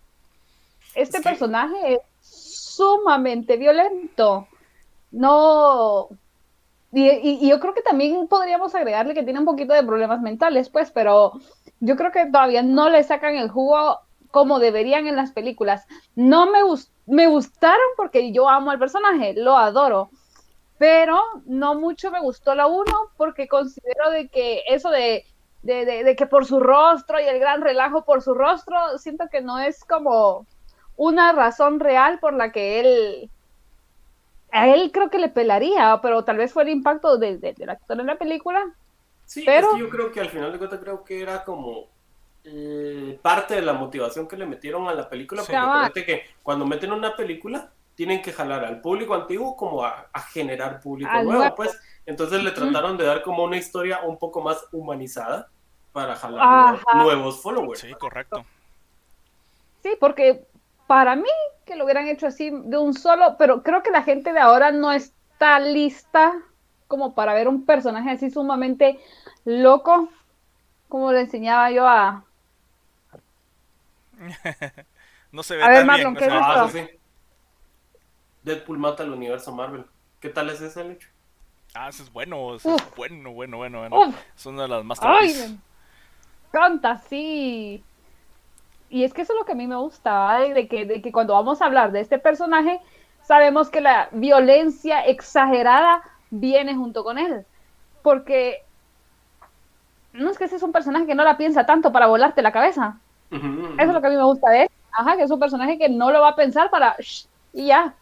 [0.95, 4.47] este personaje es sumamente violento.
[5.11, 6.09] No.
[6.91, 10.91] Y, yo creo que también podríamos agregarle que tiene un poquito de problemas mentales, pues,
[10.91, 11.33] pero
[11.79, 13.99] yo creo que todavía no le sacan el jugo
[14.31, 15.85] como deberían en las películas.
[16.15, 16.59] No me,
[17.05, 20.09] me gustaron porque yo amo al personaje, lo adoro,
[20.77, 22.83] pero no mucho me gustó la 1
[23.17, 25.25] porque considero de que eso de,
[25.63, 29.59] de, que por su rostro y el gran relajo por su rostro, siento que no
[29.59, 30.45] es como
[30.97, 33.29] una razón real por la que él
[34.51, 38.05] a él creo que le pelaría, pero tal vez fue el impacto del actor en
[38.07, 38.73] la película.
[39.25, 39.75] Sí, pero...
[39.77, 41.87] yo creo que al final de cuentas creo que era como
[42.45, 46.65] eh, parte de la motivación que le metieron a la película, porque acuérdate que cuando
[46.65, 51.77] meten una película tienen que jalar al público antiguo como a, generar público nuevo, pues
[52.05, 55.49] entonces le trataron de dar como una historia un poco más humanizada
[55.91, 57.79] para jalar nuevos followers.
[57.79, 58.45] Sí, correcto.
[59.81, 60.45] Sí, porque
[60.87, 61.29] para mí
[61.65, 64.71] que lo hubieran hecho así de un solo, pero creo que la gente de ahora
[64.71, 66.33] no está lista
[66.87, 68.99] como para ver un personaje así sumamente
[69.43, 70.09] loco,
[70.87, 72.23] como le enseñaba yo a...
[75.31, 76.69] no se ve a ver, Marlon, ¿qué ah,
[78.43, 79.85] Deadpool mata al universo Marvel.
[80.19, 81.09] ¿Qué tal es ese hecho?
[81.73, 84.13] Ah, ese es bueno, ese es bueno, bueno, bueno, bueno.
[84.35, 85.59] Es una de las más Ay,
[86.51, 87.83] canta, sí.
[88.89, 91.11] Y es que eso es lo que a mí me gusta, de, que, de que
[91.11, 92.79] cuando vamos a hablar de este personaje,
[93.23, 97.45] sabemos que la violencia exagerada viene junto con él.
[98.01, 98.63] Porque
[100.13, 102.51] no es que ese es un personaje que no la piensa tanto para volarte la
[102.51, 102.97] cabeza.
[103.31, 103.45] Eso
[103.77, 104.69] es lo que a mí me gusta de él.
[104.91, 106.95] Ajá, que es un personaje que no lo va a pensar para
[107.51, 107.95] y ya.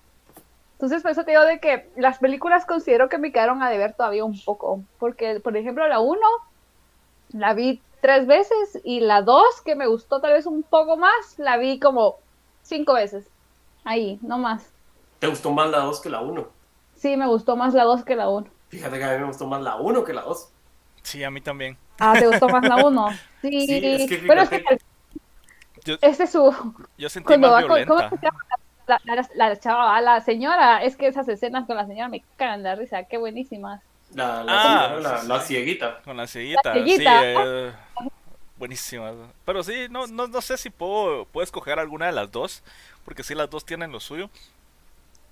[0.73, 3.93] Entonces, por eso te digo de que las películas considero que me quedaron a deber
[3.93, 4.81] todavía un poco.
[4.99, 6.19] Porque, por ejemplo, la 1
[7.29, 11.39] la vi tres veces y la 2, que me gustó tal vez un poco más,
[11.39, 12.17] la vi como
[12.61, 13.25] cinco veces.
[13.85, 14.69] Ahí, no más.
[15.19, 16.45] ¿Te gustó más la 2 que la 1?
[16.97, 18.45] Sí, me gustó más la 2 que la 1.
[18.67, 20.49] Fíjate que a mí me gustó más la 1 que la 2.
[21.01, 21.77] Sí, a mí también.
[21.97, 23.07] Ah, ¿te gustó más la 1?
[23.41, 24.63] Sí, sí es que pero es que
[25.85, 26.73] yo, este es su...
[26.97, 28.09] Yo sentí más violenta.
[28.85, 32.63] La, la, la, chava, la señora, es que esas escenas con la señora me cagan
[32.63, 33.81] de risa, qué buenísimas.
[34.13, 36.01] La, ah, la, cieguita.
[36.03, 37.03] Con la cieguita, sí.
[37.05, 37.71] Eh,
[38.57, 39.11] buenísima.
[39.45, 42.63] Pero sí, no, no, no sé si puedo, puedo escoger alguna de las dos,
[43.05, 44.29] porque sí, las dos tienen lo suyo.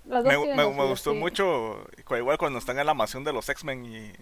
[0.04, 4.12] me, me, gustó mucho, igual cuando están en la mansión de los X-Men y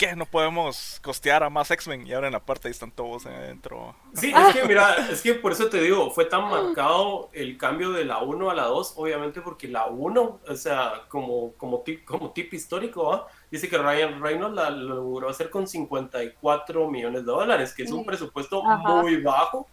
[0.00, 0.16] ¿qué?
[0.16, 3.94] No podemos costear a más X-Men y ahora en la parte ahí están todos adentro.
[4.14, 7.92] Sí, es que mira, es que por eso te digo, fue tan marcado el cambio
[7.92, 12.06] de la 1 a la 2, obviamente porque la 1, o sea, como, como, tip,
[12.06, 17.74] como tip histórico, dice que Ryan Reynolds la logró hacer con 54 millones de dólares,
[17.74, 19.66] que es un presupuesto muy bajo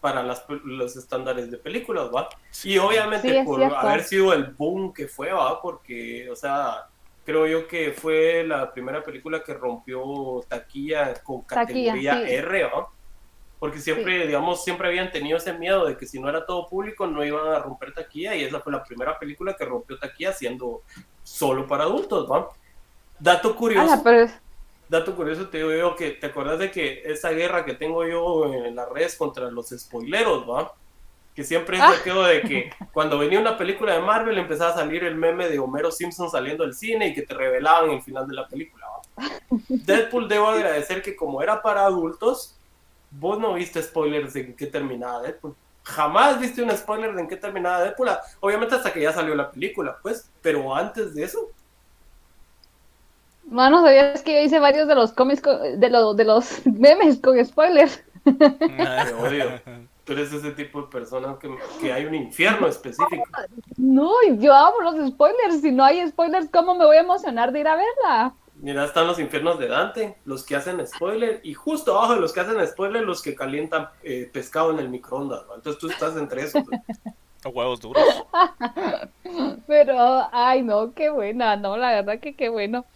[0.00, 2.28] para las, los estándares de películas, ¿va?
[2.62, 5.60] Y obviamente por haber sido el boom que fue, ¿va?
[5.60, 6.86] Porque, o sea,
[7.24, 12.88] creo yo que fue la primera película que rompió taquilla con categoría R, ¿no?
[13.58, 17.08] Porque siempre, digamos, siempre habían tenido ese miedo de que si no era todo público
[17.08, 20.82] no iban a romper taquilla y esa fue la primera película que rompió taquilla siendo
[21.24, 22.50] solo para adultos, ¿no?
[23.18, 23.86] Dato curioso.
[24.88, 28.74] Dato curioso, te digo que te acuerdas de que esa guerra que tengo yo en
[28.74, 30.72] las redes contra los spoileros, ¿va?
[31.38, 35.04] que siempre es aquello de que cuando venía una película de Marvel empezaba a salir
[35.04, 38.34] el meme de Homero Simpson saliendo del cine y que te revelaban el final de
[38.34, 38.84] la película.
[39.68, 42.56] Deadpool debo agradecer que como era para adultos,
[43.12, 45.54] vos no viste spoilers de en qué terminaba Deadpool.
[45.84, 48.08] Jamás viste un spoiler de en qué terminaba Deadpool,
[48.40, 51.50] obviamente hasta que ya salió la película, pues, pero antes de eso.
[53.50, 57.44] Mano, sabías que yo hice varios de los cómics, de, lo, de los memes con
[57.44, 58.02] spoilers.
[58.24, 59.60] Te odio
[60.08, 63.24] tú eres ese tipo de persona que, hay un infierno específico.
[63.76, 65.60] No, yo amo los spoilers.
[65.60, 68.34] Si no hay spoilers, ¿cómo me voy a emocionar de ir a verla?
[68.54, 72.32] Mira, están los infiernos de Dante, los que hacen spoiler, y justo abajo de los
[72.32, 75.42] que hacen spoiler, los que calientan eh, pescado en el microondas.
[75.54, 76.64] Entonces tú estás entre esos.
[77.44, 78.02] O huevos duros.
[79.66, 82.86] Pero, ay, no, qué buena, no, la verdad que qué bueno.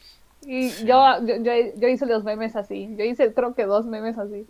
[0.44, 1.36] Y yo, yo,
[1.76, 2.94] yo, hice los memes así.
[2.96, 4.46] Yo hice, creo que dos memes así.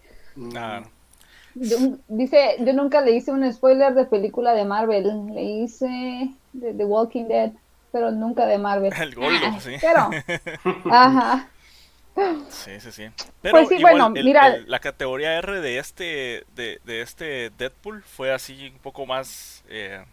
[1.55, 6.84] Dice, yo nunca le hice un spoiler de película de Marvel, le hice de The
[6.84, 7.53] Walking Dead,
[7.90, 8.93] pero nunca de Marvel.
[8.99, 9.74] El Goldo, sí.
[9.80, 10.11] Pero,
[10.90, 11.49] ajá.
[12.49, 13.05] Sí, sí, sí.
[13.40, 18.68] Pero pues bueno, mira, la categoría R de este, de, de, este Deadpool fue así
[18.68, 20.05] un poco más eh,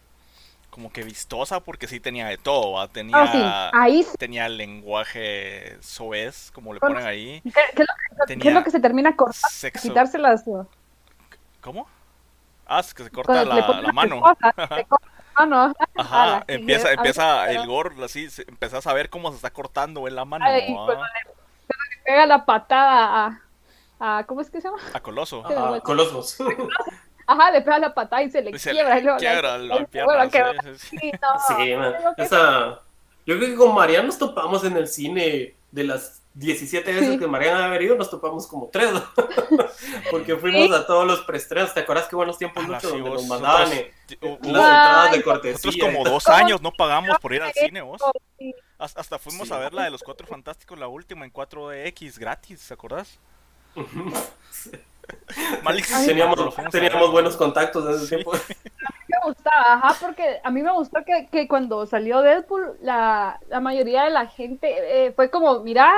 [0.80, 6.50] como que vistosa porque sí tenía de todo, tenía, ah, ahí tenía el lenguaje soez,
[6.52, 7.42] como le ponen ahí.
[7.42, 7.82] ¿Qué,
[8.48, 9.78] es, lo que, se termina cortando?
[9.78, 10.42] Quitarse las...
[11.60, 11.86] ¿Cómo?
[12.66, 14.22] Ah, es que se corta la, la, mano.
[15.96, 20.24] Ajá, empieza, empieza el gore, así, empezás a ver cómo se está cortando en la
[20.24, 20.46] mano.
[20.46, 20.76] Ay, le,
[22.06, 23.42] pega la patada
[23.98, 24.80] a, a, ¿cómo es que se llama?
[24.94, 25.46] A Coloso.
[25.46, 26.38] A Colosos.
[27.30, 28.96] Ajá, le pega la patada y se le quiebra.
[28.96, 29.86] Se le quiebra la
[30.28, 30.52] pierna.
[30.76, 31.74] Sí, sí,
[32.16, 32.80] esa,
[33.24, 37.28] Yo creo que con Mariana nos topamos en el cine de las 17 veces que
[37.28, 38.90] Mariana había venido, nos topamos como tres,
[40.10, 41.72] porque fuimos a todos los preestrenos.
[41.72, 45.52] ¿Te acuerdas qué buenos tiempos, Lucho, donde nos mandaban eh, las entradas de cortesía?
[45.52, 48.02] Nosotros como dos años no pagamos por ir al cine, vos.
[48.76, 52.74] Hasta fuimos a ver la de los Cuatro Fantásticos, la última, en 4DX, gratis, ¿te
[52.74, 53.20] acordás?
[56.06, 58.32] teníamos, teníamos buenos contactos en ese tiempo.
[58.34, 62.78] A mí me gustaba, ajá, porque a mí me gustó que, que cuando salió Deadpool,
[62.80, 65.90] la, la mayoría de la gente eh, fue como, mira,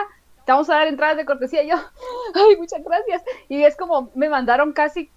[0.44, 1.62] te vamos a dar entradas de cortesía.
[1.62, 1.76] Y yo,
[2.34, 3.22] ay, muchas gracias.
[3.48, 5.10] Y es como, me mandaron casi,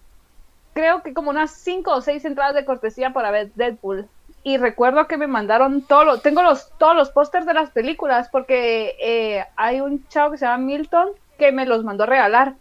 [0.74, 4.08] creo que como unas cinco o seis entradas de cortesía para ver Deadpool
[4.46, 8.96] y recuerdo que me mandaron todo tengo los todos los pósters de las películas porque
[9.02, 12.54] eh, hay un chavo que se llama Milton que me los mandó a regalar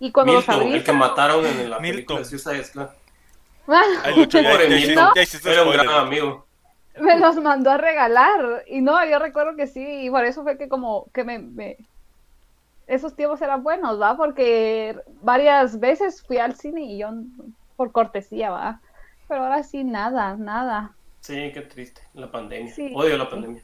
[0.00, 2.92] y cuando Milton, los abrí el que mataron en la película sí sabes claro.
[5.44, 6.46] Era un gran amigo.
[7.00, 8.64] Me los mandó a regalar.
[8.66, 11.76] Y no yo recuerdo que sí y por eso fue que como que me, me...
[12.86, 17.10] esos tiempos eran buenos va porque varias veces fui al cine y yo
[17.76, 18.80] por cortesía va
[19.28, 20.94] pero ahora sí nada nada.
[21.20, 22.72] Sí, qué triste, la pandemia.
[22.94, 23.62] Odio la pandemia.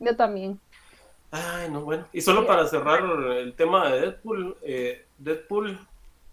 [0.00, 0.58] Yo también.
[1.30, 2.06] Ay, no, bueno.
[2.12, 5.78] Y solo para cerrar el tema de Deadpool, eh, Deadpool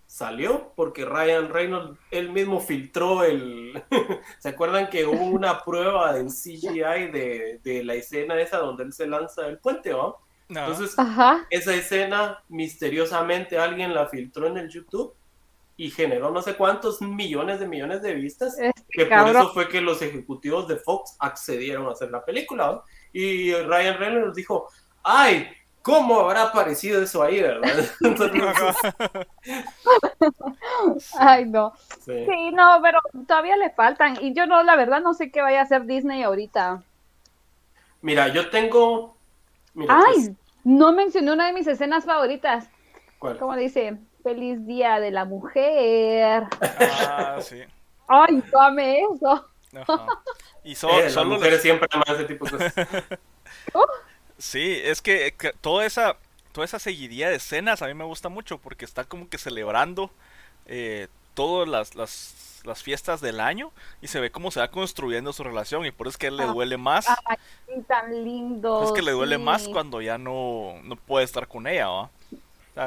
[0.06, 3.82] salió porque Ryan Reynolds él mismo filtró el...
[4.40, 8.94] ¿Se acuerdan que hubo una prueba en CGI de, de la escena esa donde él
[8.94, 10.18] se lanza del puente, ¿no?
[10.50, 10.96] Entonces,
[11.50, 15.14] esa escena misteriosamente alguien la filtró en el YouTube
[15.78, 19.70] y generó no sé cuántos millones de millones de vistas, este que por eso fue
[19.70, 22.84] que los ejecutivos de Fox accedieron a hacer la película.
[23.14, 24.70] Y Ryan Reynolds dijo,
[25.04, 25.48] ay,
[25.82, 27.86] ¿cómo habrá aparecido eso ahí, verdad?
[31.20, 31.74] ay, no.
[32.00, 32.26] Sí.
[32.54, 34.18] no, pero todavía le faltan.
[34.22, 36.84] Y yo no, la verdad, no sé qué vaya a hacer Disney ahorita.
[38.02, 39.16] Mira, yo tengo...
[39.88, 40.32] ay, pues
[40.64, 42.70] no mencioné una de mis escenas favoritas.
[43.20, 43.38] ¿Cuál?
[43.38, 43.98] ¿Cómo dice?
[44.24, 46.44] Feliz Día de la Mujer.
[46.62, 47.62] Ah, sí.
[48.08, 49.48] Ay, tome eso.
[50.64, 52.74] Y eh, solo mujeres siempre aman ese tipo de cosas.
[53.74, 53.86] Oh.
[54.42, 56.18] Sí, es que, toda esa
[56.52, 60.12] toda esa seguidilla de escenas a mí me gusta mucho porque está como que celebrando
[60.66, 63.72] eh, todas las, las, las, fiestas del año
[64.02, 66.38] y se ve cómo se va construyendo su relación y por eso es que él
[66.38, 66.48] le ah.
[66.48, 67.08] duele más.
[67.08, 67.38] Ay,
[67.88, 68.84] tan lindo.
[68.84, 72.10] Es que le duele más cuando ya no, no puede estar con ella, ¿va?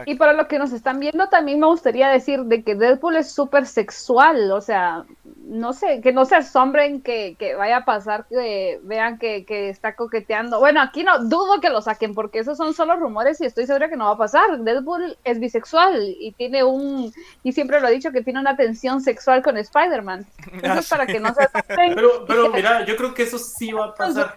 [0.06, 3.30] Y para los que nos están viendo, también me gustaría decir de que Deadpool es
[3.30, 5.04] súper sexual, o sea,
[5.46, 9.68] no sé, que no se asombren que, que vaya a pasar, que vean que, que,
[9.68, 10.58] está coqueteando.
[10.58, 13.88] Bueno, aquí no, dudo que lo saquen, porque esos son solo rumores y estoy segura
[13.88, 14.58] que no va a pasar.
[14.60, 19.00] Deadpool es bisexual y tiene un, y siempre lo ha dicho, que tiene una tensión
[19.00, 20.26] sexual con Spider-Man.
[20.62, 21.94] Eso es para que no se asombren.
[21.94, 24.36] Pero, pero mira, yo creo que eso sí va a pasar.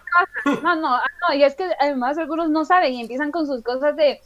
[0.62, 3.62] No, no, ah, no, y es que además algunos no saben y empiezan con sus
[3.62, 4.20] cosas de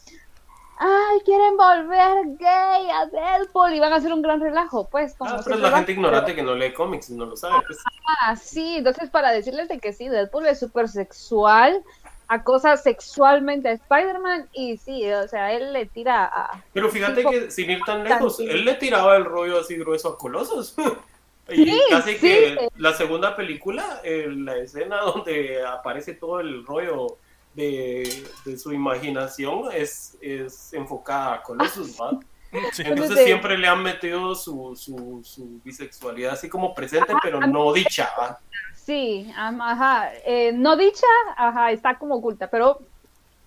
[0.78, 5.14] ay, quieren volver gay a Deadpool y van a hacer un gran relajo, pues.
[5.14, 7.62] Como ah, pero es la gente ignorante que no lee cómics y no lo sabe.
[7.66, 7.78] Pues.
[8.20, 11.82] Ah, sí, entonces para decirles de que sí, Deadpool es súper sexual,
[12.28, 16.62] acosa sexualmente a Spider-Man y sí, o sea, él le tira a...
[16.72, 20.18] Pero fíjate que sin ir tan lejos, él le tiraba el rollo así grueso a
[20.18, 20.74] Colosos.
[21.48, 27.18] y casi que la segunda película, la escena donde aparece todo el rollo
[27.54, 32.18] de, su imaginación es, es enfocada a Colossus, ¿va?
[32.52, 38.38] Entonces siempre le han metido su, su, bisexualidad así como presente, pero no dicha, ¿va?
[38.74, 42.80] Sí, ajá, eh, no dicha, ajá, está como oculta, pero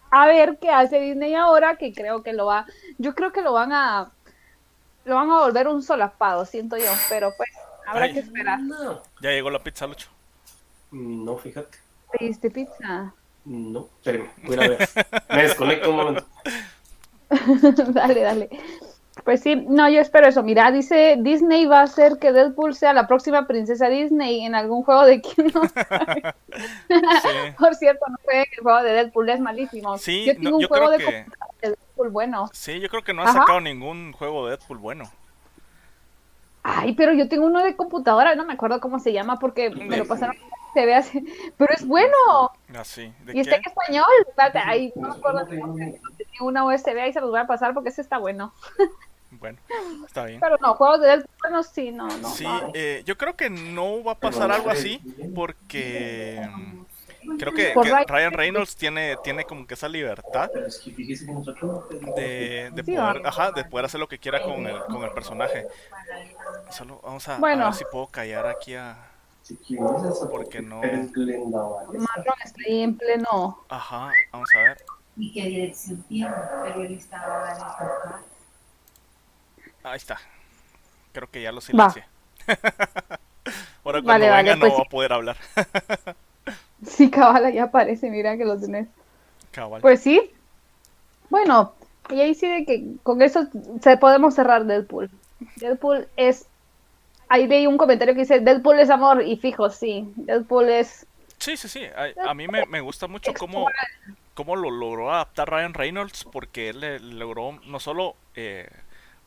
[0.10, 2.66] a ver qué hace Disney ahora, que creo que lo va,
[2.98, 4.12] yo creo que lo van a,
[5.04, 7.50] lo van a volver un solapado, siento yo, pero pues
[7.86, 8.60] habrá que esperar.
[9.22, 10.10] Ya llegó la pizza, Lucho.
[10.92, 11.78] No, fíjate.
[12.12, 13.14] ¿Pediste pizza?
[13.46, 14.90] No, espérame, voy a ver.
[15.30, 16.26] Me desconecto un momento.
[17.94, 18.50] dale, dale.
[19.24, 20.44] Pues sí, no, yo espero eso.
[20.44, 24.84] Mira, dice Disney va a hacer que Deadpool sea la próxima princesa Disney en algún
[24.84, 25.68] juego de Kingdom
[27.58, 29.98] Por cierto, no fue el juego de Deadpool, es malísimo.
[29.98, 31.26] Sí, yo tengo un juego de,
[31.62, 32.50] Deadpool bueno.
[32.52, 35.06] Sí, yo creo que no ha sacado ningún juego de Deadpool bueno.
[36.62, 39.98] Ay, pero yo tengo uno de computadora, no me acuerdo cómo se llama porque me
[39.98, 40.36] lo pasaron
[40.76, 41.26] se ve así,
[41.58, 42.16] pero es bueno.
[42.76, 43.12] Ah, sí.
[43.34, 44.06] y está en español.
[44.66, 48.02] Ahí no me acuerdo tenía una USB ahí se los voy a pasar porque ese
[48.02, 48.54] está bueno.
[49.32, 49.58] Bueno,
[50.06, 50.40] está bien.
[50.40, 52.30] Pero no, juegos de bueno, sí, no, no.
[52.30, 55.02] Sí, eh, yo creo que no va a pasar algo así
[55.36, 57.74] porque mm, creo que,
[58.08, 60.50] Ryan Reynolds tiene, tiene como que esa libertad
[62.16, 65.68] de, de poder, ajá, de poder hacer lo que quiera con el, con el personaje.
[66.70, 69.15] Solo vamos a, a ver si puedo callar aquí a
[70.32, 70.82] Porque no.
[70.82, 73.64] Marlon está ahí en pleno.
[73.70, 74.78] Ajá, vamos a ver.
[75.18, 76.34] ¿Y qué dirección tiene?
[76.64, 78.16] Pero él estaba en el
[79.84, 80.18] Ahí está.
[81.14, 82.06] Creo que ya lo silencié.
[83.84, 84.90] Ahora cuando Vale, venga vale, no pues va a sí.
[84.90, 85.38] poder hablar.
[86.86, 88.88] Sí, cabal, ya aparece, mira que lo tenés.
[89.52, 89.82] Cabal.
[89.82, 90.32] Pues sí.
[91.30, 91.74] Bueno,
[92.10, 93.48] y ahí sí de que con eso
[93.82, 95.10] se podemos cerrar Deadpool.
[95.56, 96.46] Deadpool es.
[97.30, 100.12] Ahí leí un comentario que dice Deadpool es amor y fijo, sí.
[100.16, 101.06] Deadpool es.
[101.38, 101.86] Sí, sí, sí.
[101.86, 103.68] A, a mí me, me gusta mucho cómo,
[104.34, 108.70] cómo lo logró adaptar Ryan Reynolds, porque él le- logró no solo eh,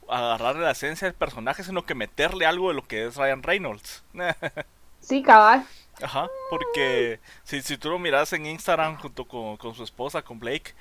[0.09, 4.05] agarrarle la esencia del personaje, sino que meterle algo de lo que es Ryan Reynolds.
[5.01, 5.65] Sí, cabal.
[6.03, 10.39] Ajá, porque si, si tú lo miras en Instagram junto con, con su esposa, con
[10.39, 10.75] Blake,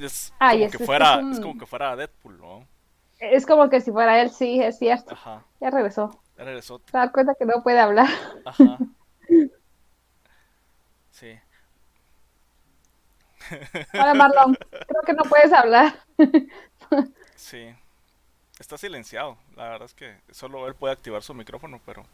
[0.00, 2.66] es como que fuera, es un- es como que fuera Deadpool, ¿no?
[3.18, 5.12] Es como que si fuera él, sí, es cierto.
[5.12, 6.18] Ajá, Ya regresó.
[6.40, 6.80] Ya regresó.
[6.90, 8.08] Se da cuenta que no puede hablar.
[8.44, 8.78] Ajá.
[11.10, 11.38] Sí.
[13.92, 14.54] Hola, Marlon.
[14.70, 15.94] Creo que no puedes hablar.
[17.36, 17.74] Sí.
[18.58, 19.36] Está silenciado.
[19.56, 22.04] La verdad es que solo él puede activar su micrófono, pero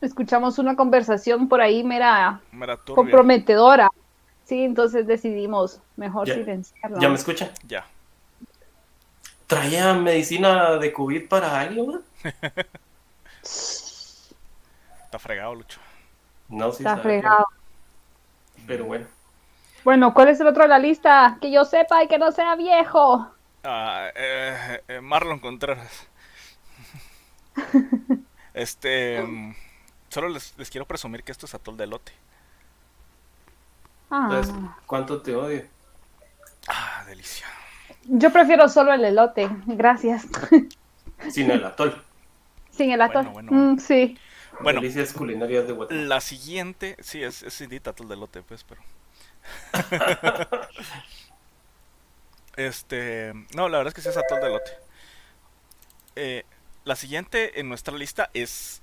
[0.00, 2.96] Escuchamos una conversación por ahí, mera me era turbia.
[2.96, 3.88] comprometedora.
[4.44, 6.98] Sí, entonces decidimos mejor Ya- silenciarlo.
[7.00, 7.50] ¿Ya me escuchan?
[7.68, 7.86] Ya.
[9.46, 12.00] ¿Traía medicina de COVID para alguien?
[13.42, 15.80] Está fregado, Lucho.
[16.48, 17.46] No, sí Está sabe, fregado.
[18.66, 19.06] Pero bueno.
[19.84, 21.38] Bueno, ¿cuál es el otro de la lista?
[21.40, 23.30] Que yo sepa y que no sea viejo.
[23.64, 26.08] Ah, eh, eh, Marlon Contreras.
[28.54, 29.22] Este.
[30.08, 32.12] Solo les, les quiero presumir que esto es atol de elote.
[34.10, 34.54] Ah, Entonces,
[34.86, 35.64] ¿cuánto te odio?
[36.68, 37.46] Ah, delicia.
[38.04, 39.48] yo prefiero solo el elote.
[39.66, 40.26] Gracias.
[41.30, 42.04] Sin el atol.
[42.72, 43.24] Sin el atol.
[43.28, 43.72] Bueno, bueno, bueno.
[43.74, 44.18] Mm, sí.
[44.60, 46.06] Bueno, Delicias culinarias de Guatemala.
[46.06, 46.96] la siguiente.
[47.00, 48.82] Sí, es, es indita atol de elote, pues, pero.
[52.56, 53.32] Este.
[53.54, 54.70] No, la verdad es que sí es atol de elote.
[56.16, 56.44] Eh,
[56.84, 58.82] la siguiente en nuestra lista es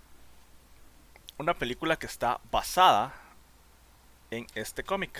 [1.37, 3.13] una película que está basada
[4.31, 5.19] en este cómic.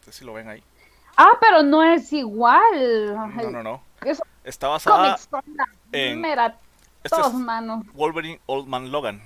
[0.00, 0.62] No sé si lo ven ahí.
[1.16, 3.14] Ah, pero no es igual.
[3.14, 3.91] No, no, no.
[4.44, 5.18] Está basada
[5.92, 6.56] en- mera
[7.04, 7.82] Este tos, es mano.
[7.94, 9.22] Wolverine Old Man Logan.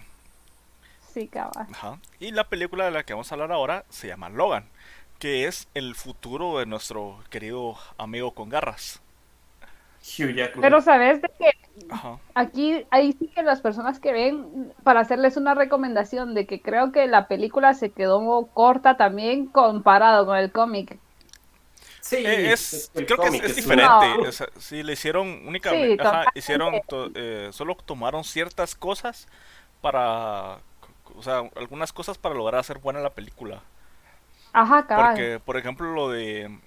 [1.13, 1.67] Sí, cabal.
[1.73, 1.99] Ajá.
[2.21, 4.65] Y la película de la que vamos a hablar ahora se llama Logan,
[5.19, 9.01] que es el futuro de nuestro querido amigo con garras.
[10.61, 11.51] Pero sabes de que
[11.91, 12.19] Ajá.
[12.35, 16.93] aquí, ahí sí que las personas que ven, para hacerles una recomendación de que creo
[16.93, 20.99] que la película se quedó corta también comparado con el cómic.
[22.09, 24.09] Sí, Eh, es, el creo que es, diferente.
[24.17, 24.29] No.
[24.29, 26.03] o sea, sí, le hicieron únicamente.
[26.03, 26.81] Sí, ajá, hicieron.
[26.89, 29.27] to- eh, solo tomaron ciertas cosas
[29.81, 30.59] para.
[31.17, 33.63] O sea, algunas cosas para lograr hacer buena la película.
[34.53, 35.09] Ajá, cabal.
[35.15, 36.59] Porque, por ejemplo, lo de.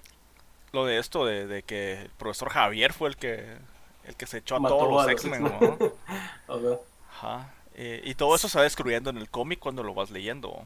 [0.71, 3.57] Lo de esto de, de que el profesor Javier fue el que.
[4.05, 5.47] El que se echó a Mató todos los a los X-Men.
[7.11, 7.53] Ajá.
[7.75, 10.65] Eh, y todo eso se va descubriendo en el cómic cuando lo vas leyendo.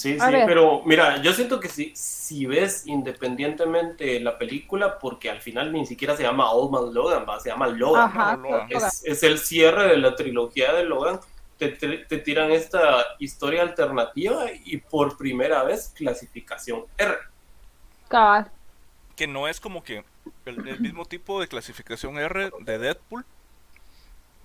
[0.00, 0.46] Sí, A sí, ver.
[0.46, 5.84] pero mira, yo siento que si, si ves independientemente la película, porque al final ni
[5.86, 7.38] siquiera se llama Old Man Logan, ¿va?
[7.40, 8.08] se llama Logan.
[8.08, 8.70] Ajá, no, Logan.
[8.70, 11.20] Es, es el cierre de la trilogía de Logan.
[11.58, 17.16] Te, te- te tiran esta historia alternativa y por primera vez clasificación R.
[18.08, 18.50] cabal.
[19.16, 20.04] Que no es como que
[20.46, 23.24] el, el mismo tipo de clasificación R de Deadpool.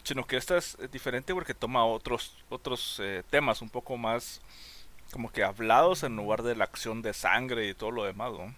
[0.04, 4.40] Sino que esta es diferente porque toma otros, otros eh, temas un poco más
[5.16, 8.54] como que hablados en lugar de la acción de sangre y todo lo demás, ¿no?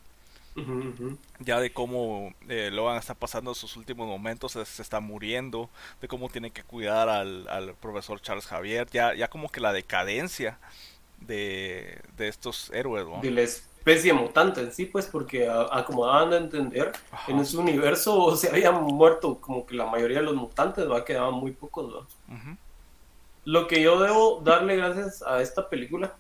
[1.40, 5.70] Ya de cómo eh, Logan está pasando sus últimos momentos, se, se está muriendo,
[6.02, 9.72] de cómo tiene que cuidar al, al profesor Charles Javier, ya, ya como que la
[9.72, 10.58] decadencia
[11.22, 13.22] de, de estos héroes, ¿no?
[13.22, 17.32] De la especie mutante en sí, pues, porque a- a como daban de entender, Ajá.
[17.32, 21.06] en ese universo se habían muerto como que la mayoría de los mutantes, ¿va?
[21.06, 22.04] quedaban muy pocos.
[23.46, 26.16] Lo que yo debo darle gracias a esta película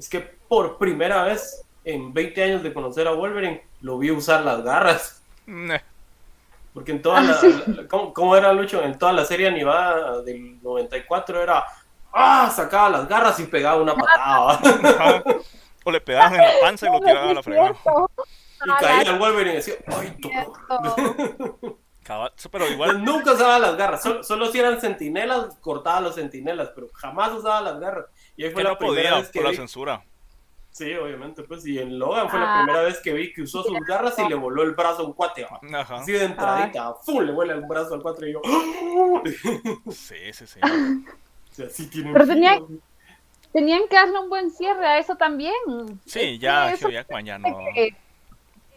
[0.00, 4.42] es que por primera vez en 20 años de conocer a Wolverine lo vi usar
[4.44, 5.22] las garras.
[6.74, 7.62] Porque en toda Ah, la, sí.
[7.66, 8.82] la- ¿cómo, cómo era Lucho?
[8.82, 11.64] En toda la serie animada del 94 era
[12.12, 12.50] ¡Ah!
[12.54, 14.60] Sacaba las garras y pegaba una patada.
[15.84, 17.74] O le pegaban en la panza y lo tiraban a la fregada.
[18.66, 20.16] y caía el Wolverine y decía ¡Ay!
[22.04, 26.00] Cabal- sí, Pero igual, Nunca usaba las garras, solo, solo si eran sentinelas, cortaba a
[26.00, 28.06] los sentinelas, pero jamás usaba las garras.
[28.36, 30.02] Y ahí fue la no primera podía vez que por la vi- censura.
[30.72, 32.64] Sí, obviamente, pues, y en Logan fue la Ah.
[32.64, 35.12] primera vez que vi que usó sus garras y le voló el brazo a un
[35.12, 35.44] cuate.
[35.44, 35.96] Ajá.
[35.96, 37.20] Así de entradita, ¡fum!
[37.22, 39.22] le vuela el brazo al cuate y yo, o
[39.90, 40.60] Sí, sí, sí.
[41.50, 42.60] sea, sí tiene Pero un tenía-.
[43.52, 45.52] Tenían que darle un buen cierre a eso también.
[46.06, 47.04] Sí, ya eso ya
[47.38, 47.58] no.
[47.74, 47.96] que,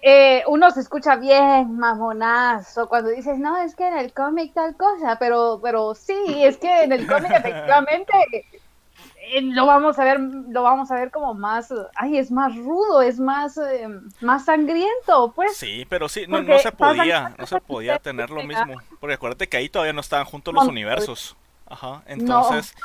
[0.06, 4.76] eh, uno se escucha bien mamonazo cuando dices, no, es que en el cómic tal
[4.76, 10.20] cosa, pero, pero sí, es que en el cómic efectivamente eh, lo vamos a ver,
[10.20, 13.88] lo vamos a ver como más, ay, es más rudo, es más, eh,
[14.20, 15.56] más sangriento, pues.
[15.56, 18.76] Sí, pero sí, no, no se podía, no se podía tener lo mismo.
[19.00, 21.38] Porque acuérdate que ahí todavía no estaban juntos los universos.
[21.66, 22.76] Ajá, entonces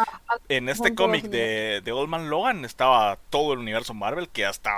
[0.48, 4.28] en este juntos los cómic de, de Old Man Logan estaba todo el universo Marvel
[4.28, 4.70] que hasta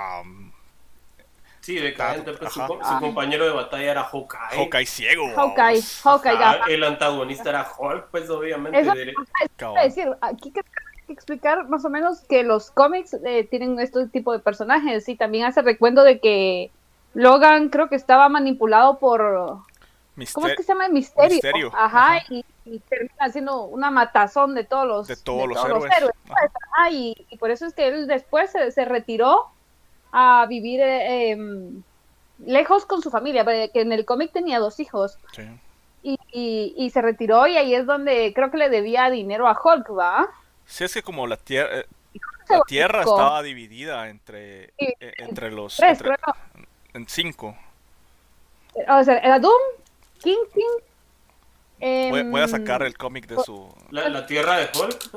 [1.61, 4.57] Sí, decadente, pues, su, su compañero de batalla era Hawkeye.
[4.57, 5.27] Hawkeye ciego.
[5.35, 6.01] Hawkeye, vamos.
[6.03, 6.65] Hawkeye, ajá.
[6.67, 8.79] el antagonista era Hulk, pues obviamente.
[8.79, 9.13] Eso- de-.
[9.83, 10.61] Es decir, aquí que
[11.07, 15.15] que explicar más o menos que los cómics eh, tienen este tipo de personajes y
[15.15, 16.71] también hace recuento de que
[17.13, 19.59] Logan creo que estaba manipulado por
[20.33, 20.87] ¿cómo es que se llama?
[20.89, 21.29] Misterio.
[21.31, 22.25] Misterio, Ajá, ajá.
[22.29, 25.83] Y, y termina haciendo una matazón de todos los De todos los héroes.
[26.27, 26.37] pues,
[26.71, 29.47] ajá, y, y por eso es que él después se, se retiró
[30.11, 31.81] a vivir eh, em,
[32.45, 35.43] lejos con su familia, porque en el cómic tenía dos hijos Sí.
[36.03, 39.59] y, y, y se retiró y ahí es donde creo que le debía dinero a
[39.61, 40.27] Hulk, ¿va?
[40.65, 41.85] Sí, es que como la tierra, eh,
[42.47, 44.93] Se la tierra estaba dividida entre, Sí.
[44.99, 46.15] eh, entre los Tres, entre-
[46.93, 47.55] en cinco.
[48.89, 49.61] O sea, era Doom,
[50.21, 50.63] Kingpin.
[50.63, 50.83] Voy,
[51.81, 55.09] em, voy a sacar el cómic de su La, la tierra de Hulk.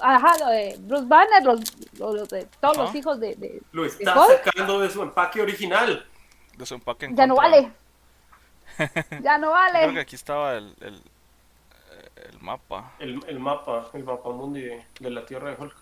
[0.00, 1.60] Ajá, lo de Bruce Banner, los,
[1.98, 2.86] lo- lo de todos Ajá.
[2.86, 3.34] los hijos de.
[3.36, 4.44] de- Lo está Hulk?
[4.44, 6.06] sacando de su empaque original.
[6.56, 7.70] de su empaque en ya no vale.
[9.22, 10.00] ya no Creo que vale.
[10.00, 12.92] aquí estaba el, el, eh, el mapa.
[12.98, 15.74] El, el mapa, el mapa mundi de, de la tierra de Hulk.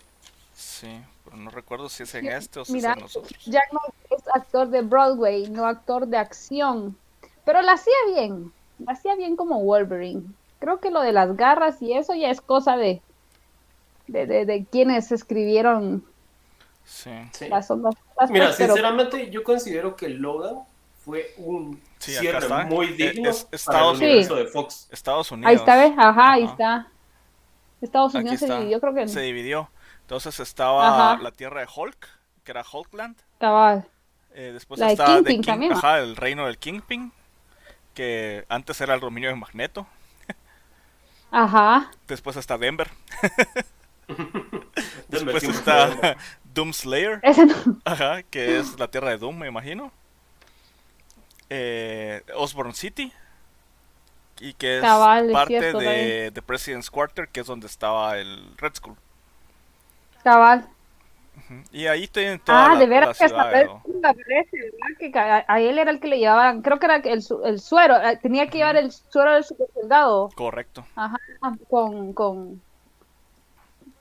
[0.53, 3.15] Sí, pero no recuerdo si es en Sí, este o si Mira, es en los
[3.15, 3.45] otros.
[3.45, 6.97] Jackman es actor de Broadway, no actor de acción.
[7.45, 8.51] Pero la hacía bien.
[8.87, 10.23] Hacía bien como Wolverine.
[10.59, 13.01] Creo que lo de las garras y eso ya es cosa de.
[14.07, 16.03] de, de, de quienes escribieron
[16.83, 17.47] Sí, Sí.
[17.47, 17.95] las ondas.
[18.15, 20.55] pues, Mira, pero- sinceramente, yo considero que Logan
[21.05, 22.65] fue un Sí, cierre está.
[22.65, 24.87] muy Es- digno es- para Estados el universo de Fox.
[24.91, 25.49] Estados Unidos.
[25.49, 25.93] Ahí está, ¿ves?
[25.97, 26.87] Ajá, ahí está.
[27.81, 29.69] Estados Unidos se dividió, creo que Se dividió.
[30.01, 31.23] Entonces estaba Ajá.
[31.23, 32.07] la tierra de Hulk,
[32.43, 33.15] que era Hulkland.
[33.39, 33.85] cabal.
[34.33, 37.11] Eh, después La de está de Kingpin ajá, el reino del Kingpin,
[37.93, 39.87] que antes era el dominio de Magneto.
[41.31, 41.91] Ajá.
[42.07, 42.89] Después está Denver.
[45.07, 46.17] Denver Después está.
[46.53, 47.55] Doom Slayer, Ese no.
[47.85, 49.91] ajá, que es la tierra de Doom, me imagino.
[51.49, 53.13] Eh, Osborn City,
[54.41, 58.17] y que es Cabal, es parte cierto, de, de President's Quarter, que es donde estaba
[58.17, 58.95] el Red Skull.
[60.23, 60.67] Cabal.
[61.71, 63.69] Y ahí tienen toda Ah, de veras que aparece.
[64.99, 67.95] Que a, a él era el que le llevaban, creo que era el, el suero,
[68.01, 70.29] eh, tenía que llevar el suero del super soldado.
[70.35, 70.85] Correcto.
[70.95, 71.17] Ajá,
[71.69, 72.61] con, con...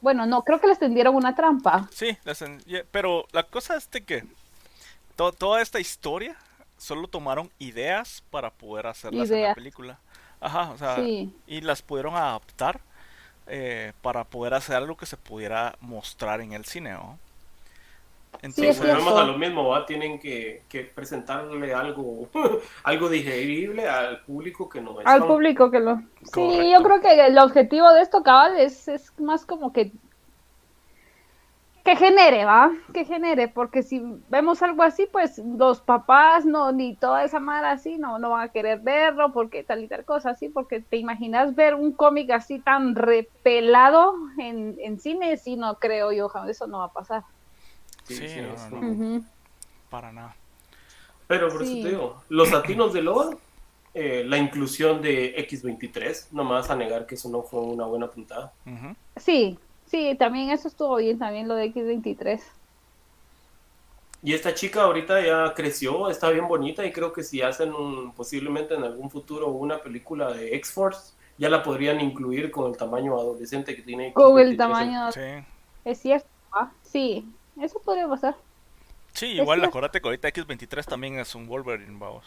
[0.00, 1.88] Bueno, no, creo que les tendieron una trampa.
[1.92, 4.24] Sí, en- pero la cosa es de que
[5.16, 6.36] to- toda esta historia
[6.78, 9.98] solo tomaron ideas para poder hacerlas en la película.
[10.40, 11.34] Ajá, o sea, Sí.
[11.46, 12.80] y las pudieron adaptar
[13.46, 17.18] eh, para poder hacer algo que se pudiera mostrar en el cine, ¿no?
[18.30, 19.04] Sí, es Entonces, cierto.
[19.04, 19.84] Volvemos a lo mismo, ¿va?
[19.84, 22.28] Tienen que, que presentarle algo,
[22.84, 25.96] algo digerible al público que no es Al público que lo...
[26.22, 26.62] Sí, Correcto.
[26.72, 29.92] yo creo que el objetivo de esto, cabal, es, es más como que...
[31.84, 32.72] Que genere, ¿va?
[32.92, 37.72] Que genere, porque si vemos algo así, pues los papás no, ni toda esa mara
[37.72, 40.98] así, no, no van a querer verlo, porque tal y tal cosa así, porque te
[40.98, 46.66] imaginas ver un cómic así tan repelado en, en cine, sí, no creo yo, eso
[46.66, 47.24] no va a pasar.
[48.14, 48.70] Sí, Sí, sí, no, es no.
[48.70, 49.24] como- Ujú.
[49.88, 50.36] para nada.
[51.26, 51.72] Pero por Sí.
[51.74, 53.38] eso te digo, los latinos de Logan,
[53.94, 57.84] eh, la inclusión de X23, no me vas a negar que eso no fue una
[57.86, 58.52] buena puntada.
[59.16, 62.40] Sí, sí, también eso estuvo bien, también lo de X23.
[64.22, 68.12] Y esta chica ahorita ya creció, está bien bonita y creo que si hacen un,
[68.12, 73.14] posiblemente en algún futuro una película de X-Force, ya la podrían incluir con el tamaño
[73.18, 74.12] adolescente que tiene.
[74.12, 74.56] Con el X23.
[74.58, 75.44] tamaño, Sí.
[75.86, 76.70] es cierto, ¿va?
[76.82, 77.24] Sí,
[77.60, 78.36] eso podría pasar.
[79.12, 82.24] Sí, igual acuérdate que ahorita X23 también es un Wolverine, vamos.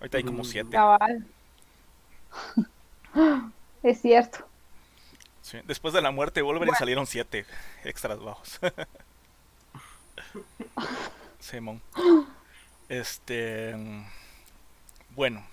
[0.00, 0.46] Ahorita hay como Mm.
[0.46, 0.70] 7.
[0.70, 1.26] Cabal.
[3.82, 4.46] Es cierto.
[5.64, 7.46] Después de la muerte de Wolverine salieron 7
[7.84, 8.58] extras bajos.
[11.40, 11.80] Simón.
[12.88, 13.74] Este.
[15.10, 15.44] Bueno.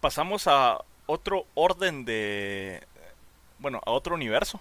[0.00, 2.86] Pasamos a otro orden de.
[3.58, 4.60] Bueno, a otro universo.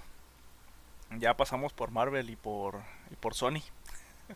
[1.19, 2.81] Ya pasamos por Marvel y por
[3.11, 3.61] y por Sony.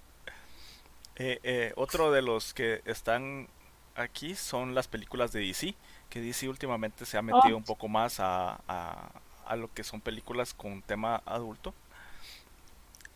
[1.21, 3.49] Eh, eh, otro de los que están
[3.95, 5.75] aquí son las películas de DC,
[6.09, 7.57] que DC últimamente se ha metido Oh.
[7.57, 9.11] un poco más a, a-
[9.45, 11.73] a lo que son películas con tema adulto.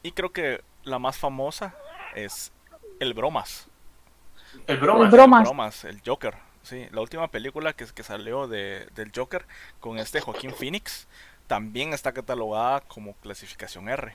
[0.01, 1.74] Y creo que la más famosa
[2.14, 2.51] es
[2.99, 3.68] El Bromas.
[4.68, 5.06] El broma.
[5.06, 5.43] El Bromas.
[5.43, 6.36] Bromas, el Joker.
[6.64, 9.45] Sí, la última película que, que salió de, del Joker
[9.80, 11.08] con este Joaquín Phoenix
[11.47, 14.14] también está catalogada como clasificación R.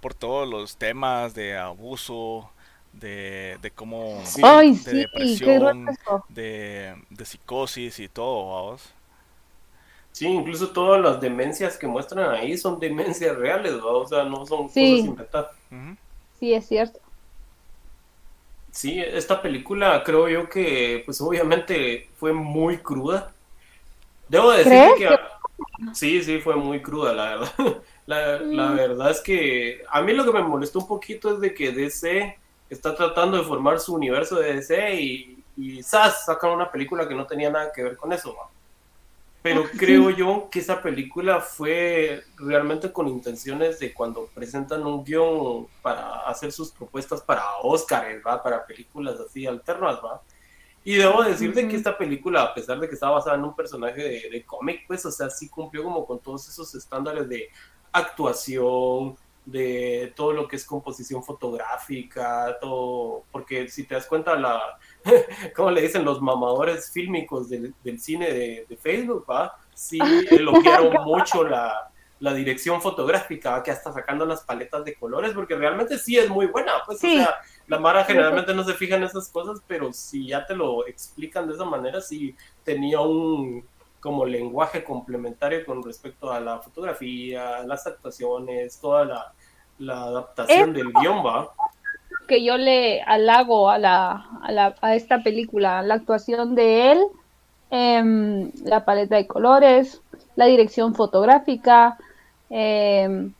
[0.00, 2.50] Por todos los temas de abuso,
[2.92, 4.20] de, de cómo...
[4.24, 4.42] Sí.
[4.42, 5.06] Ay, de sí,
[5.44, 5.96] qué depresión,
[6.28, 8.94] de, de psicosis y todo, vamos.
[10.12, 13.92] Sí, incluso todas las demencias que muestran ahí son demencias reales, ¿va?
[13.92, 15.00] o sea, no son Sí.
[15.00, 15.50] cosas inventadas.
[15.70, 15.96] Ujú.
[16.38, 17.00] Sí, es cierto.
[18.70, 23.32] Sí, esta película creo yo que, pues obviamente fue muy cruda.
[24.28, 25.08] Debo decir ¿Crees que...
[25.94, 27.52] Sí, sí, fue muy cruda, la verdad.
[28.08, 28.76] La, la Mm.
[28.76, 32.38] verdad es que a mí lo que me molestó un poquito es de que DC
[32.70, 36.24] está tratando de formar su universo de DC y, y ¡zas!
[36.24, 38.34] sacan una película que no tenía nada que ver con eso.
[39.42, 45.04] Pero Ah, creo yo que esa película fue realmente con intenciones de cuando presentan un
[45.04, 48.42] guion para hacer sus propuestas para Oscar, ¿va?
[48.42, 50.22] Para películas así alternas, ¿va?
[50.84, 54.02] Y debo decirte que esta película, a pesar de que está basada en un personaje
[54.02, 57.50] de, de cómic, pues, o sea, sí cumplió como con todos esos estándares de
[57.92, 59.16] actuación,
[59.50, 64.78] de todo lo que es composición fotográfica, todo, porque si te das cuenta, la,
[65.56, 66.04] ¿cómo le dicen?
[66.04, 69.56] Los mamadores fílmicos del, del cine de, de Facebook, ¿va?
[69.72, 69.98] Sí
[70.30, 73.62] elogiaron mucho la, la dirección fotográfica, ¿va?
[73.62, 77.14] que hasta sacando las paletas de colores, porque realmente sí es muy buena, pues, Sí.
[77.18, 77.36] o sea,
[77.68, 81.48] la Mara generalmente no se fija en esas cosas, pero si ya te lo explican
[81.48, 82.34] de esa manera, sí
[82.64, 83.64] tenía un
[84.00, 89.32] como lenguaje complementario con respecto a la fotografía, las actuaciones, toda la,
[89.78, 91.52] la adaptación del guion, va.
[92.26, 96.98] Que yo le halago a la, a la a esta película, la actuación de él,
[97.70, 100.02] em, la paleta de colores,
[100.36, 101.98] la dirección fotográfica,
[102.50, 103.32] em,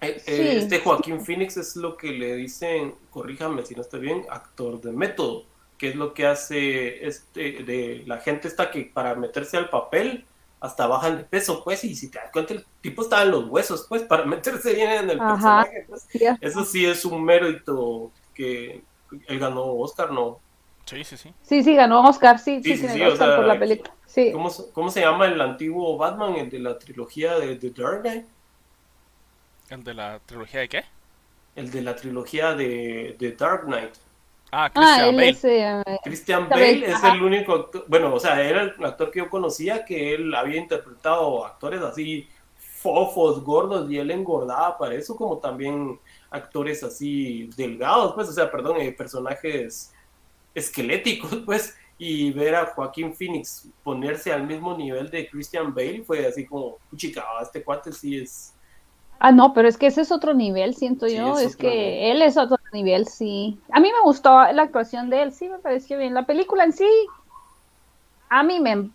[0.00, 0.32] Eh, Sí.
[0.32, 4.80] eh, Este Joaquín Phoenix es lo que le dicen, corríjame si no estoy bien, actor
[4.80, 5.44] de método,
[5.82, 10.28] que es lo que hace este de la gente esta que para meterse al papel
[10.60, 13.46] hasta bajan de peso, pues, y si te das cuenta, el tipo estaba en los
[13.48, 15.26] huesos, pues, para meterse bien en el Ajá.
[15.26, 16.06] personaje, pues.
[16.40, 18.86] Eso sí es un mérito que
[19.26, 20.44] él ganó Oscar, ¿no?
[20.86, 21.34] Sí, sí, sí.
[21.42, 23.58] Sí, sí, ganó Oscar, sí, sí, Sí, sí, tiene sí, o Oscar sea, por la
[23.58, 23.94] película.
[24.06, 24.32] Sí.
[24.32, 28.02] ¿Cómo, se- ¿Cómo se llama el antiguo Batman, el de la trilogía de The Dark
[28.02, 28.26] Knight?
[29.70, 30.84] ¿El de la trilogía de qué?
[31.54, 33.94] El de la trilogía de The Dark Knight.
[34.52, 35.28] Ah, Ah, Christian él Bale.
[35.30, 37.14] es, eh, Christian Bale, Bale es ajá.
[37.14, 40.58] el único actor, bueno, o sea, era el actor que yo conocía que él había
[40.60, 45.98] interpretado actores así fofos, gordos, y él engordaba para eso, como también
[46.30, 49.92] actores así delgados, pues, o sea, perdón, eh, personajes
[50.54, 56.26] esqueléticos, pues, y ver a Joaquín Phoenix ponerse al mismo nivel de Christian Bale fue
[56.26, 58.54] así como, chica, este cuate sí es...
[59.18, 61.38] Ah, no, pero es que ese es otro nivel, siento Sí, yo.
[61.38, 62.10] es que nivel.
[62.16, 63.60] él es otro nivel, sí.
[63.72, 66.14] A mí me gustó la actuación de él, sí, me pareció bien.
[66.14, 66.86] La película en sí,
[68.30, 68.90] a mí me,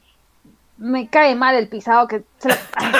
[0.77, 2.25] me cae mal el pisado que...
[2.39, 2.93] se la- Ay,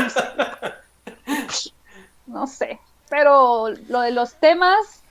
[2.25, 2.79] no sé.
[3.09, 5.03] Pero lo de los temas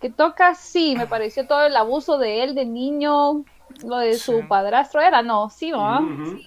[0.00, 3.44] que toca, sí, me pareció todo el abuso de él de niño,
[3.84, 4.46] lo de su Sí.
[4.48, 6.00] padrastro era, no, sí, ¿no?
[6.00, 6.38] Ujú.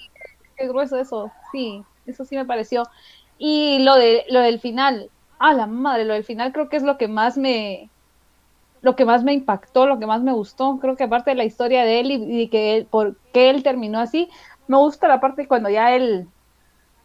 [0.57, 2.83] qué grueso eso, sí, eso sí me pareció.
[3.39, 5.09] Y lo de lo del final,
[5.39, 7.89] ah, la madre, lo del final creo que es lo que más me
[8.81, 11.45] lo que más me impactó, lo que más me gustó, creo que aparte de la
[11.45, 14.29] historia de él y, y que él, por qué él terminó así,
[14.67, 16.27] me gusta la parte cuando ya él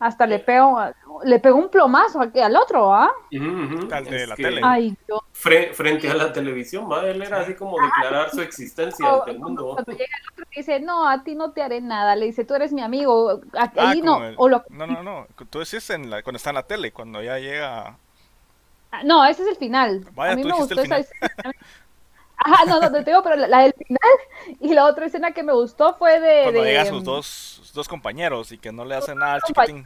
[0.06, 0.78] hasta le pegó
[1.24, 3.10] le pegó un plomazo al, al otro, ¿ah?
[3.92, 4.60] Al de Es la que tele.
[4.64, 7.06] Ay, yo fre- frente a la televisión, ¿va?
[7.06, 9.70] él era así como declarar su existencia ante el mundo.
[9.74, 12.44] cuando llega el otro y dice, "No, a ti no te haré nada." Le dice,
[12.44, 15.26] "Tú eres mi amigo." Ah, Ahí no, como el- o lo No, no, no.
[15.50, 16.22] Tú decís en la...
[16.22, 17.96] cuando está en la tele, cuando ya llega...
[18.90, 20.04] Ah, No, ese es el final.
[20.14, 21.30] Vaya, a mí tú me gustó esa escena.
[22.36, 25.42] Ajá, no, no, te digo, pero la, la del final y la otra escena que
[25.42, 26.42] me gustó fue de...
[26.42, 29.84] Cuando de- llegan sus dos, dos compañeros y que no le hacen nada al chiquitín.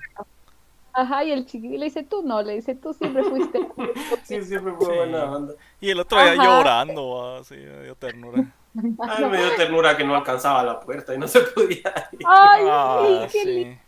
[0.92, 3.60] Ajá, y el chiquillo le dice, tú no, le dice, tú siempre fuiste.
[4.24, 4.92] Sí, siempre fue Sí.
[4.96, 5.54] buena banda.
[5.80, 6.34] Y el otro Ajá.
[6.34, 8.44] llorando, así, me dio ternura.
[9.00, 12.20] Ay, me dio ternura que no alcanzaba la puerta y no se podía ir.
[12.26, 13.78] Ay, Ah, sí, qué lindo,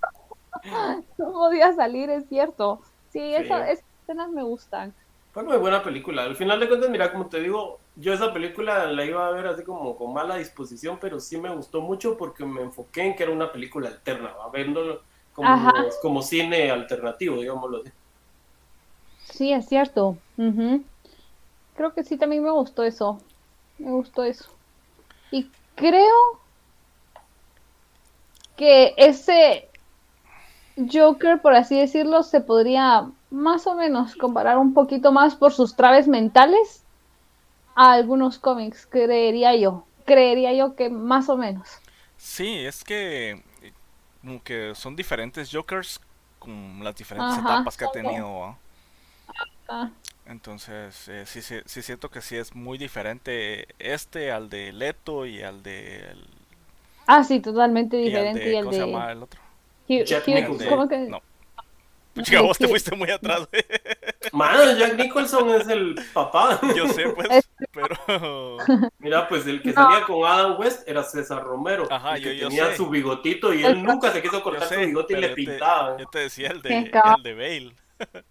[0.63, 0.71] sí.
[1.19, 2.81] no podía salir, es cierto.
[3.09, 4.95] Sí, esa- esas escenas me gustan.
[5.33, 6.23] Fue muy buena película.
[6.25, 9.47] Al final de cuentas, mira, como te digo, yo esa película la iba a ver
[9.47, 13.25] así como con mala disposición, pero sí me gustó mucho porque me enfoqué en que
[13.25, 14.51] era una película alterna, ¿va?
[14.51, 15.03] viéndolo
[15.35, 15.73] como,
[16.03, 17.91] como cine alternativo, digámoslo así.
[19.33, 20.17] Sí, es cierto.
[20.37, 20.83] Ujú.
[21.75, 23.21] creo que sí, también me gustó eso.
[23.79, 24.51] Me gustó eso.
[25.31, 26.41] Y creo
[28.57, 29.69] que ese
[30.77, 35.77] Joker, por así decirlo, se podría más o menos comparar un poquito más por sus
[35.77, 36.85] traves mentales
[37.75, 39.85] a algunos cómics, creería yo.
[40.05, 41.69] Creería yo que más o menos.
[42.17, 43.43] Sí, es que
[44.21, 46.01] como que son diferentes Jokers
[46.39, 48.57] con las diferentes etapas que ha tenido.
[50.27, 55.27] Entonces, eh, sí, sí, sí siento que sí es muy diferente este al de Leto
[55.27, 56.05] y al de...
[57.07, 58.51] Ah, sí, totalmente diferente.
[58.51, 59.41] Y, ¿Cómo se llama el otro?
[60.69, 60.99] ¿Cómo que?
[61.09, 61.21] No.
[62.23, 63.49] Chica, vos te fuiste muy atrás.
[64.33, 66.61] Mano, Jack Nicholson es el papá.
[66.77, 68.57] Yo sé, pues, pero...
[68.99, 71.87] Mira, pues el que salía con Adam West era César Romero.
[71.91, 72.77] Ajá, el yo, que yo tenía sé.
[72.77, 75.97] su bigotito y él nunca se quiso cortar su bigote y le te- pintaba.
[75.99, 77.75] Yo te decía el de, el de Bale.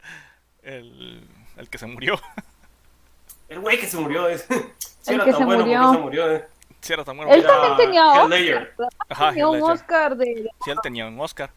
[0.64, 1.24] El,
[1.58, 2.20] el que se murió.
[3.48, 4.46] El güey que se murió es.
[5.02, 5.80] Sí, El era que tan se bueno murió.
[5.82, 6.32] porque se murió.
[6.34, 6.46] eh.
[6.82, 7.34] Sí, era tan bueno.
[7.34, 8.30] Él Era- también tenía Oscar.
[8.30, 8.74] Ledger.
[9.10, 9.62] Ajá, tenía un.
[9.64, 10.50] Oscar de...
[10.64, 11.50] Sí, él tenía un Oscar.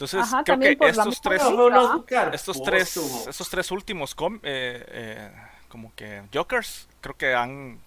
[0.00, 1.42] Entonces, Ajá, creo que estos tres,
[2.32, 3.28] estos tres, póstumo.
[3.28, 5.30] estos tres últimos com- eh, eh,
[5.68, 7.78] como que Jokers, creo que han,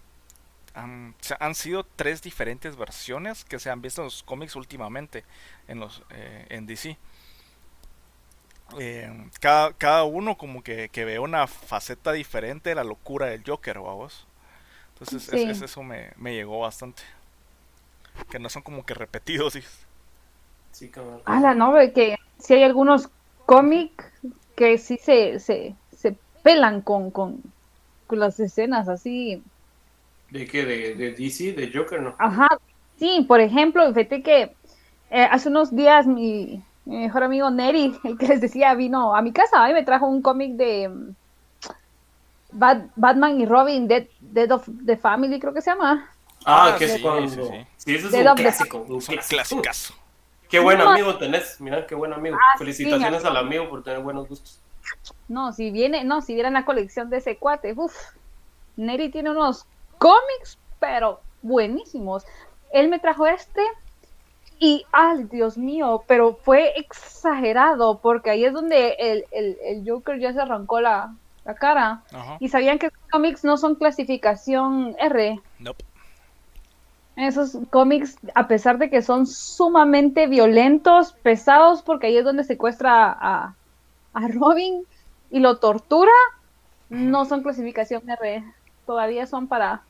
[0.75, 5.25] han, han sido tres diferentes versiones que se han visto en los cómics últimamente
[5.67, 6.97] en los eh, en DC.
[8.79, 13.43] Eh, cada, cada uno como que, que ve una faceta diferente de la locura del
[13.45, 14.27] Joker, vamos.
[14.93, 15.49] Entonces es- Sí.
[15.49, 17.01] es- eso me, me llegó bastante.
[18.29, 19.53] Que no son como que repetidos.
[19.53, 19.82] dices.
[20.73, 21.21] Sí, cabrón.
[21.25, 23.07] Ah, la no, ve que sí hay algunos
[23.45, 24.05] cómics
[24.55, 27.41] que sí se, se, se pelan con, con,
[28.07, 29.41] con las escenas así.
[30.29, 30.65] ¿De qué?
[30.65, 32.15] De, de DC, de Joker, ¿no?
[32.19, 32.47] Ajá,
[32.97, 34.41] sí, por ejemplo, fíjate que
[35.11, 39.21] eh, hace unos días mi, mi mejor amigo Neri, el que les decía, vino a
[39.21, 41.15] mi casa y me trajo un cómic de mm,
[42.53, 46.09] Bat- Batman y Robin, Dead, Dead of the Family, creo que se llama.
[46.45, 47.39] Ah, Ah, que sí, sí,
[47.77, 47.95] sí.
[47.95, 48.77] Es un of the- clásico.
[48.87, 49.61] Un Es un clásico.
[50.53, 50.89] Qué buen No.
[50.89, 51.59] amigo tenés.
[51.59, 52.35] Mira, qué buen amigo.
[52.39, 53.29] Ah, sí, Felicitaciones amigo.
[53.31, 54.59] al amigo por tener buenos gustos.
[55.27, 57.95] No, si viene, no, si vieran la colección de ese cuate, uff,
[58.77, 59.65] Neri tiene unos
[59.97, 62.23] cómics, pero buenísimos.
[62.71, 63.61] Él me trajo este
[64.59, 70.19] y, ay, Dios mío, pero fue exagerado, porque ahí es donde el, el, el Joker
[70.19, 71.15] ya se arrancó la,
[71.45, 72.03] la cara.
[72.13, 72.37] Ajá.
[72.39, 75.39] Y sabían que cómics no son clasificación R.
[75.57, 75.83] Nope.
[77.15, 83.11] Esos cómics, a pesar de que son sumamente violentos, pesados, porque ahí es donde secuestra
[83.11, 83.57] a,
[84.13, 84.85] a Robin
[85.29, 86.11] y lo tortura,
[86.89, 88.43] no son clasificación R.
[88.85, 89.87] Todavía son para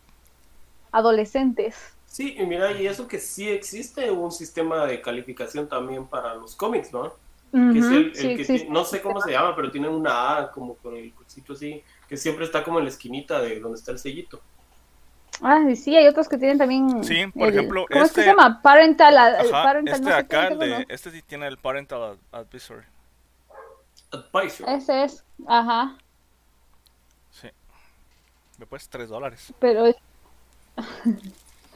[0.91, 1.98] adolescentes.
[2.06, 6.56] Sí, y mira, y eso que sí existe un sistema de calificación también para los
[6.56, 7.20] cómics, ¿no?
[7.68, 8.66] Que es Ujú, el, el sí, que existe.
[8.66, 11.84] ti- no sé cómo se llama, pero tiene una A como con el cosito así,
[12.08, 14.44] que siempre está como en la esquinita de donde está el sellito.
[15.42, 17.04] Ah, sí, hay otros que tienen también.
[17.04, 18.62] Sí, por el- ejemplo, ¿Cómo es que este- se llama?
[18.62, 19.18] Parental.
[19.18, 22.86] Ajá, parental este no acá, el de, este sí tiene el Parental Advisory.
[24.12, 24.70] Advisor.
[24.70, 25.96] Ese es, ajá.
[27.32, 27.50] Sí.
[28.58, 29.52] Después 3 dólares.
[29.60, 29.96] Pero es-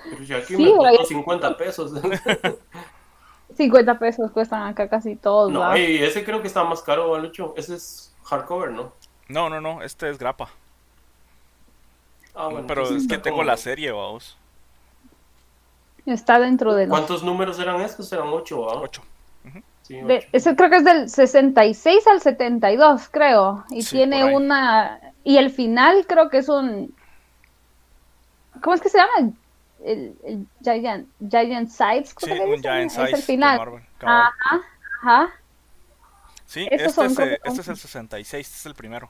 [0.10, 1.92] Pero si aquí Sí, me costó ahí- 50 pesos.
[3.58, 5.52] 50 pesos cuestan acá casi todos.
[5.52, 5.78] no, ¿va?
[5.80, 7.54] y ese creo que está más caro, Balucho.
[7.58, 8.94] Ese es hardcover, ¿no?
[9.30, 10.50] No, no, no, este es grapa.
[12.38, 14.38] Ah, bueno, Pero es que tengo como- la serie, vamos.
[16.06, 16.98] Está dentro de los.
[16.98, 18.12] ¿Cuántos números eran estos?
[18.14, 18.80] Eran 8, ¿ah?
[18.82, 19.02] 8.
[19.82, 20.28] Sí, De- ocho.
[20.34, 23.66] ese creo que es del 66 al 72, creo.
[23.70, 25.00] Y Sí, tiene una.
[25.24, 26.94] Y el final creo que es un.
[28.62, 29.32] ¿Cómo es que se llama?
[29.84, 32.10] El, el Giant, Giant Sides.
[32.10, 32.62] Sí, ¿cómo se un dice?
[32.70, 33.60] Giant Es el de final.
[34.02, 34.32] Ajá,
[35.02, 35.30] ajá.
[36.46, 39.10] Sí, este son es, como- eh, este es el 66, este es el primero.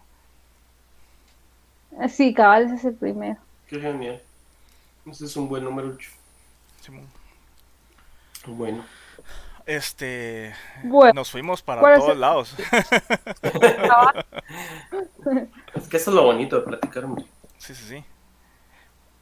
[2.10, 3.38] Sí, cabal, ese es el primero.
[3.68, 4.22] Qué genial.
[5.06, 6.10] Ese es un buen número 8.
[6.82, 7.08] Simón.
[8.46, 8.84] Bueno.
[9.66, 10.54] Este.
[10.84, 12.56] Bueno, Nos fuimos para ¿cuál es todos el- lados.
[15.76, 17.26] Es que eso es lo bonito de platicar, hombre.
[17.58, 18.04] Sí, sí, sí.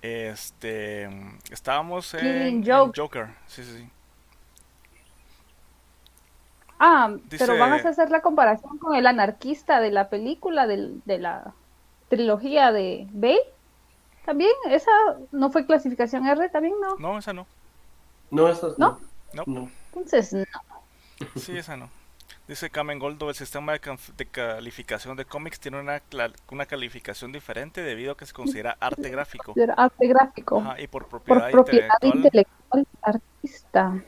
[0.02, 1.10] Este.
[1.50, 3.00] Estábamos en, Joke.
[3.00, 3.28] Joker.
[3.48, 3.90] Sí, sí, sí.
[6.80, 11.02] Ah, Dice- pero van a hacer la comparación con el anarquista de la película del-
[11.06, 11.54] de la
[12.10, 13.44] trilogía de Bale.
[14.26, 14.92] También, esa
[15.32, 16.96] no fue clasificación R, también no.
[16.98, 17.46] No, esa no.
[18.32, 19.00] No, esas ¿No?
[19.34, 19.44] No.
[19.46, 19.70] no.
[19.94, 20.46] Entonces, no.
[21.36, 21.90] Sí, esa no.
[22.48, 23.80] Dice Kamen Goldo, el sistema de,
[24.28, 26.00] calificación de cómics tiene una,
[26.68, 29.56] calificación diferente debido a que se considera arte gráfico.
[29.76, 30.60] Arte gráfico.
[30.60, 32.16] Ajá, y por por propiedad, intelectual.
[32.16, 34.04] intelectual artista.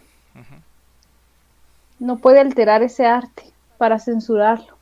[2.00, 4.78] No puede alterar ese arte para censurarlo.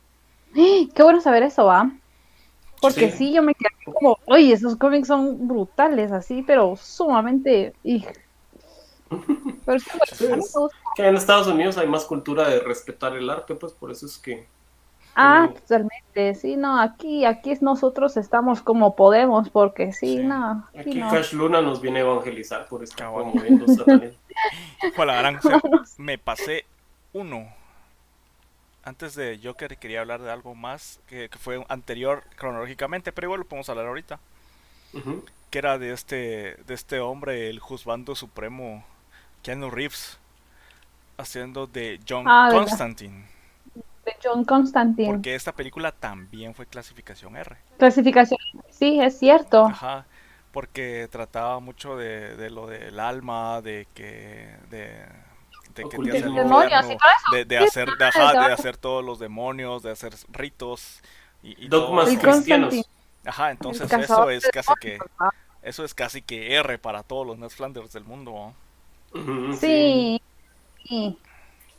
[0.54, 0.88] ¡Eh!
[0.94, 1.90] Qué bueno saber eso, ¿va?
[2.80, 3.18] Porque Sí.
[3.18, 7.74] sí, yo me quedé como, oye, esos cómics son brutales, así, pero sumamente...
[7.82, 8.04] Y...
[9.64, 10.40] Pero es que,
[10.96, 14.18] que en Estados Unidos hay más cultura de respetar el arte, pues por eso es
[14.18, 14.46] que
[15.18, 20.68] Ah, totalmente, sí, no, aquí, aquí nosotros estamos como podemos, porque sí, no.
[20.78, 21.08] Aquí, no.
[21.08, 23.24] Cash Luna nos viene a evangelizar por este Cabal.
[23.34, 23.64] moviendo
[24.94, 25.62] Fue la gran, o sea,
[25.96, 26.66] me pasé
[27.14, 27.46] uno.
[28.86, 33.40] Antes de Joker quería hablar de algo más que, que fue anterior cronológicamente, pero igual
[33.40, 34.20] lo podemos hablar ahorita.
[35.50, 38.84] Que era de este, de este hombre, el juzgando supremo,
[39.42, 40.18] Keanu Reeves,
[41.18, 42.48] haciendo de John Ah.
[42.52, 43.24] Constantine.
[44.04, 45.08] De John Constantine.
[45.08, 47.56] Porque esta película también fue clasificación R.
[47.78, 48.38] Clasificación,
[48.70, 49.64] sí, es cierto.
[49.66, 50.06] Ajá,
[50.52, 55.04] porque trataba mucho de, de lo del alma, de que de,
[55.76, 56.10] de que Ocultismo.
[56.10, 57.26] te hace el Demonios infierno, y todo eso.
[57.26, 58.52] de, de Sí, hacer de, ajá, de ¿verdad?
[58.52, 61.02] hacer todos los demonios, de hacer ritos
[61.42, 62.84] y, y Dogmas todo cristianos.
[63.24, 65.04] Ajá, entonces eso es casi que
[65.62, 68.54] eso es casi que R para todos los Ned Flanders del mundo.
[69.58, 70.20] Sí.
[70.88, 71.18] sí.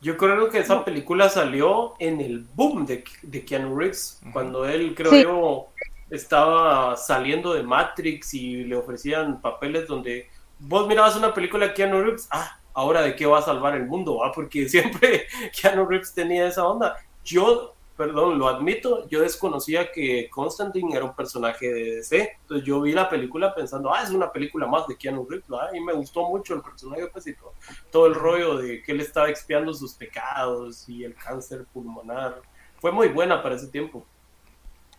[0.02, 4.94] Yo creo que esa película salió en el boom de, de Keanu Reeves, cuando él,
[4.96, 5.24] creo Sí.
[5.24, 5.74] yo,
[6.10, 10.30] estaba saliendo de Matrix y le ofrecían papeles donde
[10.60, 13.88] vos mirabas una película de Keanu Reeves, ah, ahora de qué va a salvar el
[13.88, 14.32] mundo, ¿va?
[14.32, 15.28] Porque siempre
[15.60, 16.96] Keanu Reeves tenía esa onda.
[17.26, 22.80] Yo, perdón, lo admito, yo desconocía que Constantine era un personaje de DC, entonces yo
[22.80, 25.76] vi la película pensando, ah, es una película más de Keanu Reeves, ¿va?
[25.76, 27.54] Y me gustó mucho el personaje, pues, y todo
[27.92, 32.42] todo el rollo de que él estaba expiando sus pecados y el cáncer pulmonar.
[32.80, 34.06] Fue muy buena para ese tiempo.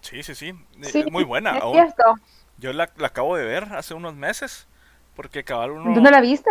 [0.01, 1.59] Sí, sí, sí, eh, Sí, muy buena.
[1.59, 2.03] Es cierto.
[2.59, 4.67] Yo la, la acabo de ver hace unos meses,
[5.15, 6.51] porque cabal uno ¿Dónde la viste?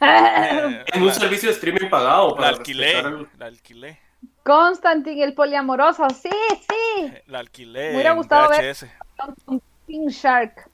[0.00, 3.98] Eh, En un servicio de streaming pagado la alquilé, el- la alquilé,
[4.42, 6.08] Constantine, el poliamoroso.
[6.10, 6.28] Sí,
[6.60, 7.12] sí.
[7.26, 8.86] la alquilé Me hubiera gustado ver- VHS.
[9.46, 10.68] Con King Shark.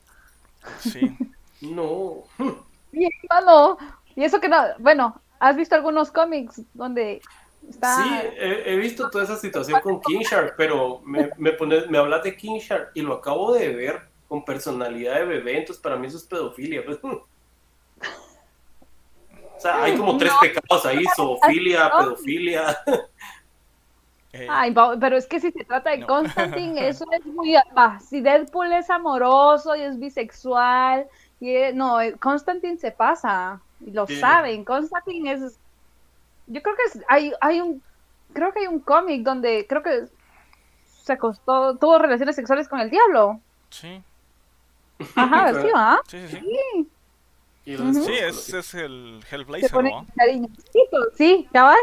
[0.81, 1.17] Sí.
[1.61, 2.25] No.
[2.93, 3.79] Y hermano,
[4.17, 7.23] y eso que no, bueno, ¿has visto algunos cómics donde
[7.69, 11.87] está Sí, he, he visto toda esa situación con King Shark, pero me, me, pones-
[11.89, 15.81] me hablas de King Shark y lo acabo de ver con personalidad de bebé, entonces
[15.81, 16.85] para mí eso es pedofilia.
[16.85, 16.99] pues.
[19.57, 20.41] O sea, hay como tres No.
[20.41, 21.99] pecados ahí, zoofilia, No.
[21.99, 22.79] pedofilia.
[24.33, 26.07] Eh, Ay, pero es que si se trata de No.
[26.07, 27.55] Constantine, eso es muy...
[27.77, 31.07] va, si Deadpool es amoroso y es bisexual,
[31.41, 34.19] y es- no, eh, Constantine se pasa, y lo Sí.
[34.21, 35.59] saben, Constantine es...
[36.47, 37.83] Yo creo que es- hay, hay un...
[38.33, 40.05] Creo que hay un cómic donde creo que
[41.03, 43.41] se acostó, tuvo relaciones sexuales con el diablo.
[43.71, 44.01] sí,
[45.17, 46.01] Ajá, sí, ¿ah?
[46.07, 46.90] sí, sí, sí.
[47.79, 47.95] Y.
[47.95, 50.07] Sí, es, es el Se Hellblazer, ponen ¿no?
[50.17, 51.79] cariñositos, sí, cabal.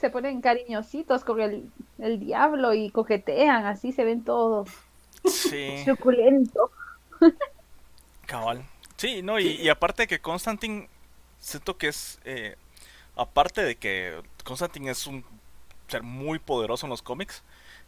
[0.00, 4.68] Se ponen cariñositos con el, el diablo y coquetean, así se ven todos
[5.24, 6.70] Sí, suculentos.
[8.26, 8.64] cabal.
[8.96, 10.88] Sí, no, y, y aparte que Constantine,
[11.40, 12.56] siento que es, eh,
[13.16, 15.24] aparte de que Constantine es un
[15.88, 17.42] ser muy poderoso en los cómics,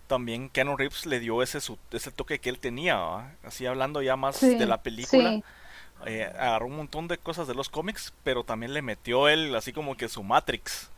[0.06, 3.32] también Keanu Reeves le dio ese, su- ese toque que él tenía, ¿va?
[3.44, 5.34] así hablando ya más Sí, de la película.
[5.34, 5.44] sí.
[6.06, 9.72] Eh, agarró un montón de cosas de los cómics, pero también le metió él así
[9.72, 10.90] como que su Matrix.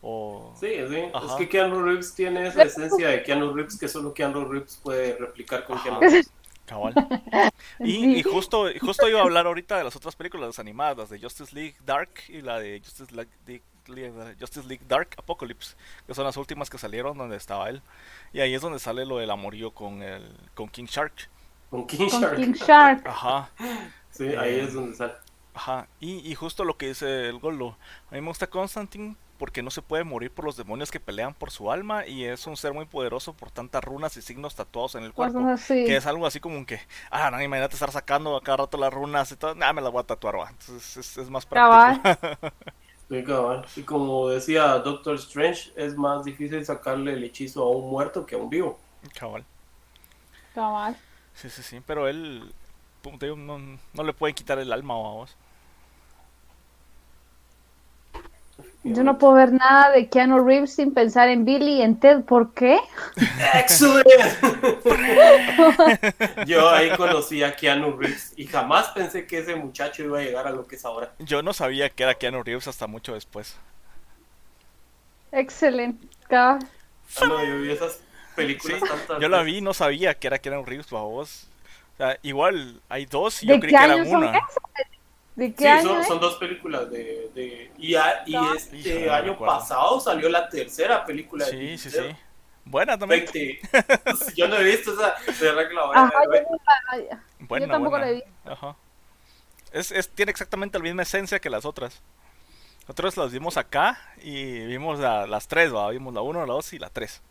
[0.00, 0.52] O...
[0.58, 1.04] Sí, sí.
[1.14, 1.26] Ajá.
[1.26, 5.16] Es que Keanu Reeves tiene esa esencia de Keanu Reeves que solo Keanu Reeves puede
[5.16, 5.84] replicar con Ajá.
[5.84, 6.30] Keanu Reeves.
[6.66, 6.94] Cabal.
[7.80, 10.96] Y, y justo, y justo iba a hablar ahorita de las otras películas las animadas,
[10.96, 15.74] las de Justice League Dark y la de Justice League, League- Justice League Dark Apocalypse,
[16.06, 17.82] que son las últimas que salieron donde estaba él.
[18.32, 20.22] Y ahí es donde sale lo del amorío con el
[20.54, 21.28] con King Shark.
[21.72, 22.36] Con King Con Shark.
[22.36, 23.02] King Shark.
[23.04, 23.50] Ajá,
[24.10, 25.14] Sí, ahí es donde sale.
[25.54, 25.88] ajá.
[26.00, 27.78] Y, y justo lo que dice el Golo,
[28.10, 31.34] a mí me gusta Constantine porque no se puede morir por los demonios que pelean
[31.34, 34.94] por su alma y es un ser muy poderoso por tantas runas y signos tatuados
[34.94, 35.40] en el cuerpo.
[35.40, 35.84] Cosas así.
[35.84, 36.80] Que es algo así como que,
[37.10, 39.92] ah, no, imagínate estar sacando a cada rato las runas y todo, nada, me las
[39.92, 40.50] voy a tatuar, va.
[40.50, 41.70] Entonces es, es más práctico.
[41.70, 42.00] Cabal.
[43.08, 43.66] Sí, cabal.
[43.76, 48.36] Y como decía Doctor Strange, es más difícil sacarle el hechizo a un muerto que
[48.36, 48.80] a un vivo.
[49.14, 49.44] Cabal.
[50.54, 50.96] Cabal.
[51.34, 52.52] Sí, sí, sí, pero él,
[53.02, 55.36] como te digo, no, no le pueden quitar el alma a vos.
[58.84, 62.22] Yo no puedo ver nada de Keanu Reeves sin pensar en Billy y en Ted.
[62.24, 62.80] ¿Por qué?
[63.54, 64.04] ¡Excellent!
[66.46, 70.48] Yo ahí conocí a Keanu Reeves y jamás pensé que ese muchacho iba a llegar
[70.48, 71.12] a lo que es ahora.
[71.20, 73.56] Yo no sabía que era Keanu Reeves hasta mucho después.
[75.30, 76.08] Excelente.
[76.28, 76.66] Cabal.
[77.20, 78.00] Ah, no, yo vi esas
[78.34, 81.48] películas Sí, tantas yo la vi, no sabía que era Keanu Reeves, vos.
[81.94, 84.32] O sea, igual hay dos y ¿De yo creí que son una.
[85.34, 87.30] ¿De qué Sí, año son, son dos películas de...
[87.34, 88.54] de- y a- y No.
[88.54, 92.16] este Híjole, año pasado salió la tercera película de Sí, Bill sí, sí.
[92.64, 93.24] Buena también.
[93.32, 93.60] 20.
[94.36, 95.14] yo no he visto esa.
[95.32, 96.46] De verdad que la voy a Ajá, ver.
[96.46, 98.06] yo, Buena, tampoco buena.
[98.06, 98.30] la he visto.
[98.44, 98.76] Ajá.
[99.72, 102.02] Es, es, tiene exactamente la misma esencia que las otras.
[102.82, 105.90] Nosotros las vimos acá y vimos la- las tres, ¿va?
[105.90, 107.22] vimos la 1, la 2 y la 3.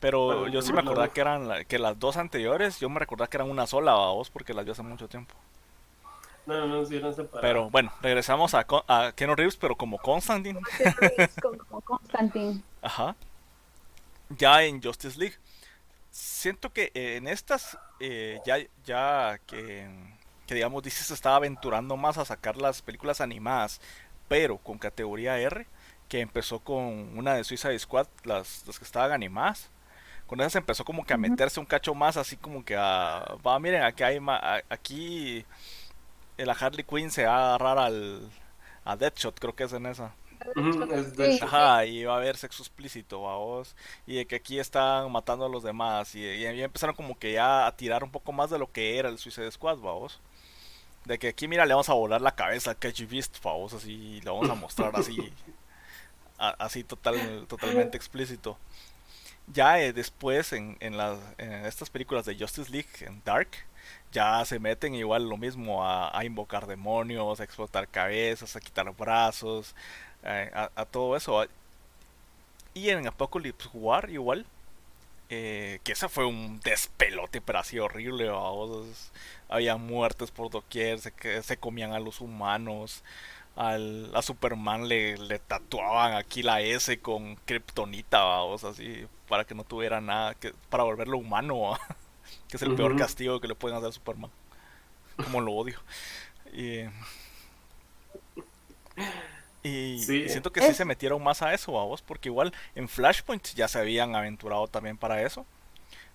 [0.00, 2.98] Pero Bueno, yo sí me acordaba que eran la- que las dos anteriores, yo me
[3.00, 4.12] recordaba que eran una sola, ¿va?
[4.12, 5.34] vos, porque las vi hace mucho tiempo.
[6.46, 7.42] No, no, no, sí, no separadas.
[7.42, 10.58] Pero bueno, regresamos a, a Keanu Reeves, pero como Constantine.
[11.40, 12.62] Con- como Constantine.
[12.82, 13.14] Ajá.
[14.30, 15.36] Ya en Justice League.
[16.10, 19.88] Siento que eh, en estas, eh, ya, ya que,
[20.46, 23.80] que digamos, DC se estaba aventurando más a sacar las películas animadas,
[24.28, 25.66] pero con categoría R,
[26.08, 29.70] que empezó con una de Suicide Squad, las, las que estaban animadas.
[30.30, 33.58] Con esas empezó como que a meterse un cacho más, así como que a, va,
[33.58, 35.44] miren, aquí hay ma- a- aquí
[36.38, 38.30] la Harley Quinn se va a agarrar al,
[38.84, 40.14] a Deadshot, creo que es en esa.
[41.42, 43.74] Ajá, y va a haber sexo explícito, vos.
[44.06, 46.14] Y de que aquí están matando a los demás.
[46.14, 48.96] Y, y ya empezaron como que ya a tirar un poco más de lo que
[48.98, 50.18] era el Suicide Squad, vos.
[51.04, 54.20] De que aquí, mira, le vamos a volar la cabeza a KG Beast, vos, así,
[54.22, 55.16] le vamos a mostrar así.
[56.38, 58.56] a- así total, totalmente explícito.
[59.52, 63.48] Ya eh, después en, en, las, en estas películas de Justice League, en Dark,
[64.12, 68.90] ya se meten igual lo mismo a, a invocar demonios, a explotar cabezas, a quitar
[68.96, 69.74] brazos,
[70.24, 71.44] eh, a, todo eso.
[72.74, 74.46] Y en Apocalypse War igual,
[75.30, 78.30] eh, que ese fue un despelote, pero así horrible.
[79.48, 83.02] Había muertes por doquier, se, se comían a los humanos.
[83.56, 89.54] Al, a Superman le, le tatuaban aquí la S con Kryptonita, vamos, así, para que
[89.54, 91.80] no tuviera nada, que, para volverlo humano, ¿va?
[92.48, 94.30] que es el peor castigo que le pueden hacer a Superman.
[95.16, 95.78] Como lo odio.
[96.52, 96.84] Y,
[99.62, 100.22] y, Sí.
[100.24, 103.68] y siento que sí se metieron más a eso, vos, porque igual en Flashpoint ya
[103.68, 105.44] se habían aventurado también para eso.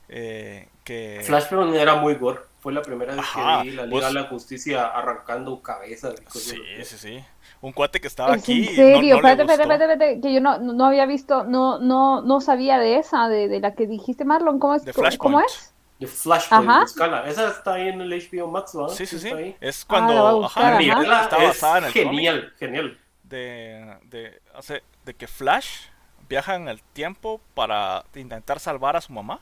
[0.10, 2.40] Eh, que Flashpoint era muy gore.
[2.60, 6.16] Fue la primera vez Ajá, que vi la Liga vos- de la Justicia arrancando cabezas.
[6.32, 7.24] Sí, sí, sí.
[7.62, 8.68] Un cuate que estaba ¿Es aquí.
[8.68, 9.16] en serio?
[9.18, 13.28] espérate, espérate, espérate, que yo no, no había visto, no, no, no sabía de esa,
[13.28, 14.84] de, de la que dijiste, Marlon, ¿cómo es?
[14.86, 15.74] De ¿Cómo, es?
[16.00, 16.82] De Flashpoint, Ajá.
[16.82, 17.28] buscala.
[17.28, 18.94] Esa está ahí en el HBO Max, ¿verdad?
[18.94, 19.28] Sí, sí, sí.
[19.28, 19.56] está ahí.
[19.62, 20.42] Es Ah, cuando.
[20.42, 21.24] buscar, ajá, ajá.
[21.24, 22.08] está es basada en el cómic.
[22.10, 22.98] genial, genial.
[23.24, 25.88] de, de, hace- de que Flash
[26.30, 29.40] viaja en el tiempo para intentar salvar a su mamá.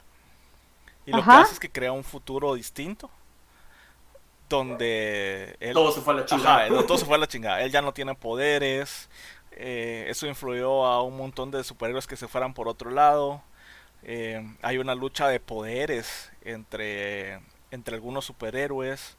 [1.06, 1.42] Y lo que Ajá.
[1.42, 3.10] hace es que crea un futuro distinto.
[4.50, 6.68] Donde él, Todo se fue a la chingada.
[6.68, 7.62] él- todo se fue a la chingada.
[7.62, 9.10] Él ya no tiene poderes.
[9.56, 13.42] eh, eso influyó a un montón de superhéroes que se fueran por otro lado.
[14.04, 17.40] eh, hay una lucha de poderes entre,
[17.72, 19.18] entre algunos superhéroes.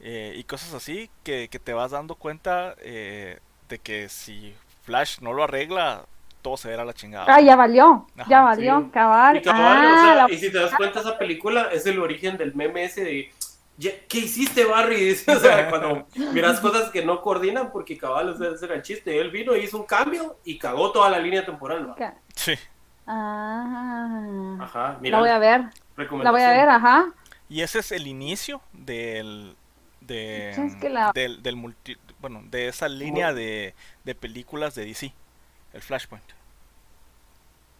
[0.00, 4.54] eh, y cosas así que, que te vas dando cuenta eh, de que si
[4.84, 6.06] Flash no lo arregla,
[6.42, 7.26] todo se verá a la chingada.
[7.28, 8.90] Ah, ya valió, Ajá, ya valió, sí.
[8.92, 9.36] cabal.
[9.36, 11.98] Y, cabal, Ah, o sea, la- y si te das cuenta, esa película es el
[11.98, 13.32] origen del meme ese de
[13.76, 15.16] "Ya, ¿qué hiciste, Barry?
[15.28, 18.82] O sea, cuando miras cosas que no coordinan, porque cabal, o sea, ese era el
[18.82, 19.20] chiste.
[19.20, 21.86] Él vino, hizo un cambio y cagó toda la línea temporal.
[21.86, 21.94] ¿no?
[22.34, 22.54] Sí.
[23.06, 25.16] Ah, Ajá, mira.
[25.16, 25.60] la voy a ver,
[25.96, 27.06] la voy a ver, ajá.
[27.48, 29.56] Y ese es el inicio del
[30.00, 33.74] de, Sí, es que la- del, del multi, bueno, de esa línea de,
[34.04, 35.12] de películas de DC,
[35.78, 36.24] el Flashpoint.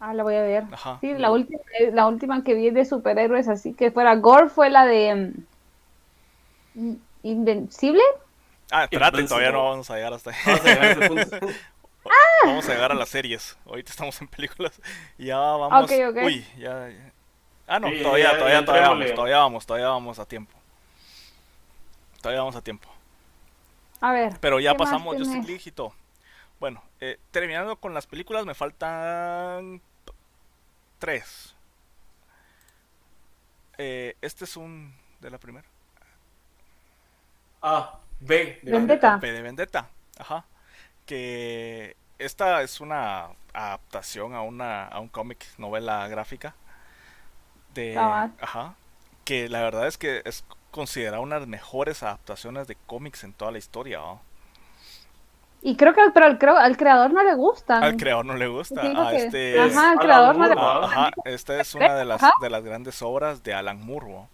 [0.01, 0.65] Ah, la voy a ver.
[0.73, 0.99] Ajá.
[1.01, 4.71] Sí, la última, eh, la última que vi de superhéroes así que fuera gore fue
[4.71, 5.33] la de
[6.75, 6.93] mm,
[7.25, 8.03] Invencible.
[8.71, 10.37] Ah, espérate, todavía no vamos a llegar hasta ahí.
[10.47, 11.47] Vamos a llegar a ese punto.
[12.45, 13.59] Vamos a llegar a las series.
[13.67, 14.81] Ahorita estamos en películas.
[15.19, 15.85] Y ya vamos.
[15.85, 16.17] Ok, ok.
[16.25, 16.89] Uy, ya.
[16.89, 17.13] ya.
[17.67, 20.53] Ah, no, Sí, todavía, ya- todavía, ya todavía vamos, todavía vamos, todavía vamos a tiempo.
[22.23, 22.89] Todavía vamos a tiempo.
[24.01, 24.39] A ver.
[24.41, 25.47] Pero ya ¿qué más pasamos Justice?
[25.47, 25.93] League y todo.
[26.61, 29.81] Bueno, eh, terminando con las películas, me faltan
[30.99, 31.55] tres.
[33.79, 35.67] Eh, este es un de la primera.
[37.63, 38.59] Ah, B.
[38.63, 39.21] de Vendetta.
[39.21, 39.89] P de Vendetta.
[40.19, 40.45] Ajá.
[41.07, 46.55] Que esta es una adaptación a una a un cómic, novela gráfica
[47.75, 48.33] de Cabal.
[48.41, 48.75] ajá,
[49.25, 53.33] que la verdad es que es considerada una de las mejores adaptaciones de cómics en
[53.33, 54.01] toda la historia.
[54.01, 54.21] ¿va?
[55.61, 57.83] Y creo que al, pero al, creo, al creador no le gustan.
[57.83, 60.53] Al creador no le gusta, Digo a que- este Ajá, al Alan creador no le
[60.53, 60.85] Ah, ¿va?
[60.85, 62.33] Ajá, esta es una de las, Ajá.
[62.41, 64.07] de las grandes obras de Alan Moore.
[64.09, 64.29] ¿no?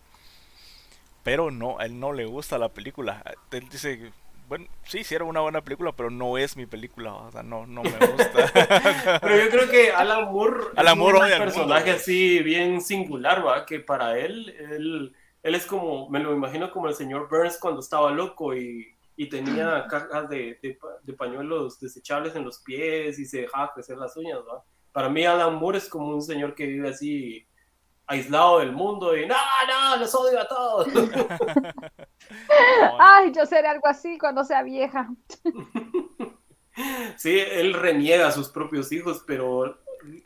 [1.22, 3.22] Pero no, a él no le gusta la película.
[3.50, 4.12] Él dice,
[4.48, 7.14] bueno, sí, sí era una buena película, pero no es mi película.
[7.14, 9.18] O sea, no, no me gusta.
[9.22, 11.96] Pero yo creo que Alan Moore Alan es Moore un personaje mundo.
[11.96, 13.64] así bien singular, ¿va?
[13.64, 17.80] Que para él, él, él es como, me lo imagino como el señor Burns cuando
[17.80, 23.18] estaba loco y, y tenía cajas de, de, pa- de pañuelos desechables en los pies
[23.18, 24.62] y se dejaba crecer las uñas, ¿va?
[24.92, 27.46] Para mí Alan Moore es como un señor que vive así
[28.06, 29.34] aislado del mundo y no,
[29.68, 30.88] no, los odio a todos.
[32.98, 35.08] Ay, yo seré algo así cuando sea vieja.
[37.16, 39.78] sí, él reniega a sus propios hijos, pero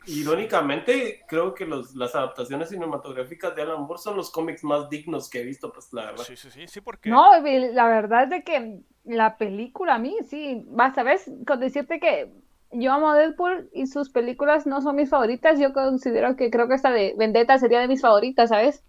[0.07, 5.29] irónicamente creo que los, las adaptaciones cinematográficas de Alan Moore son los cómics más dignos
[5.29, 6.23] que he visto, pues la verdad.
[6.23, 7.09] Sí, sí, sí, sí, porque...
[7.09, 11.59] No, la verdad es de que la película a mí, sí, vas a ver, con
[11.59, 12.31] decirte que
[12.71, 15.59] yo amo a Deadpool y sus películas no son mis favoritas.
[15.59, 18.83] Yo considero que creo que esta de Vendetta sería de mis favoritas, ¿sabes?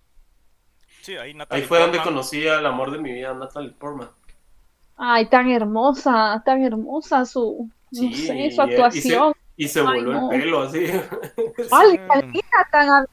[1.00, 4.08] Sí, ahí, ahí fue donde conocí al amor de mi vida, Natalie Portman.
[4.96, 9.32] Ay, tan hermosa, tan hermosa su, no sé, su actuación.
[9.60, 10.86] Y se, voló el pelo así.
[11.70, 12.00] Ay,
[12.72, 13.06] tan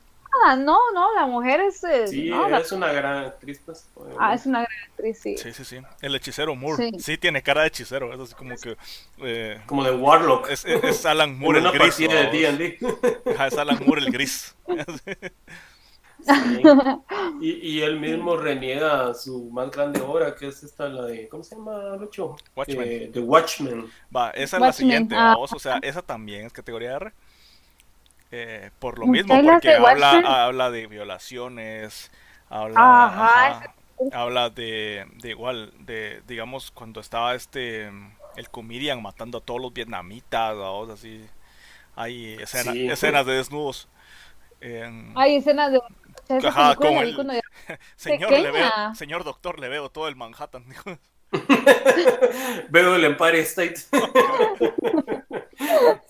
[0.60, 1.84] no, no, la mujer es.
[1.84, 3.90] Eh, sí, es una gran actriz, pues.
[4.18, 5.38] Ah, es una gran actriz, sí.
[5.38, 5.80] Sí, sí, sí.
[6.02, 6.92] El hechicero Moore.
[7.00, 8.14] Sí, tiene cara de hechicero.
[8.14, 8.78] Es así como que.
[9.18, 10.50] Eh, como de Warlock.
[10.50, 11.98] Es, es Alan Moore el gris.
[11.98, 12.78] De D
[13.46, 14.56] es Alan Moore el gris.
[17.42, 21.28] y, y, él mismo reniega su más grande obra, que es esta, la de.
[21.30, 22.36] ¿Cómo se llama, Lucho?
[22.56, 22.88] Watchmen.
[22.88, 23.86] Eh, The Watchmen.
[24.16, 25.36] Va, esa es la siguiente, ah.
[25.38, 27.14] o sea, esa también es categoría R.
[28.32, 32.12] Eh, por lo mismo, porque habla, habla de violaciones,
[32.50, 33.74] habla,
[34.12, 37.90] habla de, de, igual, de, digamos, cuando estaba este,
[38.36, 41.26] el comedian matando a todos los vietnamitas, o así,
[41.96, 43.88] hay escenas de desnudos.
[45.16, 45.80] hay escenas de...
[47.96, 50.66] señor, le veo, señor doctor, le veo todo el Manhattan.
[52.70, 53.76] veo el Empire State.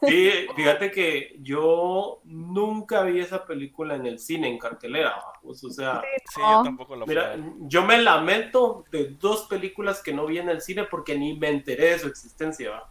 [0.07, 5.15] Sí, fíjate que yo nunca vi esa película en el cine, en cartelera.
[5.41, 6.01] o sea,
[6.35, 10.83] yo tampoco mira, yo me lamento de dos películas que no vi en el cine
[10.83, 12.83] porque ni me enteré de su existencia.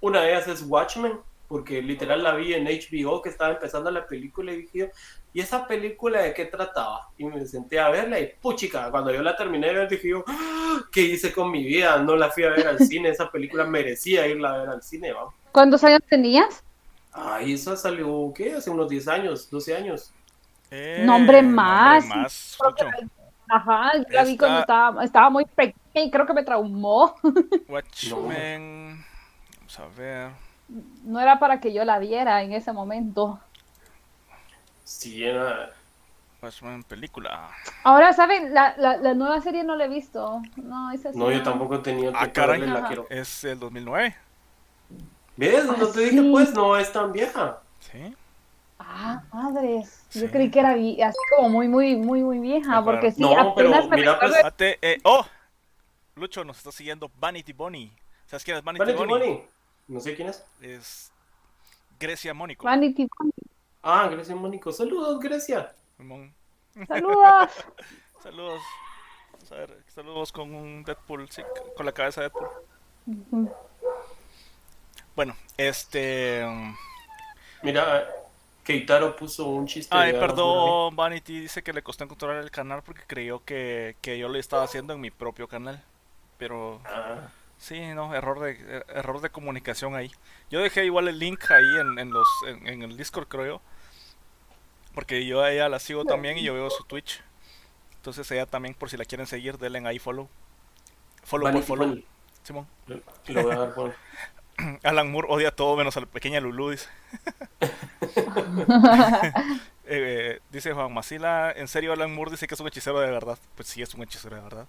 [0.00, 1.18] Una de ellas es Watchmen,
[1.48, 4.92] porque literal la vi en HBO que estaba empezando la película y dije,
[5.32, 7.08] ¿y esa película de qué trataba?
[7.16, 10.24] Y me senté a verla y puchica, cuando yo la terminé de ver dije yo,
[10.26, 10.80] ¡Ah!
[10.90, 11.98] ¿qué hice con mi vida?
[11.98, 15.12] No la fui a ver al cine, esa película merecía irla a ver al cine,
[15.12, 15.30] ¿va?
[15.52, 16.62] ¿Cuántos años tenías?
[17.12, 18.54] Ay, esa salió, ¿qué?
[18.54, 20.12] Hace unos 10 años, 12 años.
[20.70, 22.08] Eh, nombre más.
[23.48, 27.14] Ajá, yo la vi cuando estaba, estaba, muy pequeña y creo que me traumó.
[27.68, 29.04] Watchmen.
[29.58, 30.30] Vamos a ver.
[31.04, 33.38] No era para que yo la viera en ese momento.
[34.98, 35.70] Sí, era.
[36.42, 37.50] Watchmen película.
[37.84, 38.52] Ahora, ¿saben?
[38.52, 40.42] La, la, la, nueva serie no la he visto.
[40.56, 43.06] No, esa no yo tampoco he tenido ah, caray, la quiero.
[43.10, 44.16] Es el 2009.
[45.36, 45.64] ¿Ves?
[45.64, 47.60] No te dije, pues, no es tan vieja.
[47.80, 48.14] Sí.
[48.78, 50.04] Ah, madres.
[50.12, 52.84] Yo creí que era así como muy, muy, muy, muy vieja.
[52.84, 54.34] porque sí, no, pero mira, pues.
[54.82, 55.24] Eh, oh,
[56.16, 57.92] Lucho nos está siguiendo Vanity Bunny.
[58.26, 59.42] ¿Sabes quién es Vanity, Vanity Bunny?
[59.88, 60.44] No sé quién es.
[60.60, 61.12] Es
[61.98, 62.64] Grecia Mónico.
[62.64, 63.32] Vanity Bunny.
[63.82, 64.70] Ah, Grecia Mónico.
[64.72, 65.74] Saludos, Grecia.
[65.96, 66.30] Saludos.
[68.22, 68.62] saludos.
[69.32, 71.42] Vamos a ver, saludos con un Deadpool, sí,
[71.76, 73.50] con la cabeza de Deadpool.
[75.16, 76.44] Bueno, este.
[76.44, 76.76] Um,
[77.62, 78.08] Mira,
[78.64, 79.94] Keitaro puso un chiste.
[79.96, 84.38] Ay, perdón, Vanity dice que le costó encontrar el canal porque creyó que, yo lo
[84.38, 85.82] estaba haciendo en mi propio canal.
[86.38, 86.80] Pero.
[86.84, 87.28] Ah.
[87.58, 90.10] Sí, no, error de, er, error de comunicación ahí.
[90.50, 93.60] Yo dejé igual el link ahí en, en los, en, el Discord, creo
[94.94, 97.22] Porque yo a ella la sigo también y yo veo su Twitch.
[97.96, 100.28] Entonces ella también, por si la quieren seguir, denle ahí follow.
[101.22, 102.02] Follow por follow.
[102.42, 102.66] Simón.
[102.86, 103.94] Lo voy a dar por...
[104.82, 106.88] Alan Moore odia todo menos a la pequeña Lulu, dice.
[109.84, 113.36] Eh, dice Juan Masila, ¿en serio Alan Moore dice que es un hechicero de verdad?
[113.56, 114.66] Pues sí, es un hechicero de verdad.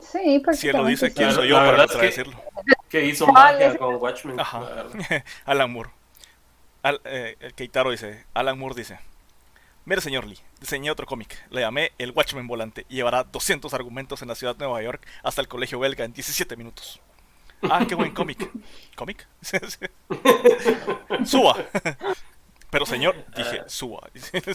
[0.00, 2.40] Sí, Si él lo dice, ¿quién soy yo para decirlo?
[2.88, 4.36] Que hizo magia con Watchmen.
[5.44, 5.90] Alan Moore.
[6.82, 8.98] Eh, el Keitaro dice, Alan Moore dice,
[9.84, 11.42] Mire, señor Lee, diseñé otro cómic.
[11.50, 15.06] Le llamé El Watchmen Volante y llevará 200 argumentos en la ciudad de Nueva York
[15.22, 17.00] hasta el colegio belga en 17 minutos.
[17.62, 18.50] Ah, qué buen cómic.
[18.94, 19.26] ¿Cómic?
[21.24, 21.56] suba.
[22.70, 24.08] Pero señor, dije, suba.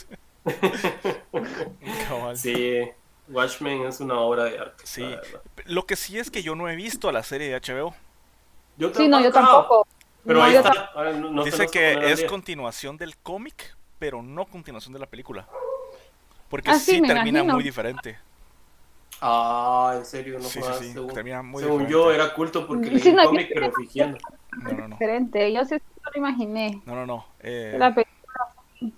[2.35, 2.81] sí,
[3.27, 4.83] Watchmen es una obra de arte.
[4.85, 5.05] Sí.
[5.65, 7.95] Lo que sí es que yo no he visto la serie de HBO.
[8.77, 9.87] Yo sí, no, yo tampoco.
[10.25, 10.89] Pero ahí está.
[11.43, 15.47] Dice que es continuación del cómic, pero no continuación de la película.
[16.49, 18.17] Porque ah, sí, termina muy diferente.
[19.21, 23.23] Ah, en serio, no sí, sí, según, muy según yo era culto porque leí el
[23.23, 24.17] cómic, pero fingiendo.
[24.51, 24.95] No, no, no.
[24.95, 26.81] Diferente, yo sí lo imaginé.
[26.85, 27.25] No, no, no.
[27.39, 28.93] Eh, la película.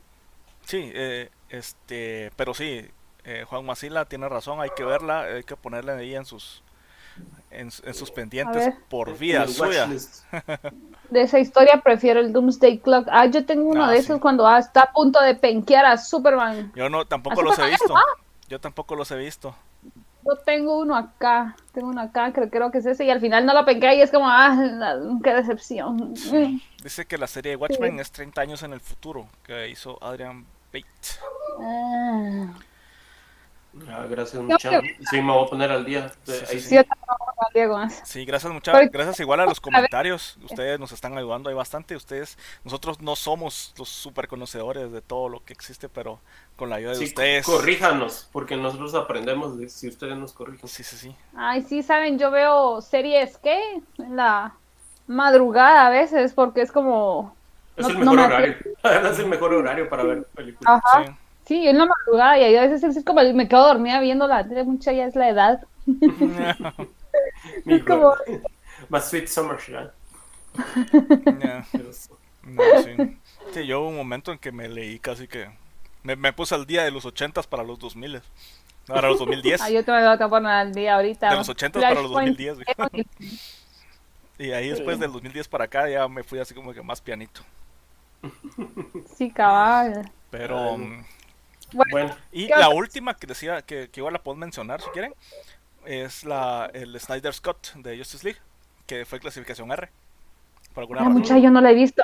[0.66, 2.86] Sí, eh, este, pero sí,
[3.24, 6.64] eh, Juan Masila tiene razón, hay que verla, hay que ponerla ahí en sus
[7.52, 9.88] en, sus pendientes por vía suya.
[11.10, 13.08] de esa historia prefiero el Doomsday Clock.
[13.10, 16.72] Ah, yo tengo uno ah, de esos cuando está a punto de penquear a Superman.
[16.76, 17.94] Yo no, tampoco los he visto.
[18.48, 19.56] Yo tampoco los he visto.
[20.26, 23.46] Yo tengo uno acá, tengo uno acá, creo, creo que es ese, y al final
[23.46, 24.58] no lo penquea y es como, ah,
[25.24, 26.16] qué decepción.
[26.84, 30.46] Dice que la serie de Watchmen es 30 años en el futuro, que hizo Adrian
[30.74, 30.86] Bate.
[31.62, 32.54] Ah.
[33.90, 34.84] Ah, gracias muchachos.
[35.10, 36.12] Sí, me voy a poner al día.
[38.04, 40.38] Sí, gracias muchas gracias igual a los comentarios.
[40.44, 41.96] Ustedes nos están ayudando ahí bastante.
[41.96, 46.20] Ustedes, nosotros no somos los super conocedores de todo lo que existe, pero
[46.56, 47.46] con la ayuda de ustedes.
[47.46, 50.68] Corríjanos, porque nosotros aprendemos de si ustedes nos corrigen.
[50.68, 51.16] Sí, sí, sí.
[51.36, 54.56] Ay, sí, saben, yo veo series que en la
[55.08, 57.36] madrugada a veces, porque es como.
[57.76, 58.56] Es el mejor horario.
[59.12, 60.82] es el mejor horario para ver películas.
[60.84, 61.18] Ajá.
[61.48, 64.66] Sí, en la madrugada y a veces es como me quedo dormida viendo la tele,
[64.66, 65.62] mucha ya es la edad.
[67.66, 68.14] es como...
[68.90, 69.94] Más Sweet Summer, ¿ya?
[71.72, 72.98] sí.
[73.54, 75.50] sí, yo hubo un momento en que me leí casi que...
[76.04, 78.22] Me, me puse al día de los ochentas para los 2000.
[78.86, 79.62] Para los 2010.
[79.62, 81.30] ah, yo te voy a poner al día ahorita.
[81.30, 82.58] De los ochentas para los 2010.
[84.38, 87.42] y ahí después del 2010 para acá ya me fui así como que más pianito.
[89.16, 90.12] Sí, cabal.
[90.30, 90.78] Pero...
[91.74, 95.14] Bueno, y la última que decía que, igual la puedo mencionar si quieren
[95.86, 98.40] es la el Snyder Scott de Justice League
[98.86, 99.90] que fue clasificación R.
[100.74, 102.02] Por alguna ah, mucha yo no la he visto.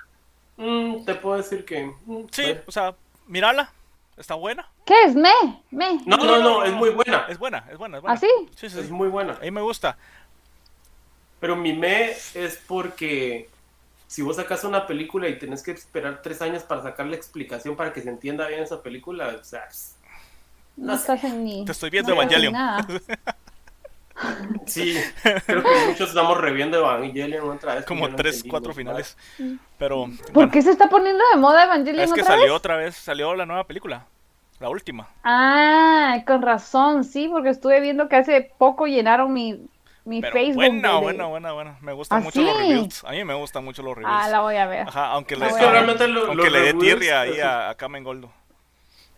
[0.58, 2.94] Mm, te puedo decir que mm, sí, o sea,
[3.28, 3.72] mírala,
[4.18, 4.70] está buena.
[4.86, 5.16] ¿Qué es?
[5.16, 5.32] Me,
[5.72, 6.02] me.
[6.06, 7.26] No, no, no, es muy buena.
[7.30, 8.16] Es buena, es buena, es buena.
[8.16, 8.30] ¿Ah, sí?
[8.56, 9.34] Sí, sí, Es muy buena.
[9.34, 9.98] A mí me gusta.
[11.40, 13.50] Pero mi me es porque
[14.14, 17.76] si vos sacas una película y tenés que esperar tres años para sacar la explicación
[17.76, 19.68] para que se entienda bien esa película, o sea,
[20.78, 21.66] no, estás en ni...
[21.66, 22.54] Te estoy viendo Evangelion.
[24.68, 24.96] sí,
[25.48, 27.86] creo que muchos estamos reviendo Evangelion otra vez.
[27.86, 29.18] Como tres, cuatro finales.
[29.80, 30.08] Pero.
[30.32, 32.04] ¿Por qué se está poniendo de moda Evangelion?
[32.04, 34.06] Es que salió otra vez, salió la nueva película.
[34.60, 35.10] La última.
[35.24, 39.60] Ah, con razón, sí, porque estuve viendo que hace poco llenaron mi,
[40.06, 40.56] mi Facebook.
[40.56, 41.78] Buena, buena, buena, buena.
[41.82, 43.04] Me gustan ¿Ah, mucho los reviews.
[43.06, 44.14] A mí me gustan mucho los reviews.
[44.14, 44.88] Ah, la voy a ver.
[44.88, 48.30] Ajá, aunque le, aunque le dé tirria ahí a, a Kamen Goldo.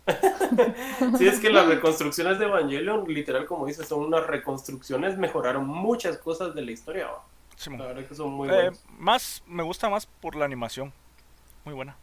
[1.18, 6.18] sí, es que las reconstrucciones de Evangelion, literal, como dices, son unas reconstrucciones, mejoraron muchas
[6.20, 7.10] cosas de la historia.
[7.66, 10.94] la verdad que son muy eh, Más, me gusta más por la animación.
[11.64, 11.98] Muy buena.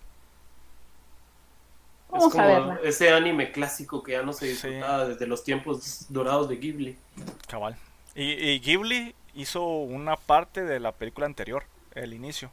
[2.13, 6.57] es como ese anime clásico que ya no se disfrutaba desde los tiempos dorados de
[6.57, 6.99] Ghibli.
[7.47, 7.77] Cabal.
[8.15, 11.65] Y, Ghibli hizo una parte de la película anterior,
[11.95, 12.51] el inicio.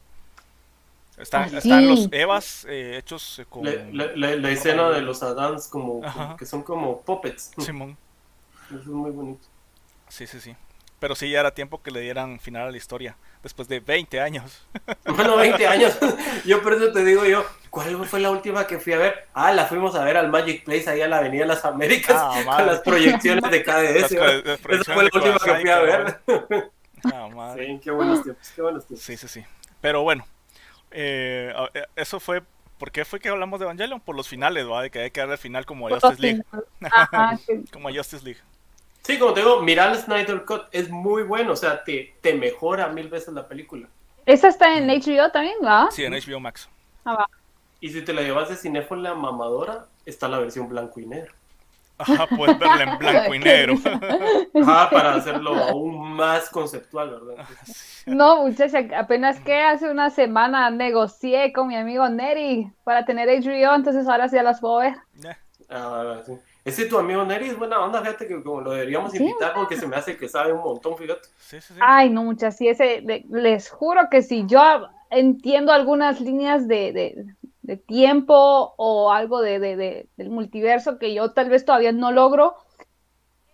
[1.17, 3.65] Están, están los Evas eh, hechos con...
[3.65, 6.01] La, escena de los Adams como,
[6.37, 7.51] que son como puppets.
[7.57, 7.97] Simón.
[8.69, 9.45] Eso es muy bonito.
[10.07, 10.55] Sí, sí, sí.
[10.99, 13.15] Pero sí, ya era tiempo que le dieran final a la historia.
[13.41, 14.67] Después de 20 años.
[15.05, 15.97] Bueno, 20 años.
[16.45, 19.27] Yo por eso te digo yo, ¿cuál fue la última que fui a ver?
[19.33, 22.41] Ah, la fuimos a ver al Magic Place, ahí a la Avenida Las Américas, ah,
[22.45, 24.11] con las proyecciones de KDS.
[24.11, 26.21] Esa fue la última que fui a ver.
[27.05, 29.05] Ah, sí, qué buenos tiempos, qué buenos tiempos.
[29.05, 29.43] Sí, sí, sí.
[29.81, 30.25] Pero bueno,
[30.91, 32.43] eh, eh, eso fue
[32.79, 33.99] ¿Por qué fue que hablamos de Evangelion?
[33.99, 34.81] Por los finales, ¿va?
[34.81, 36.43] De que hay que darle el final como a Justice League.
[37.73, 38.39] como a Justice League.
[39.01, 42.33] Sí, como te digo, mirar el Snyder Cut es muy bueno, o sea, te, te
[42.33, 43.87] mejora mil veces la película.
[44.25, 45.89] ¿Esa está en HBO también, va?
[45.91, 46.69] Sí, en HBO Max.
[47.05, 47.29] Ah, va.
[47.81, 51.33] Y si te la llevas de cinéfola mamadora, está la versión blanco y negro.
[51.97, 53.73] Ajá, puedes verla en blanco y negro.
[54.63, 57.45] Ajá, para hacerlo aún más conceptual, ¿verdad?
[58.05, 63.75] No, muchacha, apenas que hace una semana negocié con mi amigo Neri para tener HBO,
[63.75, 64.95] entonces ahora sí ya las puedo ver.
[65.69, 66.33] Ah, sí.
[66.65, 69.87] Ese tu amigo Neri es buena onda, fíjate que como lo deberíamos invitar porque se
[69.87, 71.29] me hace que sabe un montón, fíjate.
[71.79, 77.25] Ay, no, muchas, sí, ese, les juro que si yo entiendo algunas líneas de,
[77.87, 82.55] tiempo o algo de, del multiverso que yo tal vez todavía no logro,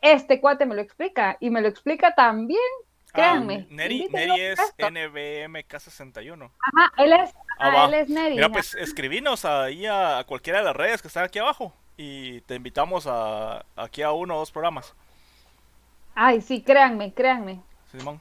[0.02, 3.68] este cuate me lo explica y me lo explica también, ah, créanme.
[3.70, 4.08] Neri,
[4.40, 6.50] es NBMK61.
[6.60, 8.36] Ajá, él es, ah, él es Neri.
[8.36, 12.56] Mira, pues escribinos ahí a cualquiera de las redes que están aquí abajo y te
[12.56, 14.94] invitamos a aquí a uno o dos programas.
[16.14, 17.60] Ay, sí, créanme, créanme.
[17.92, 18.20] Simón.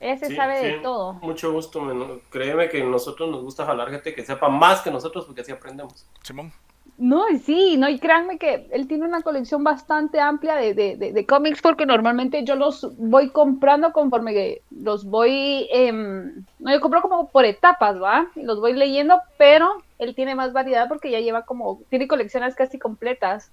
[0.00, 1.14] Ese sabe de todo.
[1.14, 1.82] Mucho gusto,
[2.30, 6.06] créeme que nosotros nos gusta jalar gente que sepa más que nosotros porque así aprendemos.
[6.22, 6.52] Simón.
[6.98, 11.26] No, sí, no, y créanme que él tiene una colección bastante amplia de, de, de,
[11.26, 17.02] cómics porque normalmente yo los voy comprando conforme que los voy, em, no, yo compro
[17.02, 18.28] como por etapas, ¿va?
[18.34, 22.54] Y los voy leyendo, pero él tiene más variedad porque ya lleva como, tiene colecciones
[22.54, 23.50] casi completas.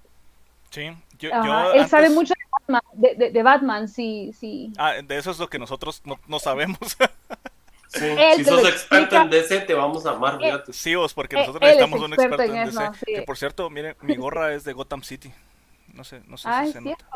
[0.70, 1.30] Sí, yo,
[1.74, 4.72] él sabe mucho de Batman, de, de, de Batman, sí, sí.
[4.78, 6.78] Ah, de eso es lo que nosotros no, no sabemos.
[7.94, 8.06] Sí,
[8.36, 9.22] si sos experto explica.
[9.22, 10.72] en DC, te vamos a amar, Eh, fíjate.
[10.72, 12.82] sí, vos, porque Eh, nosotros él es necesitamos un experto experto en en DC.
[12.84, 13.12] eso, sí.
[13.14, 15.32] Que por cierto, miren, mi gorra es de Gotham City.
[15.92, 17.06] No sé, no sé Ay, si se nota.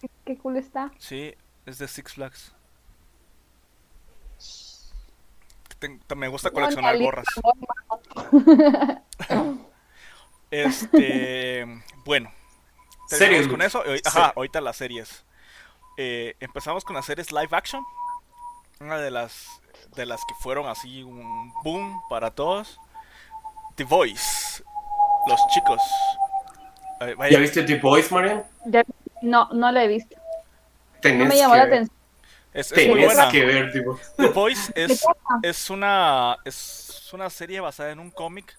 [0.00, 0.90] qué, qué cool está.
[0.98, 1.34] Sí,
[1.66, 2.54] es de Six Flags.
[6.16, 7.26] Me gusta coleccionar gorras.
[10.50, 11.64] Este,
[12.04, 12.30] bueno.
[13.08, 13.82] terminamos Series, con eso.
[14.04, 15.24] Ajá, ahorita las series.
[15.96, 17.82] Eh, empezamos con las series live action.
[18.80, 19.61] Una de las
[19.94, 22.78] de las que fueron así un boom para todos.
[23.76, 24.62] The Voice.
[25.26, 25.80] Los chicos.
[27.00, 28.44] Eh, vaya, ¿Ya viste The Boys, Marian?
[29.22, 30.16] No, no la he visto.
[31.00, 31.72] Tenés No me llamó que la ver.
[31.74, 31.96] atención.
[32.52, 33.30] es, es muy Tenés buena.
[33.30, 33.72] que ver,
[34.16, 35.04] The Voice es,
[35.42, 38.56] es una es una serie basada en un cómic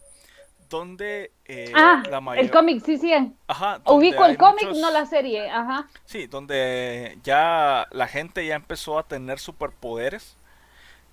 [0.69, 3.14] donde eh, ah, la el mayor cómic, sí, sí.
[3.48, 5.88] Ajá, Ubico el cómic, muchos- no la serie, ajá.
[6.06, 10.35] Sí, donde ya la gente ya empezó a tener superpoderes.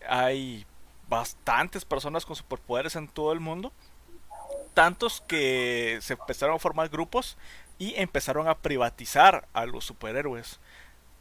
[0.09, 0.67] Hay
[1.09, 3.73] bastantes personas con superpoderes en todo el mundo.
[4.75, 7.37] Tantos que se empezaron a formar grupos
[7.79, 10.61] y empezaron a privatizar a los superhéroes.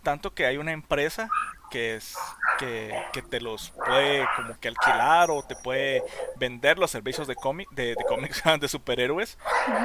[0.03, 1.29] Tanto que hay una empresa
[1.69, 2.15] que es
[2.57, 6.03] que, que te los puede como que alquilar o te puede
[6.37, 9.37] vender los servicios de cómic de, cómics de superhéroes.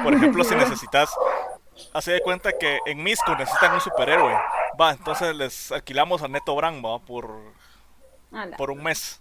[0.03, 1.09] Por ejemplo, si necesitas
[1.93, 4.33] Hace de cuenta que en Misco necesitan un superhéroe.
[4.79, 7.29] Va, entonces les alquilamos a Neto Brand, va, por,
[8.35, 8.57] Ala.
[8.57, 9.19] por un mes.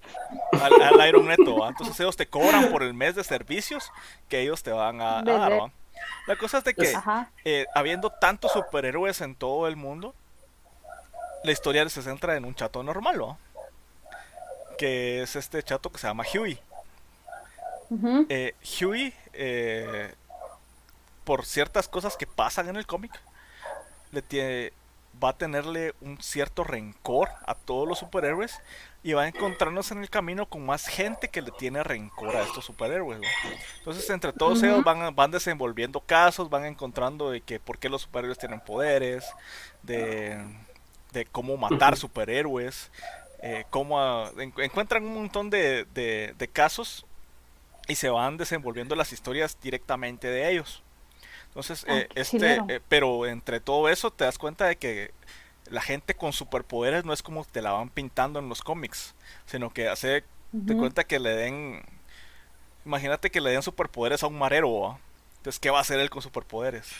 [0.52, 1.68] Al, al Iron Neto, va.
[1.68, 3.90] Entonces ellos te cobran por el mes de servicios
[4.28, 5.70] que ellos te van a, a dar, va.
[6.26, 6.92] La cosa es de que,
[7.44, 10.14] eh, habiendo tantos superhéroes en todo el mundo,
[11.44, 13.36] la historia se centra en un chato normal, ¿va?
[14.78, 16.58] Que es este chato que se llama Huey.
[18.28, 20.14] Eh, Huey, eh,
[21.24, 23.12] por ciertas cosas que pasan en el cómic,
[24.10, 24.72] le tiene,
[25.22, 28.60] va a tenerle un cierto rencor a todos los superhéroes
[29.02, 32.42] y va a encontrarnos en el camino con más gente que le tiene rencor a
[32.42, 33.20] estos superhéroes.
[33.20, 33.26] ¿no?
[33.78, 38.02] Entonces, entre todos ellos van, van desenvolviendo casos, van encontrando de que por qué los
[38.02, 39.24] superhéroes tienen poderes,
[39.82, 40.42] de,
[41.12, 42.90] de cómo matar superhéroes,
[43.40, 47.04] eh, cómo ah, en- encuentran un montón de, de- de casos
[47.86, 50.82] y se van desenvolviendo las historias directamente de ellos.
[51.54, 55.12] Entonces, Ah, eh, este, eh, pero entre todo eso te das cuenta de que
[55.70, 59.14] la gente con superpoderes no es como te la van pintando en los cómics,
[59.46, 60.24] sino que hace
[60.66, 60.78] de Ujú.
[60.80, 61.82] cuenta que le den,
[62.84, 64.98] imagínate que le den superpoderes a un marero, ¿va?
[65.38, 66.90] entonces ¿qué va a hacer él con superpoderes?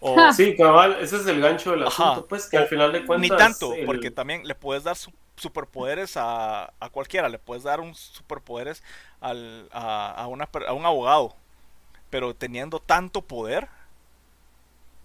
[0.00, 0.32] O.
[0.32, 2.14] Sí, cabal, ese es el gancho del Ajá.
[2.14, 3.30] asunto, pues que al final de cuentas.
[3.30, 7.62] ni tanto, el- porque también le puedes dar su- superpoderes a, a cualquiera, le puedes
[7.64, 8.82] dar un superpoderes
[9.20, 11.34] al, a, a una per- a un abogado,
[12.14, 13.68] pero teniendo tanto poder,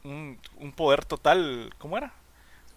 [0.03, 2.14] un, un poder total, ¿cómo era?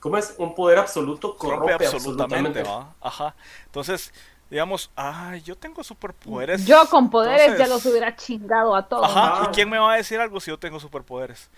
[0.01, 0.35] ¿Cómo es?
[0.39, 2.61] Un poder absoluto corrompe, Rompe absolutamente.
[2.61, 2.97] absolutamente, ¿va?
[3.01, 3.37] Ajá.
[3.67, 4.13] Entonces,
[4.51, 6.67] digamos, ay, yo tengo superpoderes.
[6.67, 9.05] Yo con poderes ya los hubiera chingado a todos.
[9.05, 9.45] Ajá, Ah.
[9.45, 11.51] ¿y quién me va a decir algo si yo tengo superpoderes?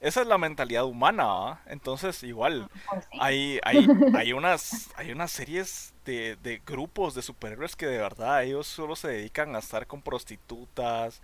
[0.00, 1.62] Esa es la mentalidad humana, ¿va?
[1.66, 3.18] Entonces, igual, Pues sí.
[3.20, 8.44] hay, hay, hay unas, hay unas series de, de grupos de superhéroes que de verdad
[8.44, 11.22] ellos solo se dedican a estar con prostitutas,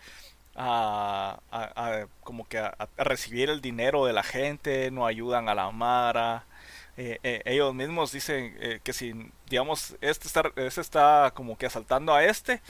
[0.57, 1.73] a, a-
[2.03, 5.71] a- como que a, a recibir el dinero de la gente, no ayudan a la
[5.71, 6.45] mara.
[6.97, 9.13] eh, eh, ellos mismos dicen eh, que si,
[9.49, 12.63] digamos, este está, este está como que asaltando a este,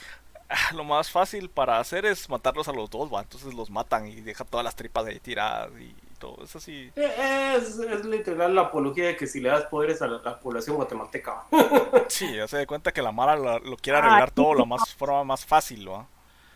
[0.49, 3.21] ah, lo más fácil para hacer es matarlos a los dos, ¿va?
[3.21, 6.43] Entonces los matan y dejan todas las tripas ahí tiradas y todo.
[6.43, 6.91] Es así.
[6.95, 10.75] Es, es literal la apología de que si le das poderes a la, la población
[10.77, 11.33] guatemalteca.
[11.33, 12.05] ¿va?
[12.07, 14.05] Sí, ya se da cuenta que la Mara lo, lo quiere Ay.
[14.05, 16.07] arreglar todo la más forma más fácil, ¿va?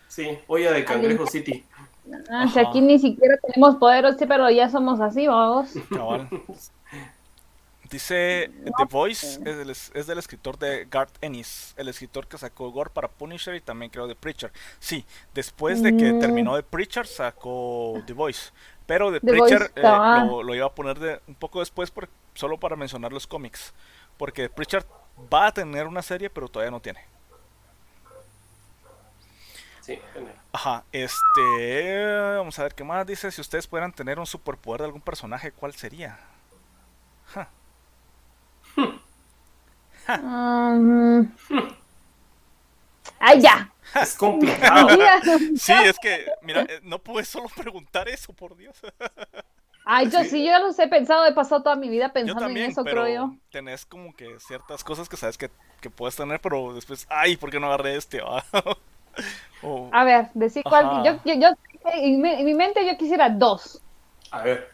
[0.10, 1.64] Sí, olla de Cangrejo City.
[2.30, 5.70] Ah, si aquí ni siquiera tenemos poderes, sí, pero ya somos así, vamos.
[5.90, 6.28] Cabal.
[7.90, 12.72] Dice The Voice es del, es del escritor de Garth Ennis, el escritor que sacó
[12.72, 14.52] Gore para Punisher y también creo The Preacher.
[14.80, 16.20] Sí, después de que Mm.
[16.20, 18.52] terminó The Preacher sacó The Voice,
[18.86, 22.10] pero The, The Preacher Voice eh, lo iba a poner de, un poco después por-
[22.36, 23.74] solo para mencionar los cómics,
[24.18, 24.86] porque The Preacher
[25.34, 27.00] va a tener una serie pero todavía no tiene.
[29.90, 30.36] Sí, genial.
[30.52, 32.06] Ajá, este.
[32.38, 33.32] Vamos a ver qué más dice.
[33.32, 36.20] Si ustedes pudieran tener un superpoder de algún personaje, ¿cuál sería?
[37.34, 37.50] Ja,
[40.22, 41.32] Mm.
[43.20, 43.70] Ay, ya.
[43.96, 44.88] Es complicado.
[45.56, 48.78] Sí, es que, mira, eh, no puedes solo preguntar eso, por Dios.
[49.86, 52.46] Ay, yo sí, yo ya los he pensado, he pasado toda mi vida Yo pensando
[52.48, 53.36] en también, eso, pero creo yo.
[53.52, 55.50] tenés como que ciertas cosas que sabes que,
[55.82, 58.22] que puedes tener, pero después, ay, ¿por qué no agarré este?
[59.18, 59.24] va?
[59.62, 60.90] O- A ver, decir cuál.
[61.04, 61.50] Yo, yo, yo-
[61.94, 63.84] en, mi, en mi mente yo quisiera dos.
[64.32, 64.70] A ver,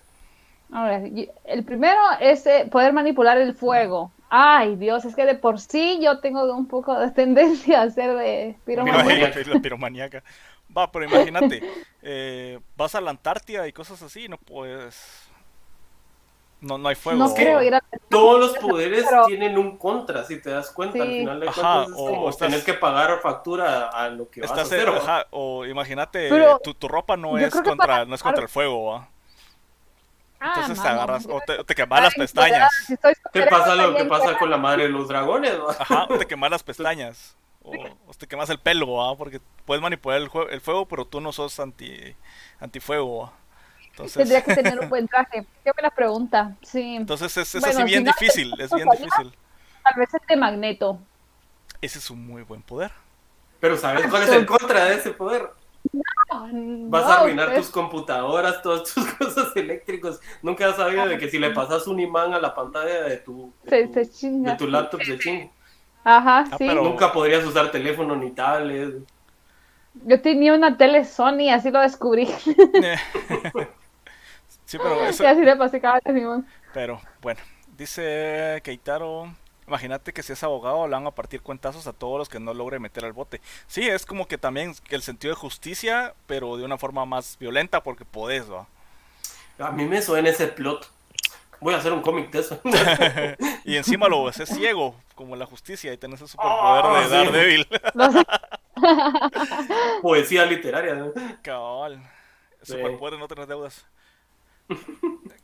[0.71, 1.11] A ver,
[1.45, 4.13] el primero es eh, poder manipular el fuego.
[4.29, 8.15] Ay, Dios, es que de por sí yo tengo un poco de tendencia a ser
[8.15, 9.33] de piromanía.
[9.33, 9.39] Piromaníaca.
[9.45, 10.23] La piromaníaca.
[10.75, 11.63] Va, pero imagínate,
[12.01, 15.24] eh, vas a la Antártida y cosas así, no puedes.
[16.61, 17.19] No, no hay fuego.
[17.19, 17.83] No creo ir a...
[18.09, 21.03] Todos los poderes Pero- tienen un contra, si te das cuenta.
[21.03, 24.29] Al final de Ajá, cuentas es o como estás- tener que pagar factura a lo
[24.29, 24.93] que vas Estás a en- hacer.
[24.93, 24.97] ¿va?
[24.97, 28.49] ajá, o imagínate, Pero tu, tu ropa no es contra, para- no es contra el
[28.49, 29.09] fuego, ¿va?
[30.39, 32.71] Ah, Entonces te mano, agarras, o te, quemas las pestañas.
[32.87, 32.95] si
[33.31, 35.53] Te pasa lo que pasa con la madre de los dragones.
[35.59, 35.71] ¿va?
[35.79, 37.35] Ajá, o te quemas las pestañas.
[37.63, 37.71] O,
[38.07, 39.15] o te quemas el pelo, ¿va?
[39.15, 42.15] Porque puedes manipular el, el fuego, pero tú no sos anti
[42.59, 43.33] antifuego, ¿va?
[43.95, 45.45] Entonces, Tendría que tener un buen traje.
[45.63, 46.53] Qué buena pregunta.
[46.61, 46.95] Sí.
[46.97, 49.33] entonces es, es Bueno, así bien si no- difícil, es bien difícil.
[49.83, 50.99] Tal vez el de Magneto.
[51.81, 52.91] Ese es un muy buen poder.
[53.61, 55.49] Pero ¿sabes cuál es el contra de ese poder?
[55.93, 60.19] Vas a No, arruinar tus computadoras, todas tus cosas eléctricas.
[60.41, 63.53] Nunca has sabido de que si le pasas un imán a la pantalla de tu,
[63.63, 65.47] de tu, se de tu laptop se chinga.
[66.03, 66.65] Ajá, Ah, sí.
[66.67, 68.95] pero- Nunca podrías usar teléfono ni tablet.
[70.05, 72.27] Yo tenía una tele Sony, así lo descubrí.
[74.77, 76.47] sí, pero eso, le pasé cada vez, Simón.
[76.73, 77.39] Pero bueno,
[77.77, 79.33] dice Keitaro,
[79.67, 82.53] imagínate que si es abogado le van a partir cuentazos a todos los que no
[82.53, 83.41] logre meter al bote.
[83.67, 87.83] Sí, es como que también el sentido de justicia, pero de una forma más violenta
[87.83, 88.67] porque podés, ¿va?
[89.59, 90.91] A mí me suena ese plot.
[91.61, 92.59] Voy a hacer un cómic de eso.
[93.63, 97.67] Y encima lo ves ciego, como la justicia, y tenés el superpoder Ah, de sí.
[97.95, 98.23] No sé.
[100.01, 100.93] Poesía literaria.
[100.93, 101.13] ¿no?
[101.41, 101.99] Cabal.
[102.61, 103.85] Superpoder de no tener deudas.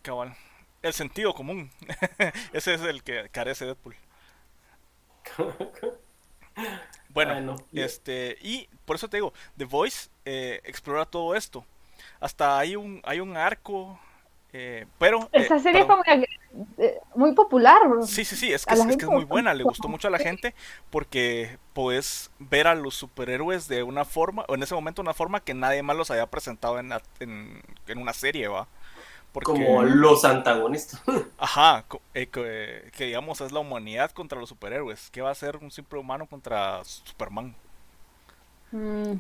[0.02, 0.36] Cabal.
[0.82, 1.70] El sentido común.
[2.54, 3.96] Ese es el que carece Deadpool.
[7.10, 7.56] Bueno, Bueno.
[7.74, 11.66] este, y por eso te digo, The Voice eh, explora todo esto.
[12.20, 14.00] Hasta hay un, hay un arco,
[14.54, 15.24] eh, pero...
[15.34, 16.04] eh, Esa serie es perdón.
[16.06, 18.06] como eh, muy popular, bro.
[18.06, 20.12] Sí, sí, sí, es que es, es que es muy buena, le gustó mucho a
[20.12, 20.54] la gente
[20.90, 25.42] porque puedes ver a los superhéroes de una forma, o en ese momento una forma
[25.42, 28.68] que nadie más los había presentado en, la- en, en una serie, ¿va?
[29.32, 31.02] Porque, Como los antagonistas.
[31.38, 35.36] ajá, co- eh, que, que digamos es la humanidad contra los superhéroes, ¿qué va a
[35.36, 37.56] ser un simple humano contra Superman?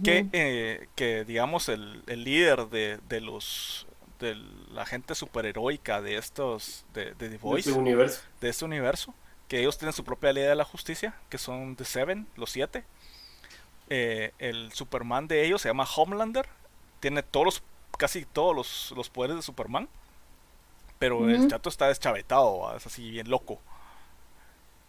[0.03, 3.87] Que, eh, que digamos el, el líder de, de los
[4.19, 4.35] de
[4.71, 8.21] la gente superheroica de estos de, de The de Voice universo.
[8.41, 9.13] de este universo
[9.47, 12.85] que ellos tienen su propia ley de la justicia que son The Seven los siete
[13.89, 16.47] Eh, el Superman de ellos se llama Homelander
[16.99, 17.63] tiene todos los
[17.97, 19.89] casi todos los, los poderes de Superman
[21.01, 22.77] pero el chato está deschavetado ¿va?
[22.77, 23.61] es así bien loco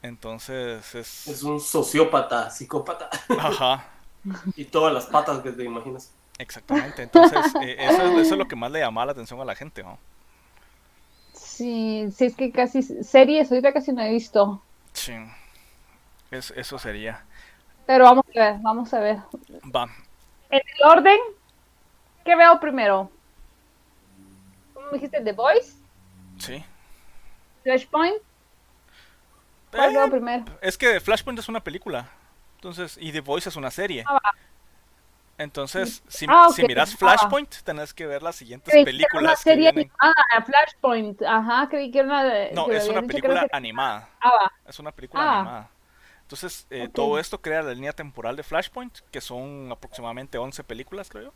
[0.02, 3.10] entonces es, Es un sociópata, psicópata.
[3.36, 3.84] ajá
[4.56, 6.12] Y todas las patas que te imaginas.
[6.38, 9.44] Exactamente, entonces eh, eso, es- eso es lo que más le llamaba la atención a
[9.44, 9.98] la gente, ¿no?
[11.34, 14.66] Sí, sí, es que casi series ahorita casi no he visto.
[14.94, 15.12] Sí,
[16.30, 17.24] Es- eso sería.
[17.86, 19.18] Pero vamos a ver, vamos a ver.
[19.62, 19.88] Va,
[20.50, 21.18] En el orden,
[22.24, 23.12] ¿qué veo primero?
[24.74, 25.22] ¿Cómo me dijiste?
[25.24, 25.81] The Voice,
[26.42, 26.64] sí.
[27.62, 28.22] Flashpoint.
[29.70, 30.44] ¿Cuál Eh, primero?
[30.60, 32.08] es que Flashpoint es una película,
[32.56, 34.04] entonces, y The Voice es una serie.
[34.06, 34.18] Ah.
[35.38, 36.96] Entonces, si, Ah, si miras ah.
[36.98, 39.90] Flashpoint, tenés que ver las siguientes Creí que era una películas que serie vienen.
[39.98, 41.22] animada, Flashpoint.
[41.22, 42.22] Ajá, creí que era una.
[42.52, 44.08] No, es una que película animada.
[44.20, 44.50] Ah.
[44.66, 45.70] Es una película animada.
[46.22, 51.08] Entonces, eh, todo esto crea la línea temporal de Flashpoint, que son aproximadamente 11 películas,
[51.08, 51.32] creo yo.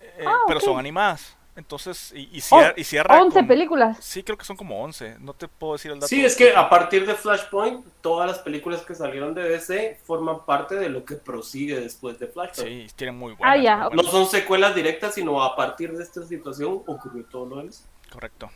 [0.00, 1.36] Eh, Pero son animadas.
[1.54, 3.98] Entonces, y, y, Oh, y cierra 11 con- películas.
[4.00, 5.16] Sí, creo que son como 11.
[5.20, 6.08] No te puedo decir el dato.
[6.08, 10.46] Sí, es que a partir de Flashpoint, todas las películas que salieron de DC forman
[10.46, 12.88] parte de lo que prosigue después de Flashpoint.
[12.88, 13.58] Sí, tienen muy buenas.
[13.58, 14.02] Ah, ya, muy.
[14.02, 17.86] No son secuelas directas, sino a partir de esta situación ocurrió todo lo demás.
[18.10, 18.50] Correcto.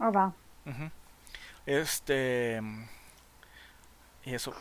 [0.00, 0.32] Ah, va.
[1.66, 2.60] Este.
[4.24, 4.52] Y eso.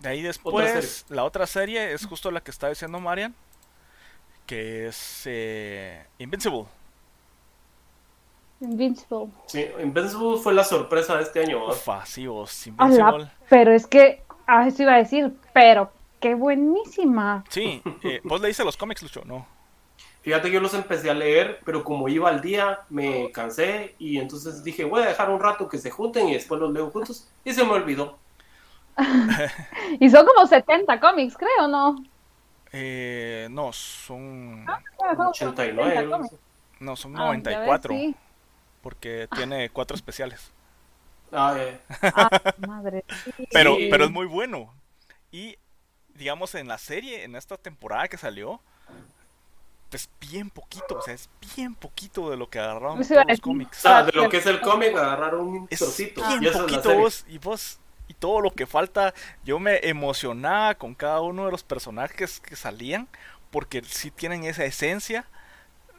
[0.00, 3.34] De ahí Otra después, la otra serie es justo la que está diciendo Marian.
[4.46, 6.64] Que es eh, Invincible.
[8.60, 9.26] Invincible.
[9.46, 11.66] Sí, Invincible fue la sorpresa de este año.
[11.68, 13.30] Ufa, sí, vos, Invincible.
[13.48, 14.22] pero es que.
[14.46, 17.44] Ah, eso iba a decir, pero qué buenísima.
[17.48, 19.46] Sí, eh, vos leíste los cómics, Lucho, ¿no?
[20.22, 24.18] Fíjate que yo los empecé a leer, pero como iba al día, me cansé y
[24.18, 27.28] entonces dije, voy a dejar un rato que se junten y después los leo juntos.
[27.44, 28.18] Y se me olvidó.
[30.00, 32.02] Y son como 70 cómics, creo, ¿no?
[32.72, 34.64] Eh, no, son.
[34.68, 35.90] Ah, son como 89.
[35.90, 36.32] 70 algo cómics.
[36.34, 36.42] así.
[36.80, 37.94] No, son Ah, ya ves, 94.
[37.94, 38.16] sí.
[38.86, 40.52] Porque tiene cuatro especiales.
[41.32, 41.80] Ah, eh.
[42.02, 43.04] Ah, madre.
[43.36, 43.48] sí.
[43.50, 44.72] Pero, pero es muy bueno.
[45.32, 45.58] Y
[46.14, 48.60] digamos en la serie, en esta temporada que salió,
[49.90, 53.78] es bien poquito, o sea, es bien poquito de lo que agarraron todos los cómics.
[53.78, 56.24] Sea, de lo que es el cómic, agarraron un Es trocito.
[56.28, 59.14] bien y es poquito vos, y vos y todo lo que falta,
[59.44, 63.08] yo me emocionaba con cada uno de los personajes que salían
[63.50, 65.26] porque sí tienen esa esencia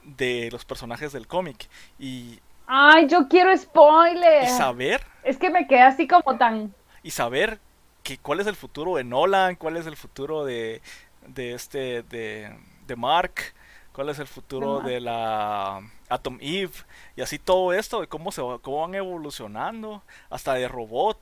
[0.05, 1.67] de los personajes del cómic
[1.99, 4.43] y, Ay, yo quiero spoiler.
[4.43, 6.73] y saber Es que me quedé así como tan.
[7.03, 7.59] y saber
[8.03, 10.81] que cuál es el futuro de Nolan, cuál es el futuro de,
[11.27, 13.53] de este de, de Mark,
[13.93, 16.71] cuál es el futuro De la Atom Eve
[17.15, 21.16] y así todo esto de cómo se cómo van evolucionando hasta de robot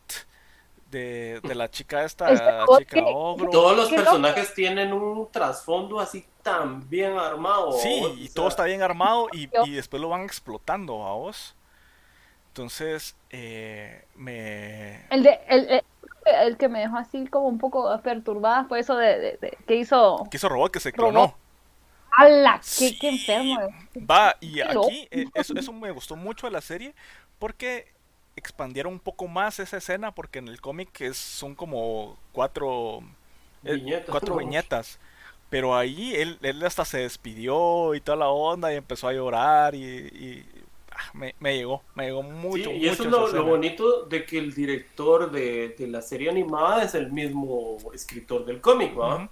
[0.92, 3.50] de, de la chica esta Este chica ogro.
[3.50, 7.72] Todos los personajes tienen un trasfondo así tan bien armado.
[7.74, 11.56] Sí, y sea, todo está bien armado y, y después lo van explotando a vos.
[12.50, 15.06] Entonces, eh, me...
[15.10, 15.82] El, de, el, el,
[16.26, 19.76] el que me dejó así como un poco perturbada fue eso de, de- de- que
[19.76, 20.24] hizo.
[20.32, 21.12] Que hizo robot que se Robot.
[21.12, 21.38] clonó.
[22.18, 22.60] ¡Hala!
[22.60, 22.98] ¡Qué, Sí.
[22.98, 23.60] qué enfermo!
[24.10, 26.96] Va, y aquí eh, eso, eso me gustó mucho de la serie
[27.40, 27.92] porque
[28.36, 33.02] expandieron un poco más esa escena porque en el cómic es, son como cuatro,
[33.64, 34.10] eh, Viñetas.
[34.10, 35.00] cuatro viñetas.
[35.50, 39.76] Pero ahí él, él hasta se despidió y toda la onda y empezó a llorar
[39.76, 40.46] y, y,
[40.92, 42.72] ah, me, me llegó, me llegó Sí, mucho.
[42.72, 46.84] y eso mucho es lo, bonito de que el director de, de la serie animada
[46.84, 49.30] es el mismo escritor del cómic, ¿va?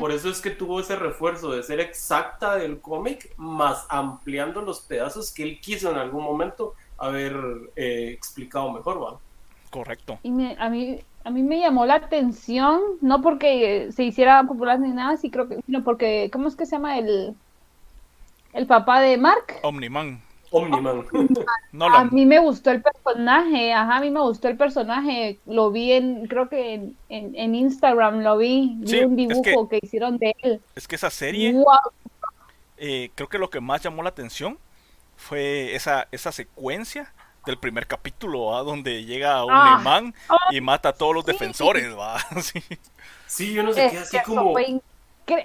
[0.00, 4.80] Por eso es que tuvo ese refuerzo de ser exacta del cómic, más ampliando los
[4.80, 7.36] pedazos que él quiso en algún momento haber
[7.76, 9.18] eh, explicado mejor, ¿va?
[9.70, 10.18] Correcto.
[10.22, 14.78] Y me- a, mí, a mí me llamó la atención, no porque se hiciera popular
[14.80, 17.34] ni nada, sí creo que, sino porque, ¿cómo es que se llama el,
[18.52, 19.56] el papá de Mark?
[19.62, 20.20] Omniman.
[20.50, 20.98] Omniman.
[21.12, 22.08] A Nolan.
[22.12, 26.26] mí me gustó el personaje, ajá, a mí me gustó el personaje, lo vi en,
[26.28, 29.80] creo que en, en, en Instagram lo vi, vi Sí, un es que- dibujo que...
[29.82, 30.60] hicieron de él.
[30.76, 31.64] Es que esa serie, Wow,
[32.78, 34.56] eh, creo que lo que más llamó la atención
[35.16, 37.12] fue esa, esa secuencia
[37.46, 38.62] del primer capítulo, ¿va?
[38.62, 39.78] donde llega un Ah.
[39.80, 40.14] imán
[40.50, 41.32] y mata a todos los Sí.
[41.32, 42.18] defensores, ¿va?
[42.42, 42.62] Sí.
[43.26, 44.54] Sí, yo no sé es qué, así como...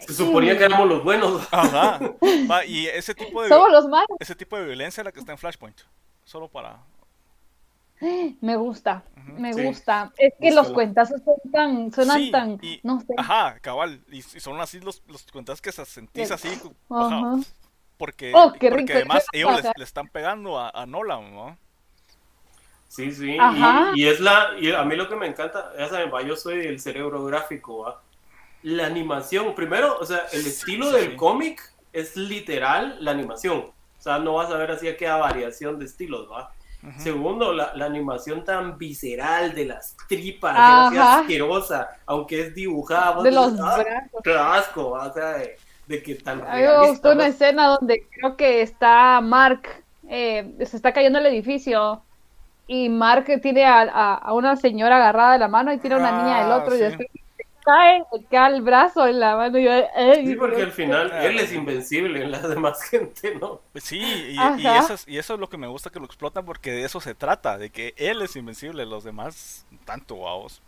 [0.02, 1.48] Se suponía que éramos los buenos.
[1.52, 2.00] Ajá.
[2.52, 4.08] Va, y ese tipo de Somos los malos.
[4.20, 5.80] ese tipo de violencia es la que está en Flashpoint.
[6.24, 6.78] Solo para
[8.42, 9.64] Me gusta, Ujú, me sí.
[9.64, 10.12] gusta.
[10.18, 10.74] Es que los Búscalo.
[10.74, 13.14] cuentazos son tan, suenan Sí, tan, y- no sé.
[13.18, 14.02] Ajá, cabal.
[14.12, 16.48] Y, y son así los, los cuentas que se sentís así.
[16.90, 17.06] Ajá.
[17.18, 17.36] ajá,
[18.02, 18.94] Porque, Oh, qué porque rico.
[18.96, 21.56] además ellos le están pegando a, a Nolan, ¿no?
[22.88, 23.38] Sí, sí.
[23.40, 23.92] Ajá.
[23.94, 24.56] Y, y es la...
[24.60, 27.84] Y a mí lo que me encanta, ya saben, va, yo soy el cerebro gráfico,
[27.84, 28.02] ¿va?
[28.64, 31.16] La animación, primero, o sea, el estilo sí, del sí.
[31.16, 31.62] cómic
[31.94, 33.58] es literal la animación.
[33.60, 36.52] O sea, no vas a ver así que queda variación de estilos, ¿va?
[36.98, 40.88] Segundo, la, la animación tan visceral de las tripas, Ajá.
[40.88, 43.22] así asquerosa, aunque es dibujada.
[43.22, 44.22] De los "Ah, brazos.
[44.24, 45.58] qué asco, o sea, de,
[45.92, 50.56] de que tan A mí me gustó una escena donde creo que está Mark, eh,
[50.66, 52.06] se está cayendo el edificio
[52.68, 56.00] y Mark tiene a, a- a una señora agarrada de la mano y tiene a
[56.00, 56.84] una niña del Ah, otro y sí.
[56.86, 57.08] después
[57.38, 61.12] se cae, cae el brazo en la mano y yo, "Ay, Sí, porque al final
[61.12, 63.62] Ah, él es invencible en la demás gente, ¿no?
[63.72, 64.00] Pues Sí,
[64.30, 66.72] y, y eso es, y eso es lo que me gusta que lo explotan porque
[66.72, 70.62] de eso se trata, de que él es invencible, los demás tanto guavos.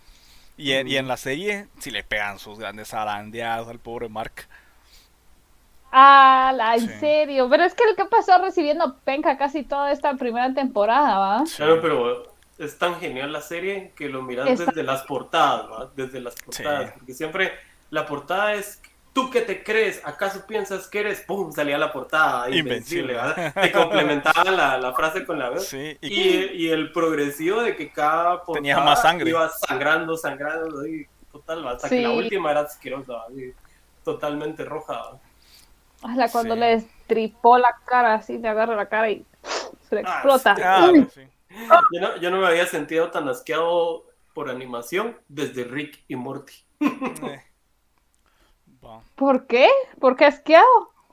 [0.58, 4.48] Y, en- y en la serie si le pegan sus grandes zarandeadas al pobre Mark.
[5.96, 7.00] Ah, la, en Sí.
[7.00, 7.48] serio.
[7.50, 11.44] Pero es que el que pasó recibiendo penca casi toda esta primera temporada, ¿va?
[11.56, 15.90] Claro, pero es tan genial la serie que lo miras Está- desde las portadas, ¿va?
[15.96, 16.86] Desde las portadas.
[16.90, 16.94] Sí.
[16.98, 17.52] Porque siempre
[17.92, 18.82] la portada es,
[19.14, 20.02] ¿tú qué te crees?
[20.04, 21.22] ¿Acaso piensas que eres?
[21.22, 21.52] ¡Pum!
[21.52, 23.14] Salía la portada, invencible.
[23.14, 23.54] ¿verdad?
[23.54, 25.68] Te complementaba la, la frase con la vez.
[25.68, 29.30] Sí, y, Y, y el progresivo de que cada portada Tenía más sangre.
[29.30, 31.98] iba sangrando, sangrando, y total, hasta Sí.
[31.98, 33.54] que la última era asquerosa, así,
[34.04, 35.12] totalmente roja.
[36.04, 36.60] Ala, cuando Sí.
[36.60, 39.26] le destripó la cara, así, le agarra la cara y
[39.90, 40.56] se le Ah, explota.
[41.14, 41.22] sí.
[41.70, 41.82] Ah.
[41.92, 46.54] Yo no, yo no me había sentido tan asqueado por animación desde Rick y Morty.
[47.32, 47.44] Eh.
[49.16, 49.70] ¿Por qué?
[50.00, 50.66] ¿Por qué asqueado?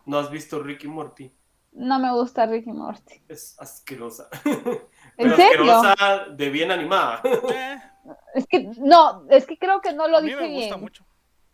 [0.06, 1.32] ¿No has visto Rick y Morty?
[1.72, 3.22] No me gusta Ricky Morty.
[3.28, 4.28] Es asquerosa.
[4.44, 4.80] ¿En
[5.16, 5.72] Pero serio?
[5.76, 7.22] asquerosa de bien animada.
[7.24, 7.78] Eh,
[8.34, 10.80] Es que no, es que creo que no lo a mí dije me gusta bien.
[10.80, 11.04] mucho.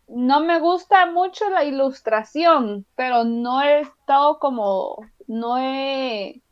[0.08, 4.96] No me gusta mucho la ilustración, pero no he estado como,
[5.28, 6.42] no he,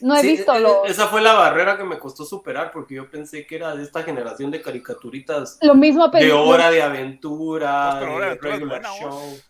[0.00, 2.94] no he Sí, visto e- lo, Esa fue la barrera que me costó superar porque
[2.96, 6.32] yo pensé que era de esta generación de caricaturitas lo mismo de pensé.
[6.32, 9.44] hora de aventura, Pues, Hora de de Aventura es regular buena, show.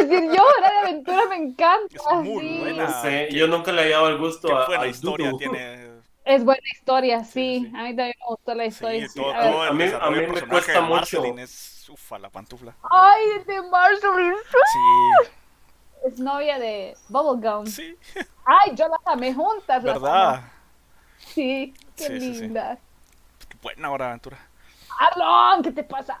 [0.00, 1.86] a decir yo, Hora de Aventura me encanta.
[1.94, 2.48] Es muy sí.
[2.50, 2.86] buena.
[2.86, 5.38] No sé, qué- yo nunca le he dado el gusto a, buena al historia Dudu.
[5.38, 6.02] tiene.
[6.24, 7.60] Es buena historia, Sí, sí.
[7.60, 7.72] sí, sí.
[7.74, 9.06] A mí también me gustó la historia.
[9.06, 9.20] Sí, sí.
[9.20, 10.90] todo, A A mí- a mí me cuesta de mucho.
[10.96, 11.50] Marceline es
[11.88, 12.74] ufa la pantufla.
[12.90, 14.36] Ay, de Marceline.
[14.36, 15.28] Sí,
[16.06, 17.66] es novia de Bubblegum.
[17.66, 17.96] Sí,
[18.44, 19.82] Ay, yo las amé juntas.
[19.82, 20.42] ¿verdad?
[21.18, 22.40] Sí, qué Sí, sí, sí.
[22.42, 22.78] lindas.
[23.48, 24.38] Qué buena hora de aventura.
[24.98, 26.18] Arlon, ¿qué te pasa?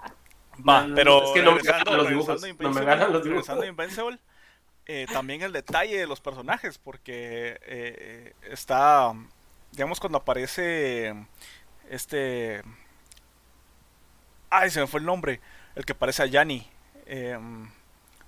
[0.68, 3.12] Va, No, no, pero es que no me ganan los dibujos, no me Invincible- ganan
[3.12, 3.46] los dibujos.
[3.48, 4.18] regresando a Invincible,
[4.86, 9.12] eh, también el detalle de los personajes, porque eh, está,
[9.72, 11.14] digamos, cuando aparece
[11.88, 12.62] este...
[14.52, 15.40] Ay, se me fue el nombre,
[15.74, 16.66] el que parece a Yanni.
[17.06, 17.38] Eh,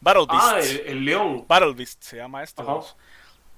[0.01, 0.53] Battle Beast.
[0.53, 1.45] Ah, el, el león.
[1.49, 2.63] Battle Beast se llama este.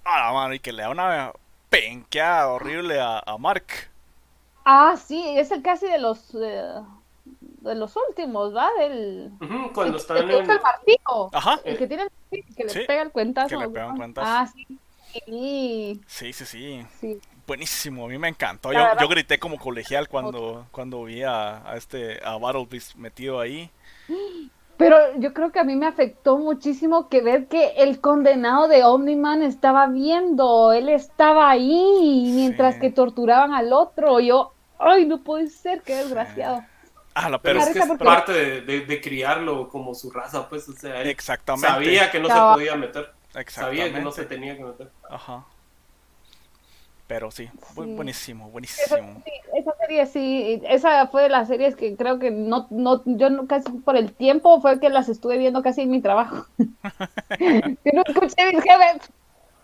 [0.04, 1.32] Ah, la mano, y que le da una
[1.70, 3.66] penqueada horrible a, a Mark.
[4.64, 6.62] Ah, sí, es el casi de los eh,
[7.24, 8.68] de los últimos, ¿va?
[8.78, 11.30] Del Ujú, cuando el, están el el martillo.
[11.32, 11.60] Ajá.
[11.64, 13.48] El que tiene el martillo, que Sí, le pega el cuentazo.
[13.48, 14.28] que le pega un cuentazo.
[14.28, 14.66] Ah, sí.
[15.12, 16.86] Sí, Sí, sí, sí.
[17.46, 18.72] Buenísimo, a mí me encantó.
[18.72, 23.38] Yo, yo grité como colegial cuando, cuando vi a, a este a Battle Beast metido
[23.40, 23.70] ahí.
[24.76, 28.84] Pero yo creo que a mí me afectó muchísimo que ver que el condenado de
[28.84, 32.80] Omniman estaba viendo, él estaba ahí mientras Sí.
[32.82, 34.20] que torturaban al otro.
[34.20, 36.62] Yo, ay, no puede ser, qué desgraciado.
[37.14, 40.10] Ah, la Pero pero es que es porque- parte de, de- de criarlo como su
[40.10, 41.66] raza, pues, o sea, él Exactamente.
[41.68, 43.10] sabía que no se podía meter,
[43.48, 44.90] sabía que no se tenía que meter.
[45.08, 45.46] Ajá.
[47.06, 47.80] Pero sí, Sí.
[47.94, 49.22] buenísimo, Esa, buenísimo.
[49.24, 53.30] sí, esa serie sí, esa fue de las series que creo que no, no, yo
[53.30, 56.46] no, casi por el tiempo fue que las estuve viendo casi en mi trabajo.
[57.38, 59.10] Yo no escuché mis jefes.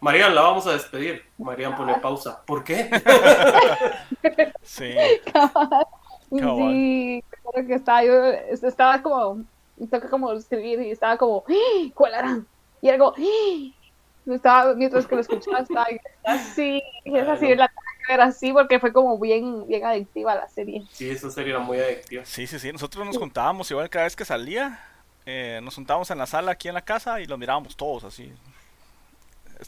[0.01, 1.23] Marian, la vamos a despedir.
[1.39, 2.43] Marian pone pausa.
[2.45, 2.91] ¿Por qué?
[4.63, 4.95] Sí,
[6.31, 9.45] Sí, creo que estaba, yo estaba como,
[9.79, 11.91] tengo que como escribir y estaba como, ¡Ah!
[11.95, 12.41] ¿cuál era?
[12.81, 13.82] Y algo, ¡Ah!
[14.27, 15.87] Estaba, mientras que lo escuchaba, estaba
[16.25, 17.57] así, es así, Claro.
[17.57, 17.75] la que
[18.13, 20.85] ver así porque fue como bien, bien adictiva la serie.
[20.91, 22.25] Sí, esa serie era muy adictiva.
[22.25, 22.73] sí, sí, sí.
[22.73, 24.79] Nosotros nos juntábamos igual cada vez que salía.
[25.25, 28.33] eh, nos juntábamos en la sala aquí en la casa y lo mirábamos todos así.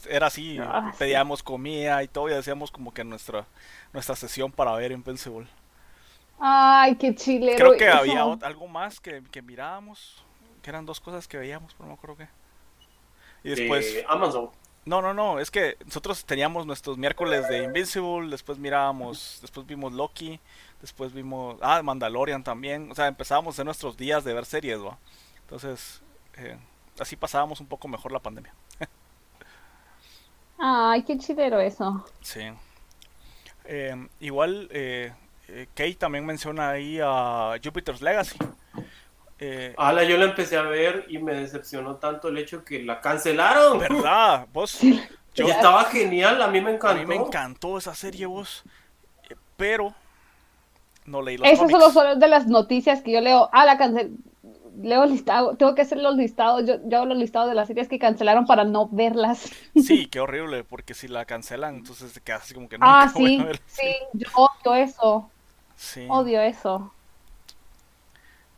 [0.09, 0.97] Era así, Ah, sí.
[0.99, 3.45] pedíamos comida y todo y hacíamos como que nuestra
[3.93, 5.47] nuestra sesión para ver Invincible.
[6.37, 7.55] Ay, qué chilero.
[7.57, 7.97] Creo que eso.
[7.97, 10.21] había algo más que, que mirábamos,
[10.61, 12.27] que eran dos cosas que veíamos, pero no me acuerdo qué.
[13.45, 14.49] Y después, De Amazon.
[14.85, 19.93] no, no, no, es que nosotros teníamos nuestros miércoles de Invincible, después mirábamos, después vimos
[19.93, 20.39] Loki,
[20.81, 24.97] después vimos, ah, Mandalorian también, o sea, empezábamos en nuestros días de ver series, ¿va?
[25.41, 26.01] Entonces,
[26.37, 26.57] eh,
[26.99, 28.53] así pasábamos un poco mejor la pandemia.
[30.57, 32.03] Ay, qué chilero eso.
[32.21, 32.41] Sí.
[33.65, 35.13] Eh, igual, eh,
[35.47, 38.37] eh, Kate también menciona ahí a Jupiter's Legacy.
[39.39, 43.01] Eh, Ala, yo la empecé a ver y me decepcionó tanto el hecho que la
[43.01, 43.79] cancelaron.
[43.79, 44.47] ¿Verdad?
[44.53, 44.91] Vos,
[45.33, 46.95] yo, Y estaba genial, a mí me a encantó.
[46.95, 48.63] mí me encantó esa serie, vos.
[49.29, 49.95] Eh, Pero
[51.05, 51.93] no leí los Esas cómics.
[51.93, 53.49] son de las noticias que yo leo.
[53.53, 54.17] Ah, la cancel.
[54.81, 55.55] Leo el listado.
[55.55, 56.65] Tengo que hacer los listados.
[56.65, 59.49] Yo, yo hago los listados de las series que cancelaron para no verlas.
[59.75, 63.09] Sí, qué horrible, porque si la cancelan, entonces te quedas así como que Ah, nunca
[63.13, 63.39] voy sí.
[63.39, 63.61] a ver.
[63.65, 63.83] Sí,
[64.13, 65.31] yo odio eso.
[65.75, 66.07] Sí.
[66.07, 66.93] Odio eso.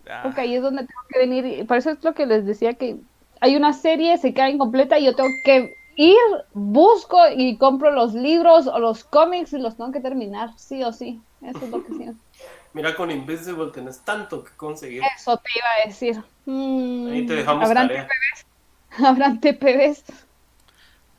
[0.10, 1.46] Ah, Porque ahí es donde tengo que venir.
[1.46, 2.98] y Por eso es lo que les decía que
[3.42, 6.18] hay una serie, se queda incompleta y yo tengo que ir,
[6.54, 10.92] busco y compro los libros o los cómics y los tengo que terminar, sí o
[10.92, 11.20] sí.
[11.42, 12.20] Eso es lo que siento.
[12.74, 15.02] Mira, con Invincible tenés tanto que conseguir.
[15.16, 16.24] Eso te iba a decir.
[16.46, 18.08] Mm, Ahí te dejamos ¿habrán tarea.
[18.08, 18.46] TPBs?
[19.06, 20.04] ¿Habrán TPBs?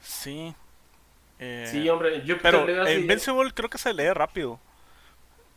[0.00, 0.54] sí.
[1.40, 4.58] Eh, Sí, hombre, Jupiter pero Invincible creo que se lee rápido.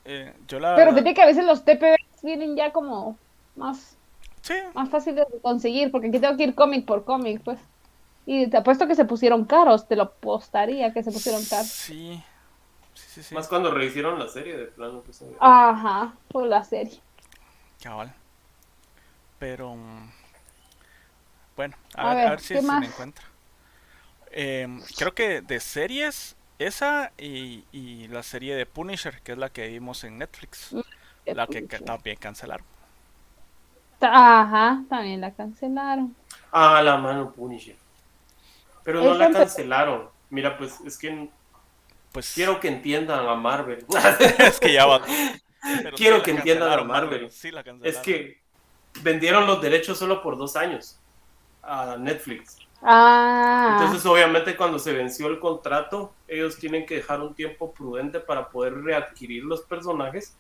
[0.06, 0.76] Eh, yo la...
[0.76, 3.22] Pero fíjate que a veces los TPBs vienen ya como
[3.56, 4.00] más,
[4.42, 7.62] Sí, más fáciles de conseguir, porque aquí tengo que ir cómic por cómic, pues.
[8.26, 11.72] Y te apuesto que se pusieron caros, te lo apostaría que se pusieron caros.
[11.86, 12.24] sí.
[12.94, 13.36] Sí, sí, sí.
[13.36, 15.02] Más cuando rehicieron la serie de plano.
[15.04, 15.24] pues.
[15.40, 17.04] Ajá, por la serie.
[17.82, 18.14] Cabal.
[19.40, 19.76] Pero.
[19.76, 20.10] mm,
[21.56, 23.26] Bueno, a, A ver, ver, a ver si ¿qué se me encuentra.
[24.32, 29.50] Em, creo que de series, esa y, y la serie de Punisher, que es la
[29.50, 30.76] que vimos en Netflix.
[31.30, 32.68] La que ca- también cancelaron.
[34.02, 36.16] Ajá, también la cancelaron.
[36.52, 37.78] Ah, la mano Punisher.
[38.84, 40.10] Pero no la cancelaron.
[40.30, 41.30] Mira, pues es que
[42.12, 43.86] Pues quiero que entiendan a Marvel.
[44.40, 45.02] es que ya va.
[45.84, 47.32] Pero Quiero que entiendan a Marvel.
[47.32, 48.42] Sí, la es que
[49.02, 51.00] vendieron los derechos solo por dos años
[51.64, 52.58] a Netflix.
[52.82, 58.20] Ah, Entonces, obviamente, cuando se venció el contrato, ellos tienen que dejar un tiempo prudente
[58.20, 60.40] para poder readquirir los personajes,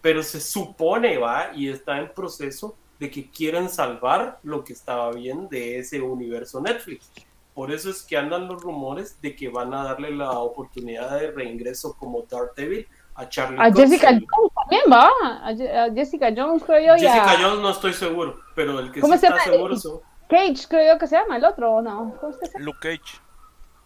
[0.00, 5.10] pero se supone, va, y está en proceso de que quieren salvar lo que estaba
[5.12, 7.10] bien de ese universo Netflix.
[7.54, 11.30] Por eso es que andan los rumores de que van a darle la oportunidad de
[11.30, 15.10] reingreso como Daredevil a Charlie a Cox, Jessica el- Jones también va.
[15.42, 16.94] A, Je- a Jessica Jones, creo yo.
[16.94, 19.52] Jessica Jones no estoy seguro, pero el que ¿Cómo sí se está llama?
[19.52, 22.14] seguro son- Cage, creo yo que se llama el otro, ¿o no?
[22.20, 22.64] ¿Cómo es que se llama?
[22.66, 23.20] Luke Cage.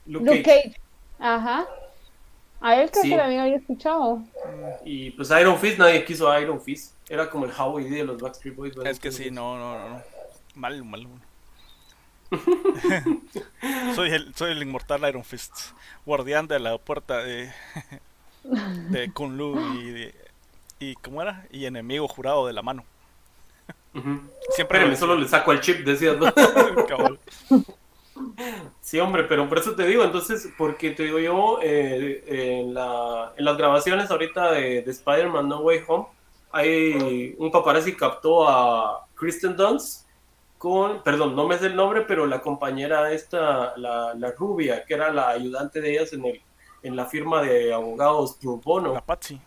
[0.06, 0.62] Luke Luke Cage.
[0.62, 0.80] Cage.
[1.18, 1.66] Ajá.
[2.64, 3.10] A él creo Sí.
[3.10, 4.22] que también había escuchado.
[4.84, 6.94] Y pues Iron Fist, nadie quiso Iron Fist.
[7.08, 8.74] Era como el Howie de los Backstreet Boys.
[8.74, 8.90] ¿verdad?
[8.90, 9.88] Es que sí, no, no, no.
[9.90, 10.02] no.
[10.54, 11.06] Mal, mal.
[13.94, 15.52] soy, el, soy el inmortal Iron Fist.
[16.06, 17.52] Guardián de la puerta de.
[18.44, 19.90] de Kunlu y.
[19.90, 20.14] de-
[20.80, 21.46] y ¿Cómo era?
[21.50, 22.84] Y enemigo jurado de la mano.
[23.94, 24.20] Ujú.
[24.54, 26.16] Siempre Espérame, solo le saco el chip, decías.
[26.18, 26.26] ¿no?
[28.80, 33.32] Sí, hombre, pero por eso te digo, entonces, porque te digo yo, eh, en, la,
[33.36, 36.06] en las grabaciones ahorita de, de Spider-Man No Way Home,
[36.52, 40.06] hay un paparazzi captó a Kristen Dunst
[40.58, 44.94] con, perdón, no me sé el nombre, pero la compañera esta, la, la rubia, que
[44.94, 46.40] era la ayudante de ellas en, el,
[46.82, 48.94] en la firma de abogados pro bono.
[48.94, 49.40] La Patsy.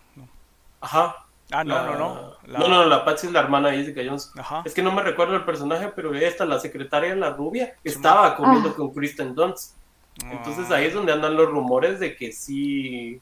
[0.81, 1.26] Ajá.
[1.51, 2.33] Ah, no, La- no, no.
[2.45, 4.31] La- No, no, la Patsy es la hermana de Jessica Jones.
[4.37, 4.61] Ajá.
[4.65, 8.75] Es que no me recuerdo el personaje, pero esta, la secretaria, la rubia, estaba comiendo
[8.75, 9.75] con Kristen Dunst.
[10.29, 13.21] Entonces ahí es donde andan los rumores de que sí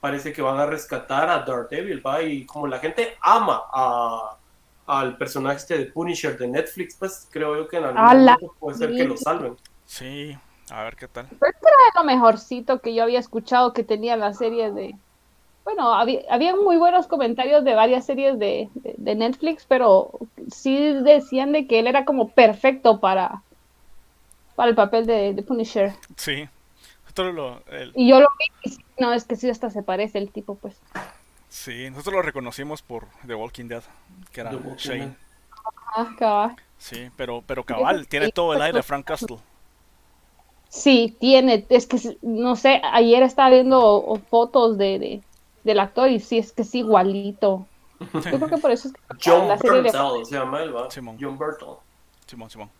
[0.00, 2.22] parece que van a rescatar a Daredevil, ¿va?
[2.22, 4.36] Y como la gente ama a,
[4.86, 8.02] al personaje este de Punisher de Netflix, pues creo yo que en algún
[8.40, 9.56] momento puede ser que lo salven.
[9.84, 10.36] Sí,
[10.70, 11.26] a ver qué tal.
[11.38, 14.96] Pero esto era lo mejorcito que yo había escuchado que tenía la serie de...
[15.64, 20.10] Bueno, había, había muy buenos comentarios de varias series de, de- de Netflix, pero
[20.52, 23.42] sí decían de que él era como perfecto para,
[24.56, 25.92] para el papel de, de Punisher.
[26.16, 26.48] Sí.
[27.04, 29.82] Nosotros lo, el- Y yo lo vi y sí, no, es que sí hasta se
[29.82, 30.80] parece el tipo, pues.
[31.48, 33.82] sí, nosotros lo reconocimos por The Walking Dead,
[34.32, 35.14] que era Shane.
[35.94, 36.56] Ah, cabal.
[36.78, 39.36] Sí, pero, pero cabal, tiene todo el aire de Frank Castle.
[40.68, 45.22] Sí, tiene, es que no sé, ayer estaba viendo fotos de, de-
[45.64, 47.66] del actor y sí, es que es igualito.
[48.12, 50.74] Yo creo que por eso es que John la serie le- Bernthal se llama él,
[50.74, 50.90] ¿va?
[50.90, 51.16] Simón.
[51.20, 51.76] John Bernthal.
[52.26, 52.70] Simón, Simón.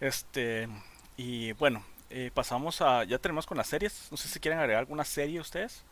[0.00, 0.68] Este,
[1.16, 4.08] y bueno, eh, pasamos a, ya tenemos con las series.
[4.10, 5.82] No sé si quieren agregar alguna serie ustedes.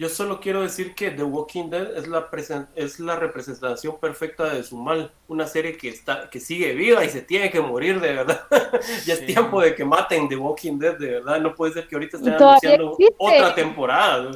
[0.00, 2.26] Yo solo quiero decir que The Walking Dead es la,
[2.74, 5.12] es la representación perfecta de su mal.
[5.28, 8.46] Una serie que, está, que sigue viva y se tiene que morir de verdad.
[9.04, 9.20] ya Sí.
[9.20, 11.38] es tiempo de que maten The Walking Dead de verdad.
[11.42, 13.14] No puede ser que ahorita estén anunciando existe.
[13.18, 14.30] otra temporada.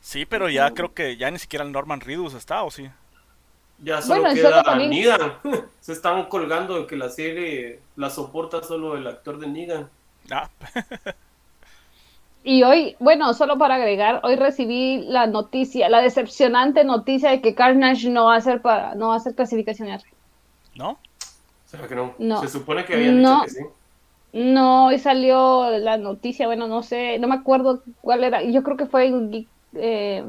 [0.00, 2.88] Sí, pero ya creo que ya ni siquiera el Norman Reedus está, ¿o sí?
[3.82, 5.32] Ya solo Bueno, queda también- Negan.
[5.80, 9.90] se están colgando de que la serie la soporta solo el actor de Negan.
[10.30, 10.48] Ah,
[12.50, 17.54] Y hoy, bueno, solo para agregar, hoy recibí la noticia, la decepcionante noticia de que
[17.54, 20.02] Carnage no va a ser para, no va a ser clasificación R.
[20.74, 20.98] ¿no?
[21.66, 22.14] ¿Será que no?
[22.18, 22.40] No.
[22.40, 23.42] Se supone que habían No.
[23.42, 23.66] dicho que sí.
[24.32, 28.78] No, hoy salió la noticia, bueno, no sé, no me acuerdo cuál era, yo creo
[28.78, 30.24] que fue en Geek, eh,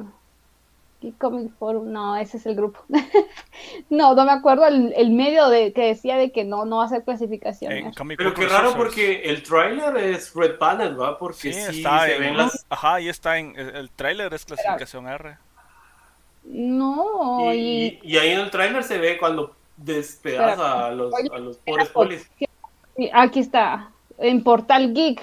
[1.01, 2.83] Geek Comic Forum, no, ese es el grupo.
[3.89, 6.85] no, no me acuerdo el, el medio de que decía de que no, no va
[6.85, 7.71] a ser clasificación.
[7.71, 7.95] En R.
[7.95, 11.11] Comic Pero qué raro porque el tráiler es Red Planet, ¿va?
[11.11, 12.21] Sí, Porque sí, está se en...
[12.21, 12.65] ven las...
[12.69, 13.57] Ajá, ahí está en...
[13.57, 15.37] El, tráiler es clasificación R.
[16.43, 21.37] No, Y, y, y ahí en el tráiler se ve cuando despedaza a los, a
[21.37, 22.31] los pobres polis.
[23.13, 25.21] aquí está, en Portal Geek,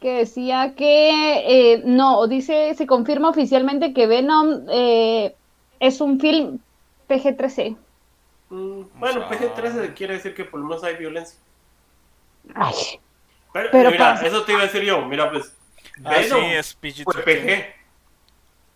[0.00, 5.34] que decía que eh, no, dice, se confirma oficialmente que Venom eh,
[5.78, 6.58] es un film
[7.08, 7.76] PG-13.
[8.48, 11.38] Mm, bueno, O sea- PG-13 quiere decir que por lo menos hay violencia.
[12.54, 12.74] Ay,
[13.52, 15.04] Pero, Pero mira, eso te iba a decir yo.
[15.04, 15.54] Mira, pues,
[16.04, 17.24] Ah, sí, Venom es fue PG-13.
[17.24, 17.79] PG.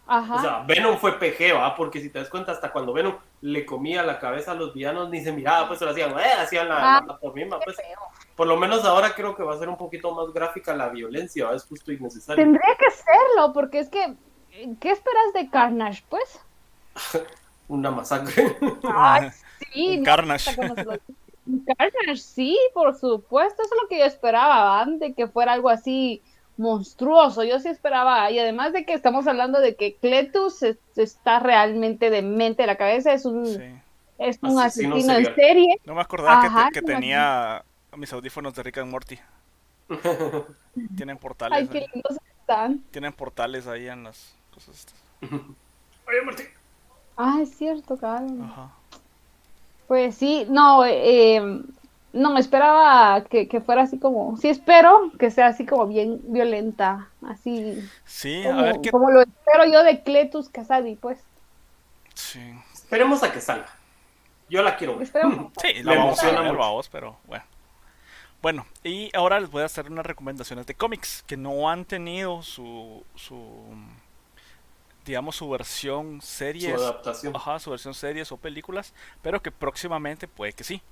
[0.06, 0.34] Ajá.
[0.34, 1.74] O sea, Venom fue PG, ¿va?
[1.74, 5.10] Porque si te das cuenta, hasta cuando Venom le comía la cabeza a los villanos,
[5.10, 7.76] ni se miraba, pues se lo hacían, eh, hacían la, Ah, la pantomima, pues.
[7.76, 7.98] feo.
[8.36, 11.46] Por lo menos ahora creo que va a ser un poquito más gráfica la violencia,
[11.46, 11.54] ¿va?
[11.54, 12.42] Es justo innecesario.
[12.42, 14.14] Tendría que serlo, porque es que,
[14.80, 16.40] ¿qué esperas de Carnage, pues?
[17.68, 18.56] Una masacre.
[18.92, 19.30] Ay,
[19.72, 20.56] sí, Un no, Carnage.
[21.76, 26.22] Carnage, sí, por supuesto, eso es lo que yo esperaba antes, que fuera algo así
[26.56, 31.40] monstruoso, yo sí esperaba, y además de que estamos hablando de que Cletus es- está
[31.40, 33.60] realmente demente de la cabeza, es un, Sí.
[34.18, 37.64] es un Asesino asesino en serie, No me acordaba que, Ajá, te- que me tenía
[37.96, 39.18] mis audífonos de Rick and Morty.
[40.96, 41.58] Tienen portales.
[41.58, 41.86] ay, qué ahí.
[41.92, 42.78] lindos están.
[42.90, 44.94] Tienen portales ahí en las cosas estas.
[46.08, 46.46] Oye, Martín.
[47.16, 48.42] Ah, es cierto, cabrón.
[48.42, 48.70] Ajá.
[49.86, 51.62] Pues sí, no, eh,
[52.14, 56.20] no me esperaba que, que fuera así como, sí espero que sea así como bien
[56.24, 58.90] violenta, así Sí, a como, ver qué.
[58.90, 61.18] como lo espero yo de Cletus Casadi, pues.
[62.14, 62.40] Sí,
[62.72, 63.68] Esperemos a que salga.
[64.48, 65.04] Yo la quiero ver.
[65.04, 65.52] Esperemos.
[65.60, 66.56] sí la Me vamos a ver, mucho.
[66.56, 67.44] vamos, pero bueno.
[68.42, 72.42] Bueno, y ahora les voy a hacer unas recomendaciones de cómics que no han tenido
[72.42, 73.04] su.
[73.16, 73.40] su
[75.04, 76.74] digamos, su versión series.
[76.80, 77.36] Su adaptación.
[77.36, 80.82] Ajá, su versión series o películas, pero que próximamente puede que sí.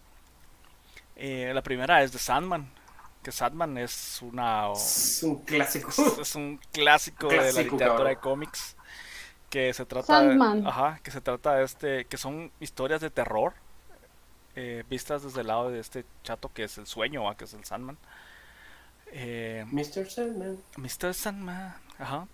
[1.16, 2.70] Eh, la primera es de Sandman,
[3.22, 4.72] que Sandman es una...
[4.72, 5.90] Es un clásico.
[5.90, 8.06] Es, es un clásico, de la literatura cabrón.
[8.10, 8.76] de cómics
[9.50, 10.62] que se trata Sandman.
[10.64, 13.54] de, ajá, que se trata de este que son historias de terror
[14.56, 17.36] eh, vistas desde el lado de este chato que es el sueño ¿va?
[17.36, 17.98] que es el Sandman
[19.12, 20.08] Eh, Mr.
[20.10, 20.58] Sandman.
[20.76, 21.14] Mr.
[21.14, 22.26] Sandman ajá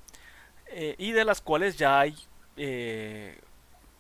[0.71, 2.15] Eh, y de las cuales ya hay
[2.57, 3.41] eh,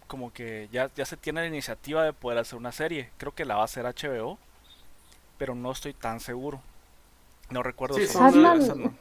[0.06, 3.44] como que ya, ya se tiene la iniciativa de poder hacer una serie creo que
[3.46, 4.38] la va a hacer HBO
[5.38, 6.60] pero no estoy tan seguro
[7.50, 8.98] no recuerdo Sí, son nombre de Sandman.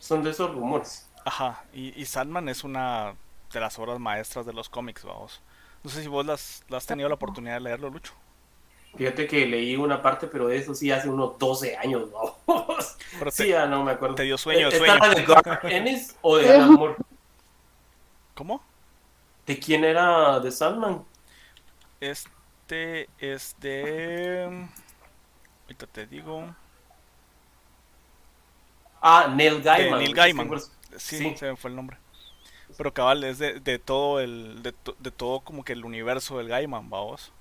[0.00, 1.08] Son de esos rumores.
[1.24, 3.14] Ajá, y, y Sandman es una
[3.52, 5.40] de las obras maestras de los cómics, vamos.
[5.84, 8.14] No sé si vos las, las has tenido la oportunidad de leerlo, Lucho.
[8.96, 12.10] Fíjate que leí una parte, pero de eso sí hace unos 12 años,
[12.46, 12.96] vamos.
[13.18, 14.16] Pero te- Sí, ya no me acuerdo.
[14.16, 14.98] te dio sueño, ¿Está sueño.
[14.98, 16.96] la de Garth Ennis o de Alan Moore?
[18.34, 18.60] ¿Cómo?
[19.46, 21.04] ¿De quién era de Sandman?
[22.00, 24.66] Este es de...
[25.68, 26.54] Ahorita te digo...
[29.00, 29.98] Ah, Neil Gaiman.
[30.00, 30.50] Neil Gaiman.
[30.96, 31.98] Sí, se me fue el nombre.
[32.76, 34.62] Pero cabal, es de, de todo el...
[34.62, 37.32] De, to- de todo como que el universo del Gaiman, vamos.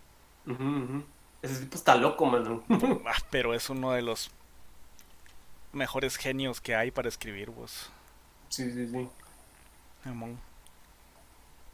[0.45, 1.03] Ujú.
[1.41, 2.63] Ese tipo está loco, man.
[3.05, 4.31] Ah, pero es uno de los
[5.71, 7.89] mejores genios que hay para escribir, vos.
[8.49, 9.09] sí, sí, sí.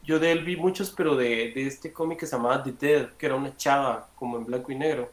[0.04, 3.14] Yo de él vi muchos, pero de, de este cómic que se llamaba The Dead,
[3.14, 5.12] que era una chava, como en blanco y negro.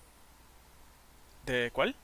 [1.45, 1.97] ¿De cuál?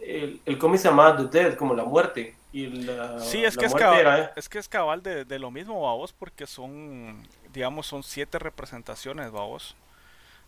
[0.00, 2.36] El, el cómic se llamaba The Dead, como la muerte.
[2.52, 4.30] Y la, Sí, es la que es, cabal, era, ¿eh?
[4.34, 9.30] es que es cabal de, de lo mismo, vamos, porque son, digamos, son siete representaciones,
[9.30, 9.76] vamos,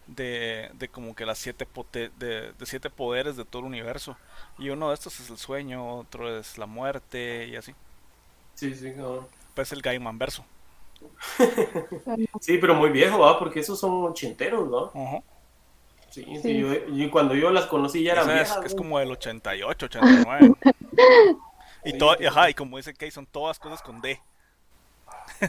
[0.06, 4.18] de, de como que las siete, pote- de, de siete poderes de todo el universo.
[4.58, 7.74] Y uno de estos es el sueño, otro es la muerte y así.
[8.54, 9.28] Sí, sí, cabrón.
[9.54, 10.46] Pues el Gaiman verso.
[12.40, 13.38] Sí, pero muy viejo, ¿va?
[13.38, 14.98] Porque esos son ochenteros, ¿no?
[16.14, 16.58] Sí, sí, Sí.
[16.94, 18.64] yo, cuando yo las conocí ya eran es, viejas.
[18.66, 20.54] es como del 88, 89.
[21.84, 24.20] y, sí, ajá, y como dice Kay, son todas cosas con D.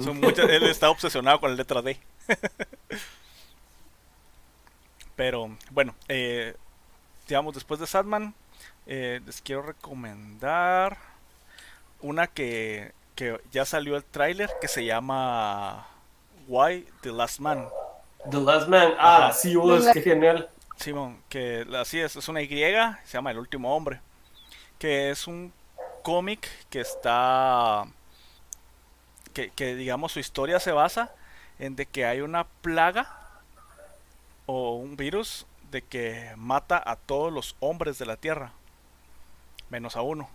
[0.00, 1.96] Son muchas, él está obsesionado con la letra D.
[5.14, 6.56] Pero bueno, eh,
[7.28, 8.34] digamos, después de Sadman,
[8.86, 10.96] eh, les quiero recomendar
[12.00, 15.86] una que, que ya salió el tráiler que se llama
[16.48, 17.68] Why the Last Man.
[18.28, 18.94] The Last Man.
[18.98, 19.32] Ah, Ajá.
[19.32, 20.50] sí, vos, qué genial.
[20.76, 24.00] Simón, que así es, es una Y, se llama El último hombre,
[24.78, 25.52] que es un
[26.02, 27.86] cómic que está,
[29.34, 31.12] que, que digamos su historia se basa
[31.58, 33.14] en de que hay una plaga
[34.46, 38.52] o un virus de que mata a todos los hombres de la tierra,
[39.68, 40.28] menos a uno.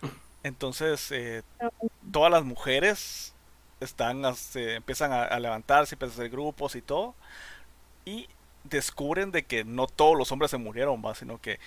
[0.42, 1.42] Entonces, eh,
[2.10, 3.34] todas las mujeres
[3.80, 7.14] están, a- se empiezan a, a levantarse, empiezan a hacer grupos y todo,
[8.04, 8.28] y
[8.64, 11.14] descubren de que no todos los hombres se murieron, ¿va?
[11.14, 11.58] sino que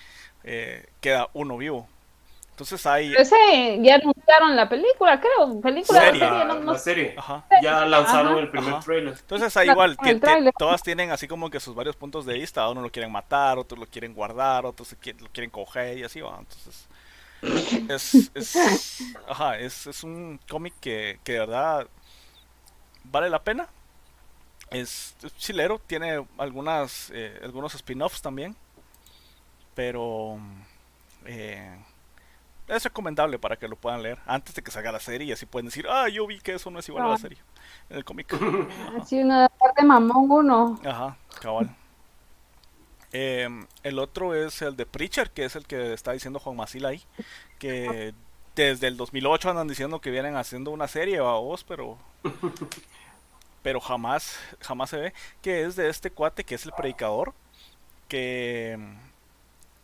[0.44, 1.88] eh, queda uno vivo.
[2.50, 3.08] Entonces hay...
[3.10, 5.58] Pero ese ya anunciaron la película, creo.
[5.60, 6.20] Película Serie.
[6.20, 7.14] de serie, La, no, no la serie.
[7.16, 7.44] Ajá.
[7.62, 8.40] Ya lanzaron Ajá.
[8.40, 8.82] el primer Ajá.
[8.84, 9.14] trailer.
[9.18, 9.96] Entonces ahí igual,
[10.58, 12.68] todas tienen así como que sus varios puntos de vista.
[12.68, 16.38] Uno lo quieren matar, otros lo quieren guardar, otros lo quieren coger y así va.
[16.40, 16.88] Entonces
[17.88, 21.86] es, es, ajá, es, es un cómic que, que de verdad
[23.04, 23.68] vale la pena.
[24.70, 28.56] Es, es chilero, tiene algunas eh, algunos spin-offs también,
[29.74, 30.38] pero
[31.26, 31.76] eh,
[32.68, 35.44] es recomendable para que lo puedan leer antes de que salga la serie y así
[35.44, 37.18] pueden decir, ah, yo vi que eso no es igual a la Ah.
[37.18, 37.38] serie
[37.90, 38.32] en el cómic.
[39.02, 40.80] Así una parte mamón uno.
[40.84, 41.74] Ajá, cabal.
[43.12, 46.86] Em, el otro es el de Preacher, que es el que está diciendo Juan Masil
[46.86, 47.02] ahí,
[47.58, 48.14] que
[48.54, 51.98] desde el 2008 andan diciendo que vienen haciendo una serie a vos, pero
[53.62, 57.32] pero jamás jamás se ve que es de este cuate que es el predicador,
[58.08, 58.96] que em,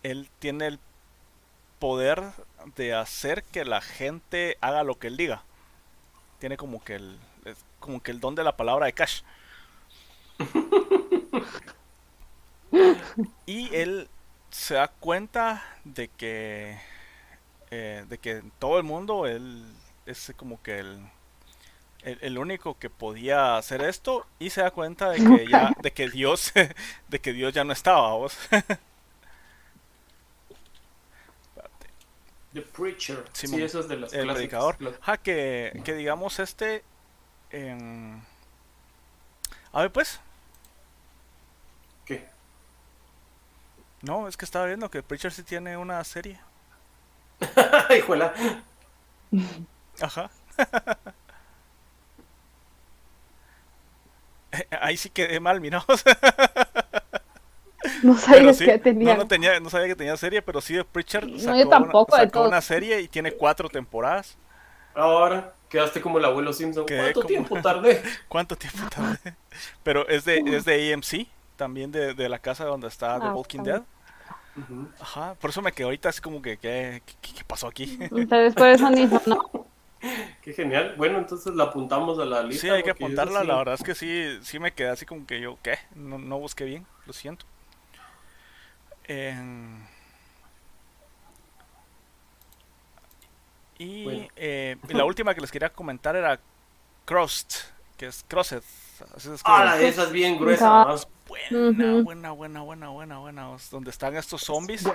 [0.03, 0.79] él tiene el
[1.79, 2.33] poder
[2.77, 5.43] de hacer que la gente haga lo que él diga.
[6.41, 7.19] Tiene como que el
[7.81, 9.23] como que el don de la palabra de Cash.
[13.47, 14.09] Y él
[14.51, 16.79] se da cuenta de que
[17.71, 19.65] eh, de que en todo el mundo él
[20.07, 21.01] es como que el,
[22.03, 25.93] el, el único que podía hacer esto y se da cuenta de que ya de
[25.93, 26.53] que Dios
[27.09, 28.37] de que Dios ya no estaba vos
[32.55, 33.25] The Preacher.
[33.33, 36.83] Simón, sí, eso es de las el predicador Cla- Ajá, que, que digamos este
[37.51, 38.21] em,
[39.73, 40.21] a ver pues
[42.05, 42.29] ¿Qué?
[44.03, 46.41] no es que estaba viendo que Preacher sí tiene una serie
[47.97, 48.33] Híjola.
[50.01, 50.31] ajá
[54.81, 55.85] Ahí sí quedé mal, mira.
[58.03, 59.15] No sabía que tenía.
[59.15, 59.61] No, no, tenía.
[59.61, 62.61] no sabía que tenía serie, pero sí, Preacher sacó, no, yo tampoco, una, sacó una
[62.61, 64.37] serie y tiene cuatro temporadas.
[64.95, 66.87] Ahora quedaste como el abuelo Simpson.
[66.87, 68.03] ¿Cuánto tiempo tardé?
[68.29, 69.35] ¿Cuánto tiempo tardé?
[69.83, 73.35] Pero es de, es de AMC, también de, de la casa donde está The ah,
[73.35, 73.83] Walking Dead.
[75.01, 77.99] Ajá, por eso me quedé ahorita así como que, ¿qué, qué, pasó aquí?
[78.01, 78.91] Entonces por eso
[79.27, 79.67] ¿no?
[80.43, 80.95] Qué genial.
[80.97, 82.63] Bueno, entonces la apuntamos a la lista.
[82.63, 83.43] Sí, hay que apuntarla.
[83.43, 85.79] La verdad es que sí, sí me quedé así como que yo, ¿qué?
[85.97, 87.45] No, no busqué bien, lo siento.
[93.79, 96.39] Y eh, la última que les quería comentar era
[97.05, 97.55] Crust,
[97.97, 98.63] que es Crossed.
[99.45, 100.87] ah, esa es bien gruesa.
[101.51, 103.57] Buena, buena, buena, buena, buena, buena.
[103.71, 104.87] Donde están estos zombies.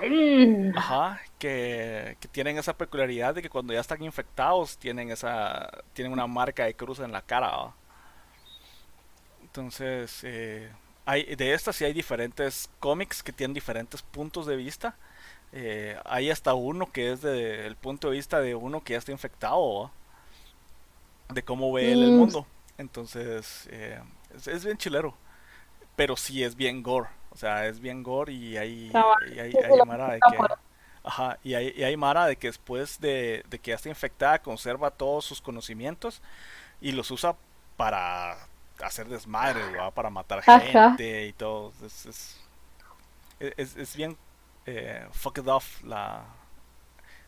[0.75, 6.13] Ajá, que, que, tienen esa peculiaridad de que cuando ya están infectados tienen esa tienen
[6.13, 7.73] una marca de cruz en la cara.
[9.41, 10.71] Entonces, eh,
[11.05, 14.95] hay, de estas sí hay diferentes cómics que tienen diferentes puntos de vista.
[15.51, 18.99] Eh, hay hasta uno que es desde el punto de vista de uno que ya
[18.99, 19.91] está infectado,
[21.31, 22.17] de cómo ve el mm.
[22.17, 22.47] mundo.
[22.79, 23.99] Entonces, eh,
[24.33, 25.15] es, bien chilero,
[25.95, 27.09] pero sí es bien gore.
[27.31, 28.91] O sea, es bien gore y hay,
[29.33, 29.53] y hay,
[29.85, 30.37] mara de que...
[31.03, 34.41] Ajá, y hay, y hay Mara de que después de, de que ya está infectada
[34.41, 36.21] conserva todos sus conocimientos
[36.79, 37.35] y los usa
[37.75, 38.37] para
[38.81, 39.61] hacer desmadre,
[39.93, 41.73] para matar gente y todo.
[41.85, 42.05] Es,
[43.39, 44.17] es, es, bien
[44.65, 46.23] eh, fucked off la,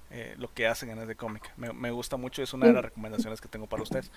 [0.10, 1.52] eh, lo que hacen en ese cómic.
[1.58, 4.10] Me, me, gusta mucho, es una de las recomendaciones que tengo para ustedes.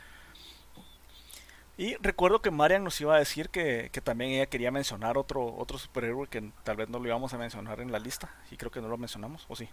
[1.79, 5.55] Y recuerdo que Marian nos iba a decir que, que, también ella quería mencionar otro,
[5.57, 8.29] otro superhéroe que tal vez no lo íbamos a mencionar en la lista.
[8.51, 9.69] Y creo que no lo mencionamos, ¿o sí?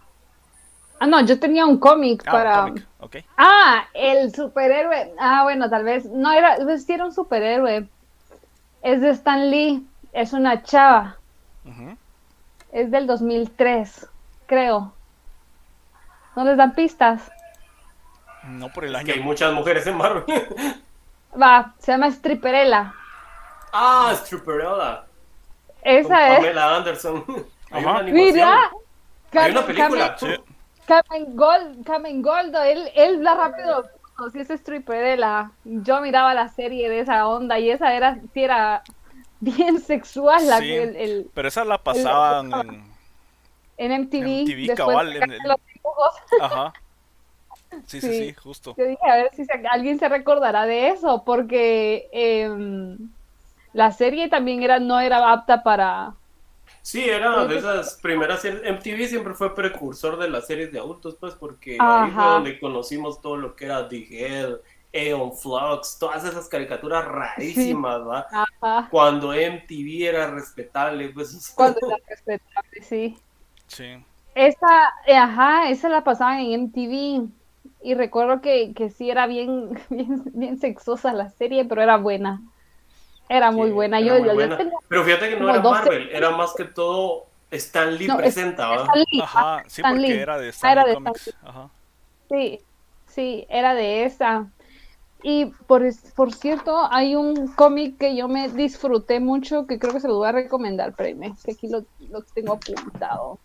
[1.00, 2.74] Ah, no, yo tenía un cómic ah, para.
[3.36, 5.14] Ah, el superhéroe.
[5.18, 6.04] Ah, bueno, tal vez.
[6.06, 7.88] No era, pues, era un superhéroe.
[8.82, 9.84] Es de Stan Lee.
[10.12, 11.16] Es una chava.
[12.70, 14.06] Es del 2003,
[14.46, 14.92] creo.
[16.36, 17.32] ¿No les dan pistas?
[18.44, 19.06] No por el año.
[19.06, 20.24] Que hay muchas mujeres en Marvel.
[21.40, 22.94] Va, se llama Stripperella.
[23.72, 25.04] Ah, Stripperella.
[25.82, 26.38] Esa es.
[26.38, 27.24] Pamela Anderson.
[27.70, 28.70] Hay una Mira.
[29.32, 30.16] Hay una película.
[30.86, 33.84] Kamen, Gold, Goldo, él, él la rápido,
[34.32, 38.20] si es stripper de la, yo miraba la serie de esa onda y esa era,
[38.32, 38.82] sí era
[39.40, 45.32] bien sexual la que el, pero esa la pasaban en, en MTV, MTV cabal, en
[45.32, 45.40] el...
[46.40, 46.72] Ajá.
[47.86, 48.74] Sí, sí, sí, justo.
[48.76, 52.48] Yo dije, a ver si alguien se recordará de eso, porque eh,
[53.72, 56.14] la serie también era, no era apta para,
[56.86, 58.62] Sí, era de esas primeras series.
[58.62, 63.20] MTV siempre fue precursor de las series de adultos, pues, porque ahí fue donde conocimos
[63.20, 64.56] todo lo que era The Head,
[64.94, 68.26] Aeon Flux, todas esas caricaturas rarísimas, ¿va?
[68.88, 71.52] Cuando MTV era respetable, pues.
[71.56, 73.16] Cuando era respetable, sí.
[73.66, 73.96] Sí.
[74.36, 77.28] Esa, eh, ajá, esa la pasaban en MTV.
[77.82, 82.40] Y recuerdo que, que sí era bien, bien, bien sexosa la serie, pero era buena.
[83.28, 84.00] Era muy buena.
[84.00, 84.14] yo,
[84.88, 88.68] Pero fíjate que no era Marvel, era más que todo Stan Lee presenta,
[89.22, 91.34] Ajá, sí, porque era de Stan, Lee Comics.
[91.42, 91.70] Ajá.
[92.28, 92.60] Sí,
[93.06, 94.50] sí, era de esa.
[95.22, 95.82] Y por,
[96.14, 100.18] por cierto, hay un cómic que yo me disfruté mucho, que creo que se lo
[100.18, 103.38] voy a recomendar, Preme, que aquí lo, lo tengo apuntado.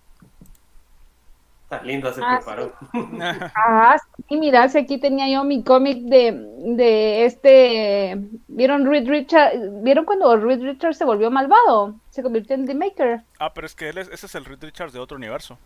[1.72, 2.73] Tan linda se ah, preparó.
[3.56, 3.95] Ah,
[4.27, 6.34] sí, mira, si aquí tenía yo mi cómic de,
[6.76, 8.18] de este.
[8.49, 9.53] ¿Vieron Reed Richard?
[9.81, 11.95] ¿Vieron cuando Reed Richards se volvió malvado?
[12.10, 13.23] Se convirtió en The Maker.
[13.39, 15.57] Ah, pero es que él es, ese es el Reed Richards de otro universo.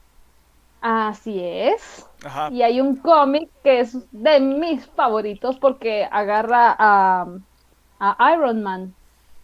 [0.80, 2.08] Así es.
[2.24, 2.50] Ajá.
[2.52, 7.26] Y hay un cómic que es de mis favoritos porque agarra a,
[8.00, 8.94] a Iron Man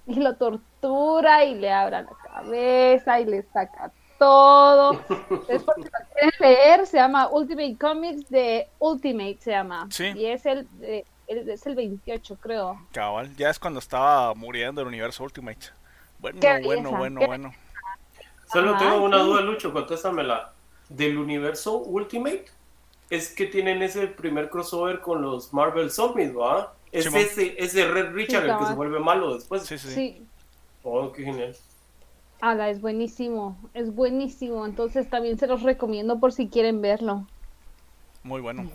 [0.05, 3.91] y lo tortura y le abra la cabeza y le saca
[4.21, 4.91] todo.
[5.49, 9.87] es porque lo quieren leer, se llama Ultimate Comics de Ultimate, se llama.
[9.89, 10.11] Sí.
[10.15, 10.67] Y es el,
[11.27, 12.79] es el 28, creo.
[12.91, 15.67] Cabal, ya es cuando estaba muriendo el universo Ultimate.
[16.19, 17.53] Bueno, bueno, bueno, bueno.
[18.53, 20.53] Solo tengo una duda, Lucho, contéstamela.
[20.87, 22.45] Del universo Ultimate,
[23.09, 26.75] es que tienen ese primer crossover con los Marvel Zombies, ¿va?
[26.91, 29.63] Es ese, ese Red Richard el que se vuelve malo después.
[29.63, 29.89] Sí, sí.
[29.89, 30.27] sí.
[30.83, 31.55] Oh, qué genial.
[32.41, 34.65] Ala, es buenísimo, es buenísimo.
[34.65, 37.27] Entonces también se los recomiendo por si quieren verlo.
[38.23, 38.69] Muy bueno.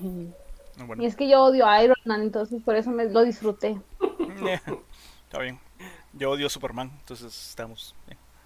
[0.99, 3.81] Y es que yo odio a Iron Man, entonces por eso me lo disfruté.
[5.25, 5.59] Está bien.
[6.13, 7.95] Yo odio a Superman, entonces estamos.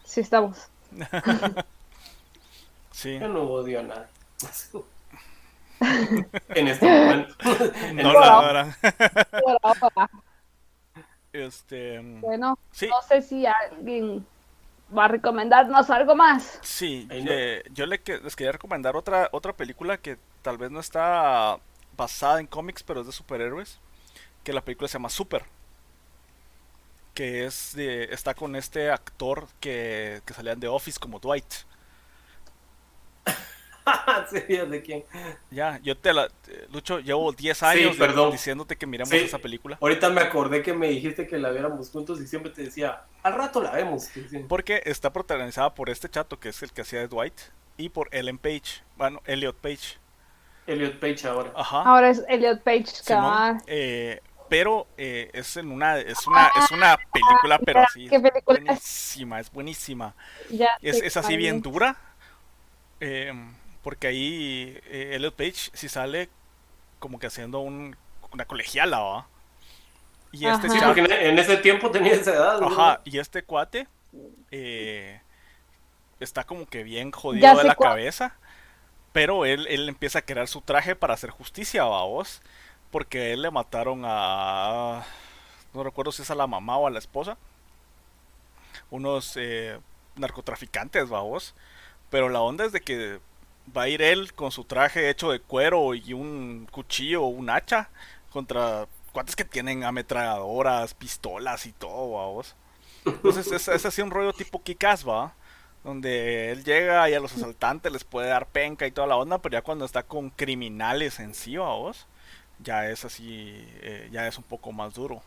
[0.04, 0.68] Sí, estamos.
[2.92, 3.18] sí.
[3.18, 4.08] Yo no odio a nada.
[6.48, 7.34] en este momento.
[7.94, 8.12] No.
[8.12, 8.76] Por ahora.
[11.32, 12.00] Este.
[12.20, 12.88] Bueno, Sí.
[12.88, 14.26] no sé si alguien
[14.96, 16.58] va a recomendarnos algo más.
[16.62, 21.58] Sí, eh, yo le les quería recomendar otra, otra película que tal vez no está
[21.96, 23.78] basada en cómics, pero es de superhéroes.
[24.44, 25.44] Que la película se llama Super.
[27.14, 31.52] Que es de, está con este actor que, que salía en The Office como Dwight.
[34.30, 35.04] sí, ya de quién.
[35.50, 36.28] Ya, yo te la.
[36.72, 38.32] Lucho, llevo 10 años perdón.
[38.32, 39.16] diciéndote que miremos Sí.
[39.16, 39.78] esa película.
[39.80, 43.34] Ahorita me acordé que me dijiste que la viéramos juntos y siempre te decía, al
[43.34, 44.08] rato la vemos.
[44.48, 47.38] Porque está protagonizada por este chato que es el que hacía de Dwight.
[47.76, 48.82] Y por Ellen Page.
[48.96, 49.98] Bueno, Elliot Page.
[50.66, 51.52] Elliot Page ahora.
[51.56, 51.82] Ajá.
[51.82, 56.96] Ahora es Elliot Page Simón, eh, pero eh, es en una es una es una
[57.12, 58.64] película pero ya, así ¿qué película es?
[58.64, 60.14] buenísima es buenísima
[60.50, 61.96] Ya es, es así bien dura
[63.00, 63.32] eh,
[63.82, 66.28] porque ahí eh, Elliot Page sí sale
[66.98, 67.96] como que haciendo un,
[68.32, 69.26] una colegiala ¿va?
[70.32, 70.68] y este.
[70.68, 72.60] Sí, chavo- porque en, ese tiempo tenía esa edad.
[72.60, 72.68] ¿no?
[72.68, 73.88] ajá y este cuate
[74.50, 75.20] eh,
[76.20, 78.36] está como que bien Ya jodido de la cabeza
[79.12, 82.42] pero él, él empieza a crear su traje para hacer justicia, vos.
[82.90, 85.04] Porque a él le mataron a.
[85.74, 87.36] No recuerdo si es a la mamá o a la esposa.
[88.90, 89.78] Unos eh,
[90.16, 91.54] narcotraficantes, vos.
[92.10, 93.20] Pero la onda es de que
[93.76, 97.50] va a ir él con su traje hecho de cuero y un cuchillo o un
[97.50, 97.90] hacha
[98.30, 102.56] contra cuates que tienen ametralladoras, pistolas y todo, vos.
[103.04, 105.34] Entonces es, así un rollo tipo Kikaz, va.
[105.82, 109.38] Donde él llega y a los asaltantes les puede dar penca y toda la onda,
[109.38, 112.06] pero ya cuando está con criminales en sí, vos,
[112.58, 115.22] ya es así, eh, ya es un poco más duro.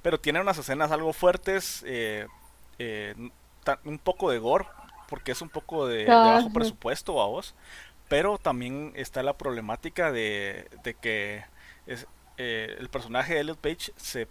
[0.00, 2.28] Pero tiene unas escenas algo fuertes, eh,
[2.78, 3.14] eh,
[3.84, 4.66] un poco de gore,
[5.14, 7.54] porque es un poco de, de Ah, bajo presupuesto, vos.
[8.08, 11.44] Pero también está la problemática de, de que
[11.86, 12.06] es,
[12.38, 14.28] eh, el personaje de Elliot Page se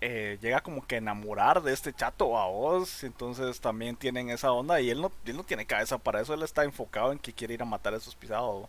[0.00, 4.52] eh, llega como que a enamorar de este chato a vos, entonces también tienen esa
[4.52, 7.32] onda y él no, él no tiene cabeza para eso, él está enfocado en que
[7.34, 8.68] quiere ir a matar a esos pisados.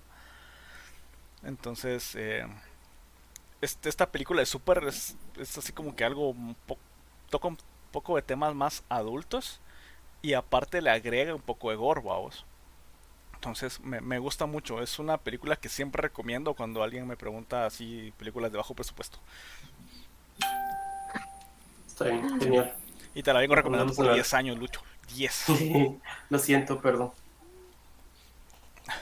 [1.43, 2.45] Entonces, eh,
[3.61, 6.79] este- esta película de Super es, es así como que algo un po-
[7.29, 7.57] toca un
[7.91, 9.61] poco de temas más adultos
[10.25, 12.45] y aparte le agrega un poco de gore, vamos.
[13.35, 17.65] Entonces me, me gusta mucho, es una película que siempre recomiendo cuando alguien me pregunta
[17.65, 19.19] así películas de bajo presupuesto.
[21.87, 22.73] Está bien, genial.
[23.13, 24.81] Y te la vengo recomendando por una- 10 años, Lucho.
[25.15, 25.45] 10.
[26.29, 27.11] Lo siento, perdón.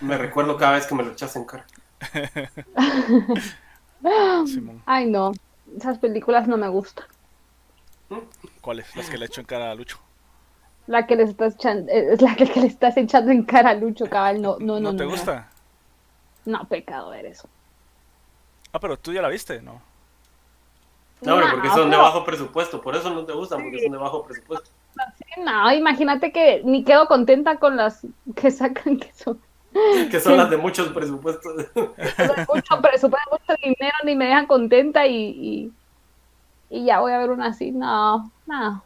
[0.02, 1.66] Me recuerdo cada vez que me lo echas en cara.
[4.46, 4.82] Simón.
[4.86, 5.32] Ay, no.
[5.78, 7.06] Esas películas no me gustan.
[8.62, 8.94] ¿Cuáles?
[8.96, 9.98] Las que le echo en cara a Lucho.
[10.88, 13.74] La que les estás echando, es la que, que le estás echando en cara a
[13.76, 14.42] Lucho, cabal.
[14.42, 14.96] No, no, ¿No, no.
[14.96, 15.10] te no.
[15.12, 15.50] gusta?
[16.46, 17.44] No, pecado eres.
[18.74, 19.82] Ah, pero tú ya la viste, ¿no?
[21.22, 22.82] No, hombre, porque No, son de bajo presupuesto.
[22.82, 24.70] Por eso no te gustan, porque son de bajo presupuesto.
[25.38, 28.06] No, imagínate que ni quedo contenta con las
[28.36, 29.42] que sacan que son
[30.12, 31.54] Que son las de muchos presupuestos.
[31.74, 35.74] son mucho presupuesto, mucho dinero, ni me dejan contenta y, y,
[36.70, 37.72] y ya voy a ver una así.
[37.72, 38.84] No, no.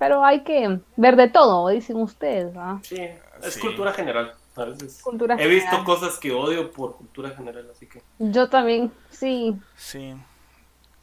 [0.00, 2.80] Pero hay que ver de todo, dicen ustedes, ¿no?
[2.82, 2.96] Sí,
[3.42, 3.60] es Sí.
[3.60, 4.32] cultura general.
[4.56, 5.84] A veces Cultura he visto general.
[5.84, 8.02] cosas que odio por cultura general, así que.
[8.18, 9.56] Yo también, sí.
[9.76, 10.14] Sí.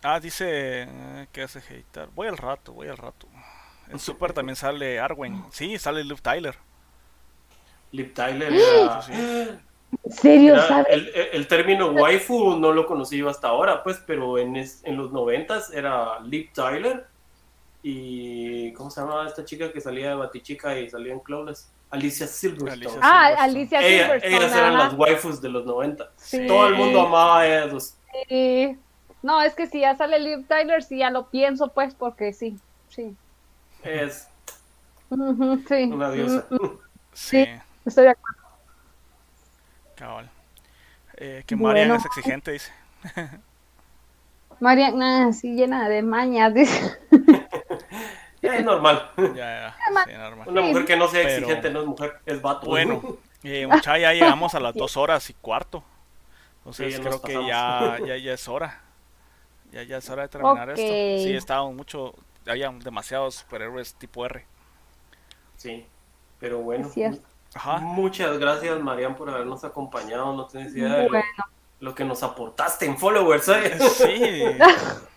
[0.04, 0.46] Ah, dice
[0.84, 2.10] eh, que hace hater.
[2.16, 3.28] Voy al rato, voy al rato.
[3.90, 5.44] En Super también sale Arwen.
[5.52, 6.56] Sí, sale Liv Tyler.
[7.92, 9.02] Liv Tyler era.
[9.04, 10.88] Sí, ¿En serio, era- sabes?
[10.90, 14.98] el- el término waifu no lo conocí yo hasta ahora, pues, pero en, es- en
[14.98, 17.06] los noventas era Liv Tyler
[17.90, 18.74] y.
[18.74, 21.70] ¿Cómo se llamaba esta chica que salía de Batichica y salía en?
[21.90, 22.72] Alicia Silverstone.
[22.74, 23.50] Alicia Ah, Silverstone.
[23.50, 24.36] Alicia Ella- Silverstone.
[24.38, 24.84] ellas eran ajá.
[24.86, 26.12] las waifus de los 90.
[26.18, 26.46] Sí.
[26.48, 27.98] Todo el mundo amaba a ellas dos.
[28.28, 28.78] Sí.
[29.24, 32.58] No, es que si ya sale Liv Tyler, sí ya lo pienso, pues, porque sí,
[32.90, 33.16] sí.
[33.84, 34.28] Es
[35.68, 35.84] sí.
[35.92, 36.46] una diosa.
[37.14, 37.48] Sí, Sí.
[37.86, 38.38] Estoy de acuerdo.
[39.96, 40.30] cabal.
[41.16, 41.96] Eh, que Marian Bueno.
[42.02, 42.72] es exigente, dice.
[44.60, 46.98] Mariana, así llena de mañas, dice.
[48.42, 49.12] Es normal.
[49.18, 50.48] Ya, ya, sí, normal.
[50.50, 52.68] Una mujer que no sea Pero- exigente no es mujer, es vato.
[52.68, 53.02] Bueno,
[53.44, 55.84] eh, mucha, ya llegamos a las dos horas y cuarto.
[56.60, 58.82] Entonces Sí, ya creo que ya, ya, ya es hora.
[59.72, 60.82] Ya, ya es hora de terminar esto.
[60.82, 62.14] Sí, estábamos mucho,
[62.46, 64.46] había demasiados superhéroes tipo R.
[65.56, 65.86] Sí,
[66.40, 66.90] pero bueno.
[67.56, 67.78] Ajá.
[67.80, 70.36] Muchas gracias, Marian, por habernos acompañado.
[70.36, 71.26] No tienes idea de lo, Bueno.
[71.80, 73.48] lo que nos aportaste en followers.
[73.50, 73.78] ¿eh?
[73.80, 74.44] Sí,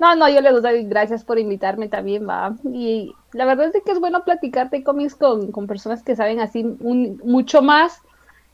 [0.00, 2.54] No, no, yo les doy gracias por invitarme también, va.
[2.72, 6.40] Y la verdad es que es bueno platicar de cómics con, con personas que saben
[6.40, 8.00] así mucho más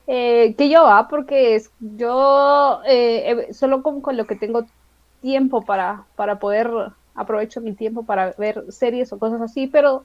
[0.09, 4.65] Eh, que yo, ah, porque es, yo eh, solo con, con, lo que tengo
[5.21, 6.71] tiempo para, para poder,
[7.17, 10.05] aprovecho mi tiempo para ver series o cosas así, pero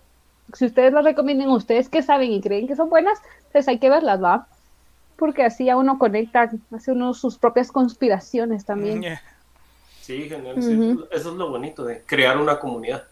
[0.54, 3.20] si ustedes las recomienden, ustedes que saben y creen que son buenas,
[3.52, 4.48] pues hay que verlas, ¿va?
[5.18, 9.04] Porque así a uno conecta, hace uno sus propias conspiraciones también.
[10.12, 11.08] Sí, genial.
[11.10, 13.08] Eso es lo bonito de crear una comunidad.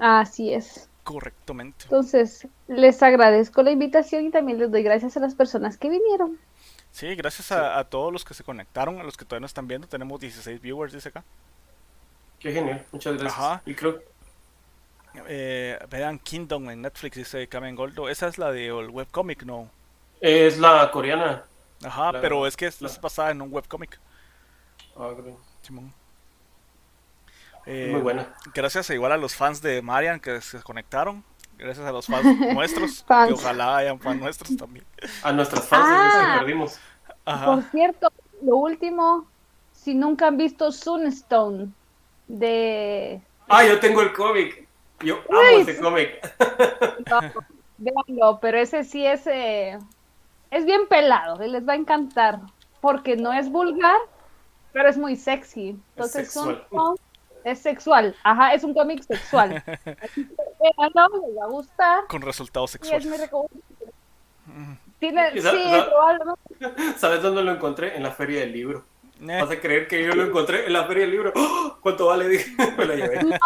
[0.00, 0.88] Así es.
[1.04, 1.84] Correctamente.
[1.84, 6.36] Entonces, les agradezco la invitación y también les doy gracias a las personas que vinieron.
[6.90, 9.68] Sí, gracias a, a todos los que se conectaron, a los que todavía no están
[9.68, 9.86] viendo.
[9.86, 11.22] Tenemos 16 viewers, dice acá.
[12.40, 13.38] Qué genial, muchas gracias.
[13.38, 13.62] Ajá.
[13.64, 14.02] Y creo...
[15.28, 18.08] Eh, vean Kingdom en Netflix, dice Kamen Goldo.
[18.08, 19.70] Esa es la de el webcomic, ¿no?
[20.20, 21.44] Es la coreana.
[21.84, 22.88] Ajá, pero es que es, la...
[22.88, 24.00] es basada en un webcomic.
[24.96, 25.38] Ah, creo.
[25.62, 25.92] Simón.
[27.66, 28.26] Eh, Muy buena.
[28.54, 31.24] Gracias igual a los fans de Marian que se conectaron.
[31.56, 32.24] Gracias a los fans
[32.54, 33.04] nuestros.
[33.04, 34.84] Que ojalá hayan fans nuestros también.
[35.22, 36.78] A nuestras fans ah, que perdimos.
[37.24, 37.46] Ajá.
[37.46, 38.12] Por cierto,
[38.42, 39.26] lo último,
[39.72, 41.68] si nunca han visto Sunstone
[42.28, 43.20] de...
[43.48, 44.66] Ah, yo tengo el cómic.
[45.00, 46.20] Yo amo ese cómic.
[48.06, 49.78] No, pero ese sí es, eh,
[50.50, 52.40] es bien pelado, les va a encantar,
[52.80, 53.98] porque no es vulgar,
[54.72, 55.70] pero es muy sexy.
[55.94, 56.62] Entonces, son,
[57.44, 59.62] es sexual, ajá, es un cómic sexual.
[60.02, 62.06] Así que, no, les va a gustar.
[62.08, 63.06] Con resultados sexuales.
[64.98, 66.94] Tiene, sí, probablemente.
[66.98, 67.96] ¿Sabes dónde lo encontré?
[67.96, 68.84] En la feria del libro.
[69.20, 69.40] Eh.
[69.40, 71.32] Vas a creer que yo lo encontré en la feria del libro.
[71.36, 71.76] ¡Oh!
[71.80, 72.28] ¿Cuánto vale?
[72.30, 73.22] Dije, me lo llevé.
[73.22, 73.38] No,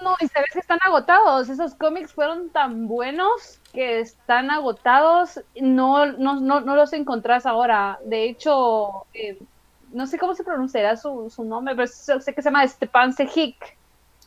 [0.00, 1.48] no, y sabes que están agotados.
[1.48, 5.40] Esos cómics fueron tan buenos que están agotados.
[5.60, 7.98] No, no, no, no los encontrás ahora.
[8.04, 9.38] De hecho, eh,
[9.92, 13.76] no sé cómo se pronunciará su, su nombre, pero sé que se llama Stepan Sejik.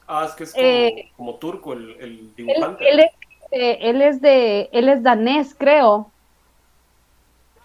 [0.07, 2.89] Ah, es que es como, eh, como turco el, el dibujante.
[2.89, 6.11] Él, él, es, él, es, de, él es danés, creo.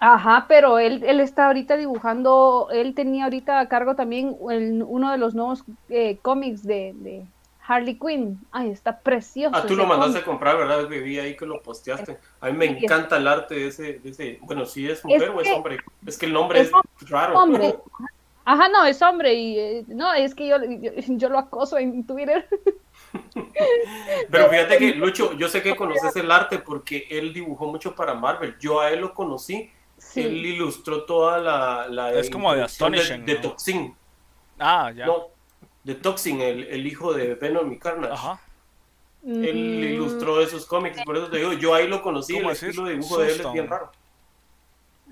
[0.01, 5.19] Ajá, pero él, él está ahorita dibujando, él tenía ahorita a cargo también uno de
[5.19, 7.27] los nuevos eh, cómics de, de,
[7.69, 8.41] Harley Quinn.
[8.51, 9.55] Ay, está precioso.
[9.55, 10.89] Ah, tú lo mandaste a comprar, ¿verdad?
[10.89, 12.19] Vi ahí que lo posteaste.
[12.41, 15.41] A mí me encanta el arte de ese, de ese bueno, si es mujer o
[15.43, 15.79] es hombre.
[16.07, 16.71] Es que el nombre es,
[17.03, 17.39] raro.
[17.39, 17.77] Hombre.
[18.47, 20.57] Ajá, no, es hombre y eh, no, es que yo,
[21.07, 22.49] yo, lo acoso en Twitter.
[24.31, 28.15] Pero fíjate que, Lucho, yo sé que conoces el arte porque él dibujó mucho para
[28.15, 28.57] Marvel.
[28.59, 29.71] Yo a él lo conocí.
[30.15, 31.89] Él ilustró toda la...
[31.89, 33.27] la es como de Astonishing.
[33.27, 33.95] De, de Toxin.
[34.59, 35.05] Ah, ya.
[35.05, 35.29] No,
[35.85, 38.13] de Toxin, el, el hijo de Venom y Carnage.
[38.13, 38.41] Ajá.
[39.25, 42.93] Él ilustró esos cómics, por eso te digo, yo ahí lo conocí, el estilo de
[42.93, 43.91] dibujo de él es bien raro.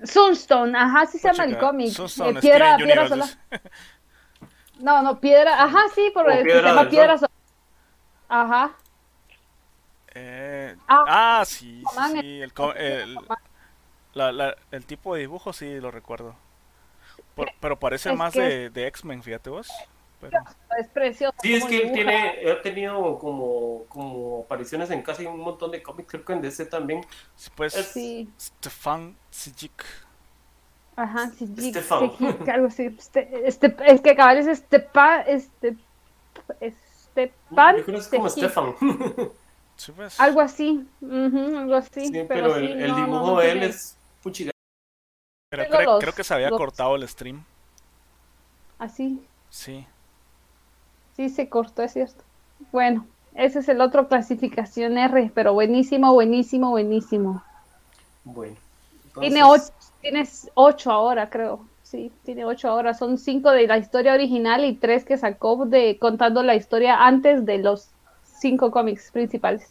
[0.03, 1.93] Sunstone, ajá, sí se llama el cómic.
[1.99, 3.27] Eh, piedra, piedra sola.
[4.79, 7.31] No, no, piedra, ajá, sí, por el, se llama piedra sola.
[8.29, 8.71] Ajá.
[10.15, 13.19] Eh, ah, ah, sí, sí, el, el,
[14.13, 16.35] la, la, el tipo de dibujo sí lo recuerdo.
[17.35, 19.67] Por, pero parece es más de, de X-Men, fíjate vos.
[20.79, 21.35] Es precioso.
[21.41, 25.83] Sí, es que él tiene, ha tenido como, como apariciones en casi un montón de
[25.83, 27.05] cómics, creo que en DC también.
[27.55, 28.29] Pues sí.
[28.39, 29.85] Stefan Sijik.
[30.95, 31.75] Ajá, Sijik.
[31.75, 32.11] Stefan.
[32.51, 32.85] algo así.
[32.85, 35.23] Este, este, es que cabal es Stepan.
[35.27, 35.77] Este,
[37.11, 37.77] Stepan.
[37.77, 38.75] Yo creo que es como Stefan.
[39.77, 40.19] Sí, pues.
[40.19, 40.87] Algo así.
[41.01, 42.07] Uh -huh, algo así.
[42.07, 44.49] Sí, pero, pero el, sí, el, dibujo no, no de él es puchiga.
[45.51, 46.57] Pero creo, creo, que se había los...
[46.57, 47.45] cortado el stream.
[48.79, 49.23] ¿Así?
[49.51, 49.85] Sí.
[51.17, 52.23] Sí, se cortó, es cierto.
[52.71, 53.05] Bueno,
[53.35, 57.43] ese es el otro clasificación R, pero buenísimo, buenísimo, buenísimo.
[58.23, 58.55] Bueno.
[59.07, 59.33] Entonces...
[59.33, 61.65] Tiene ocho, tienes ocho ahora, creo.
[61.83, 62.93] Sí, tiene ocho ahora.
[62.93, 67.45] Son cinco de la historia original y tres que sacó de contando la historia antes
[67.45, 67.89] de los
[68.23, 69.69] cinco cómics principales.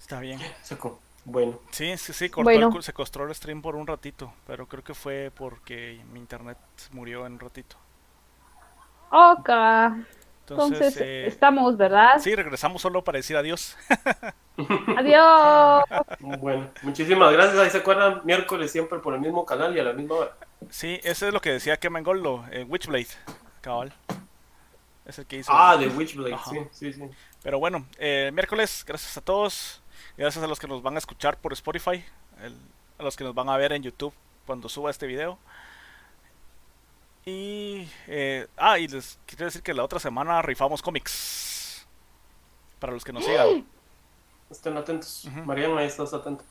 [0.00, 0.40] Está bien.
[0.62, 0.98] Sacó.
[1.24, 1.58] Bueno.
[1.70, 2.72] Sí, sí, sí, cortó bueno.
[2.74, 6.56] el, se costó el stream por un ratito, pero creo que fue porque mi internet
[6.92, 7.76] murió en un ratito.
[9.10, 9.48] Ok.
[9.48, 12.18] Entonces, Entonces eh, estamos, ¿verdad?
[12.20, 13.76] Sí, regresamos solo para decir adiós.
[14.96, 15.84] adiós.
[16.20, 17.58] Bueno, muchísimas gracias.
[17.58, 20.36] Ahí se acuerdan, miércoles siempre por el mismo canal y a la misma hora.
[20.70, 23.08] Sí, ese es lo que decía Kemen Goldo, eh, Witchblade,
[23.60, 23.92] cabal.
[25.04, 25.52] Es el que hizo.
[25.52, 27.02] Ah, de Witchblade, sí, sí, sí.
[27.42, 29.82] Pero bueno, eh, miércoles, gracias a todos.
[30.16, 32.04] Gracias a los que nos van a escuchar por Spotify,
[32.42, 32.56] el,
[32.98, 34.12] a los que nos van a ver en YouTube
[34.46, 35.38] cuando suba este video.
[37.28, 37.88] Y.
[38.06, 41.86] Eh, ah, y les quiero decir que la otra semana rifamos cómics.
[42.78, 43.66] Para los que nos sigan.
[44.50, 45.26] Estén atentos.
[45.26, 45.44] Uh -huh.
[45.44, 46.44] Mariana, ahí estás atenta.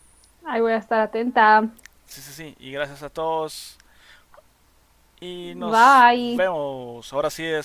[0.45, 1.63] Ahí voy a estar atenta.
[2.05, 2.55] Sí, sí, sí.
[2.59, 3.77] Y gracias a todos.
[5.19, 6.37] Y nos Bye.
[6.37, 7.11] vemos.
[7.11, 7.55] Ahora sí es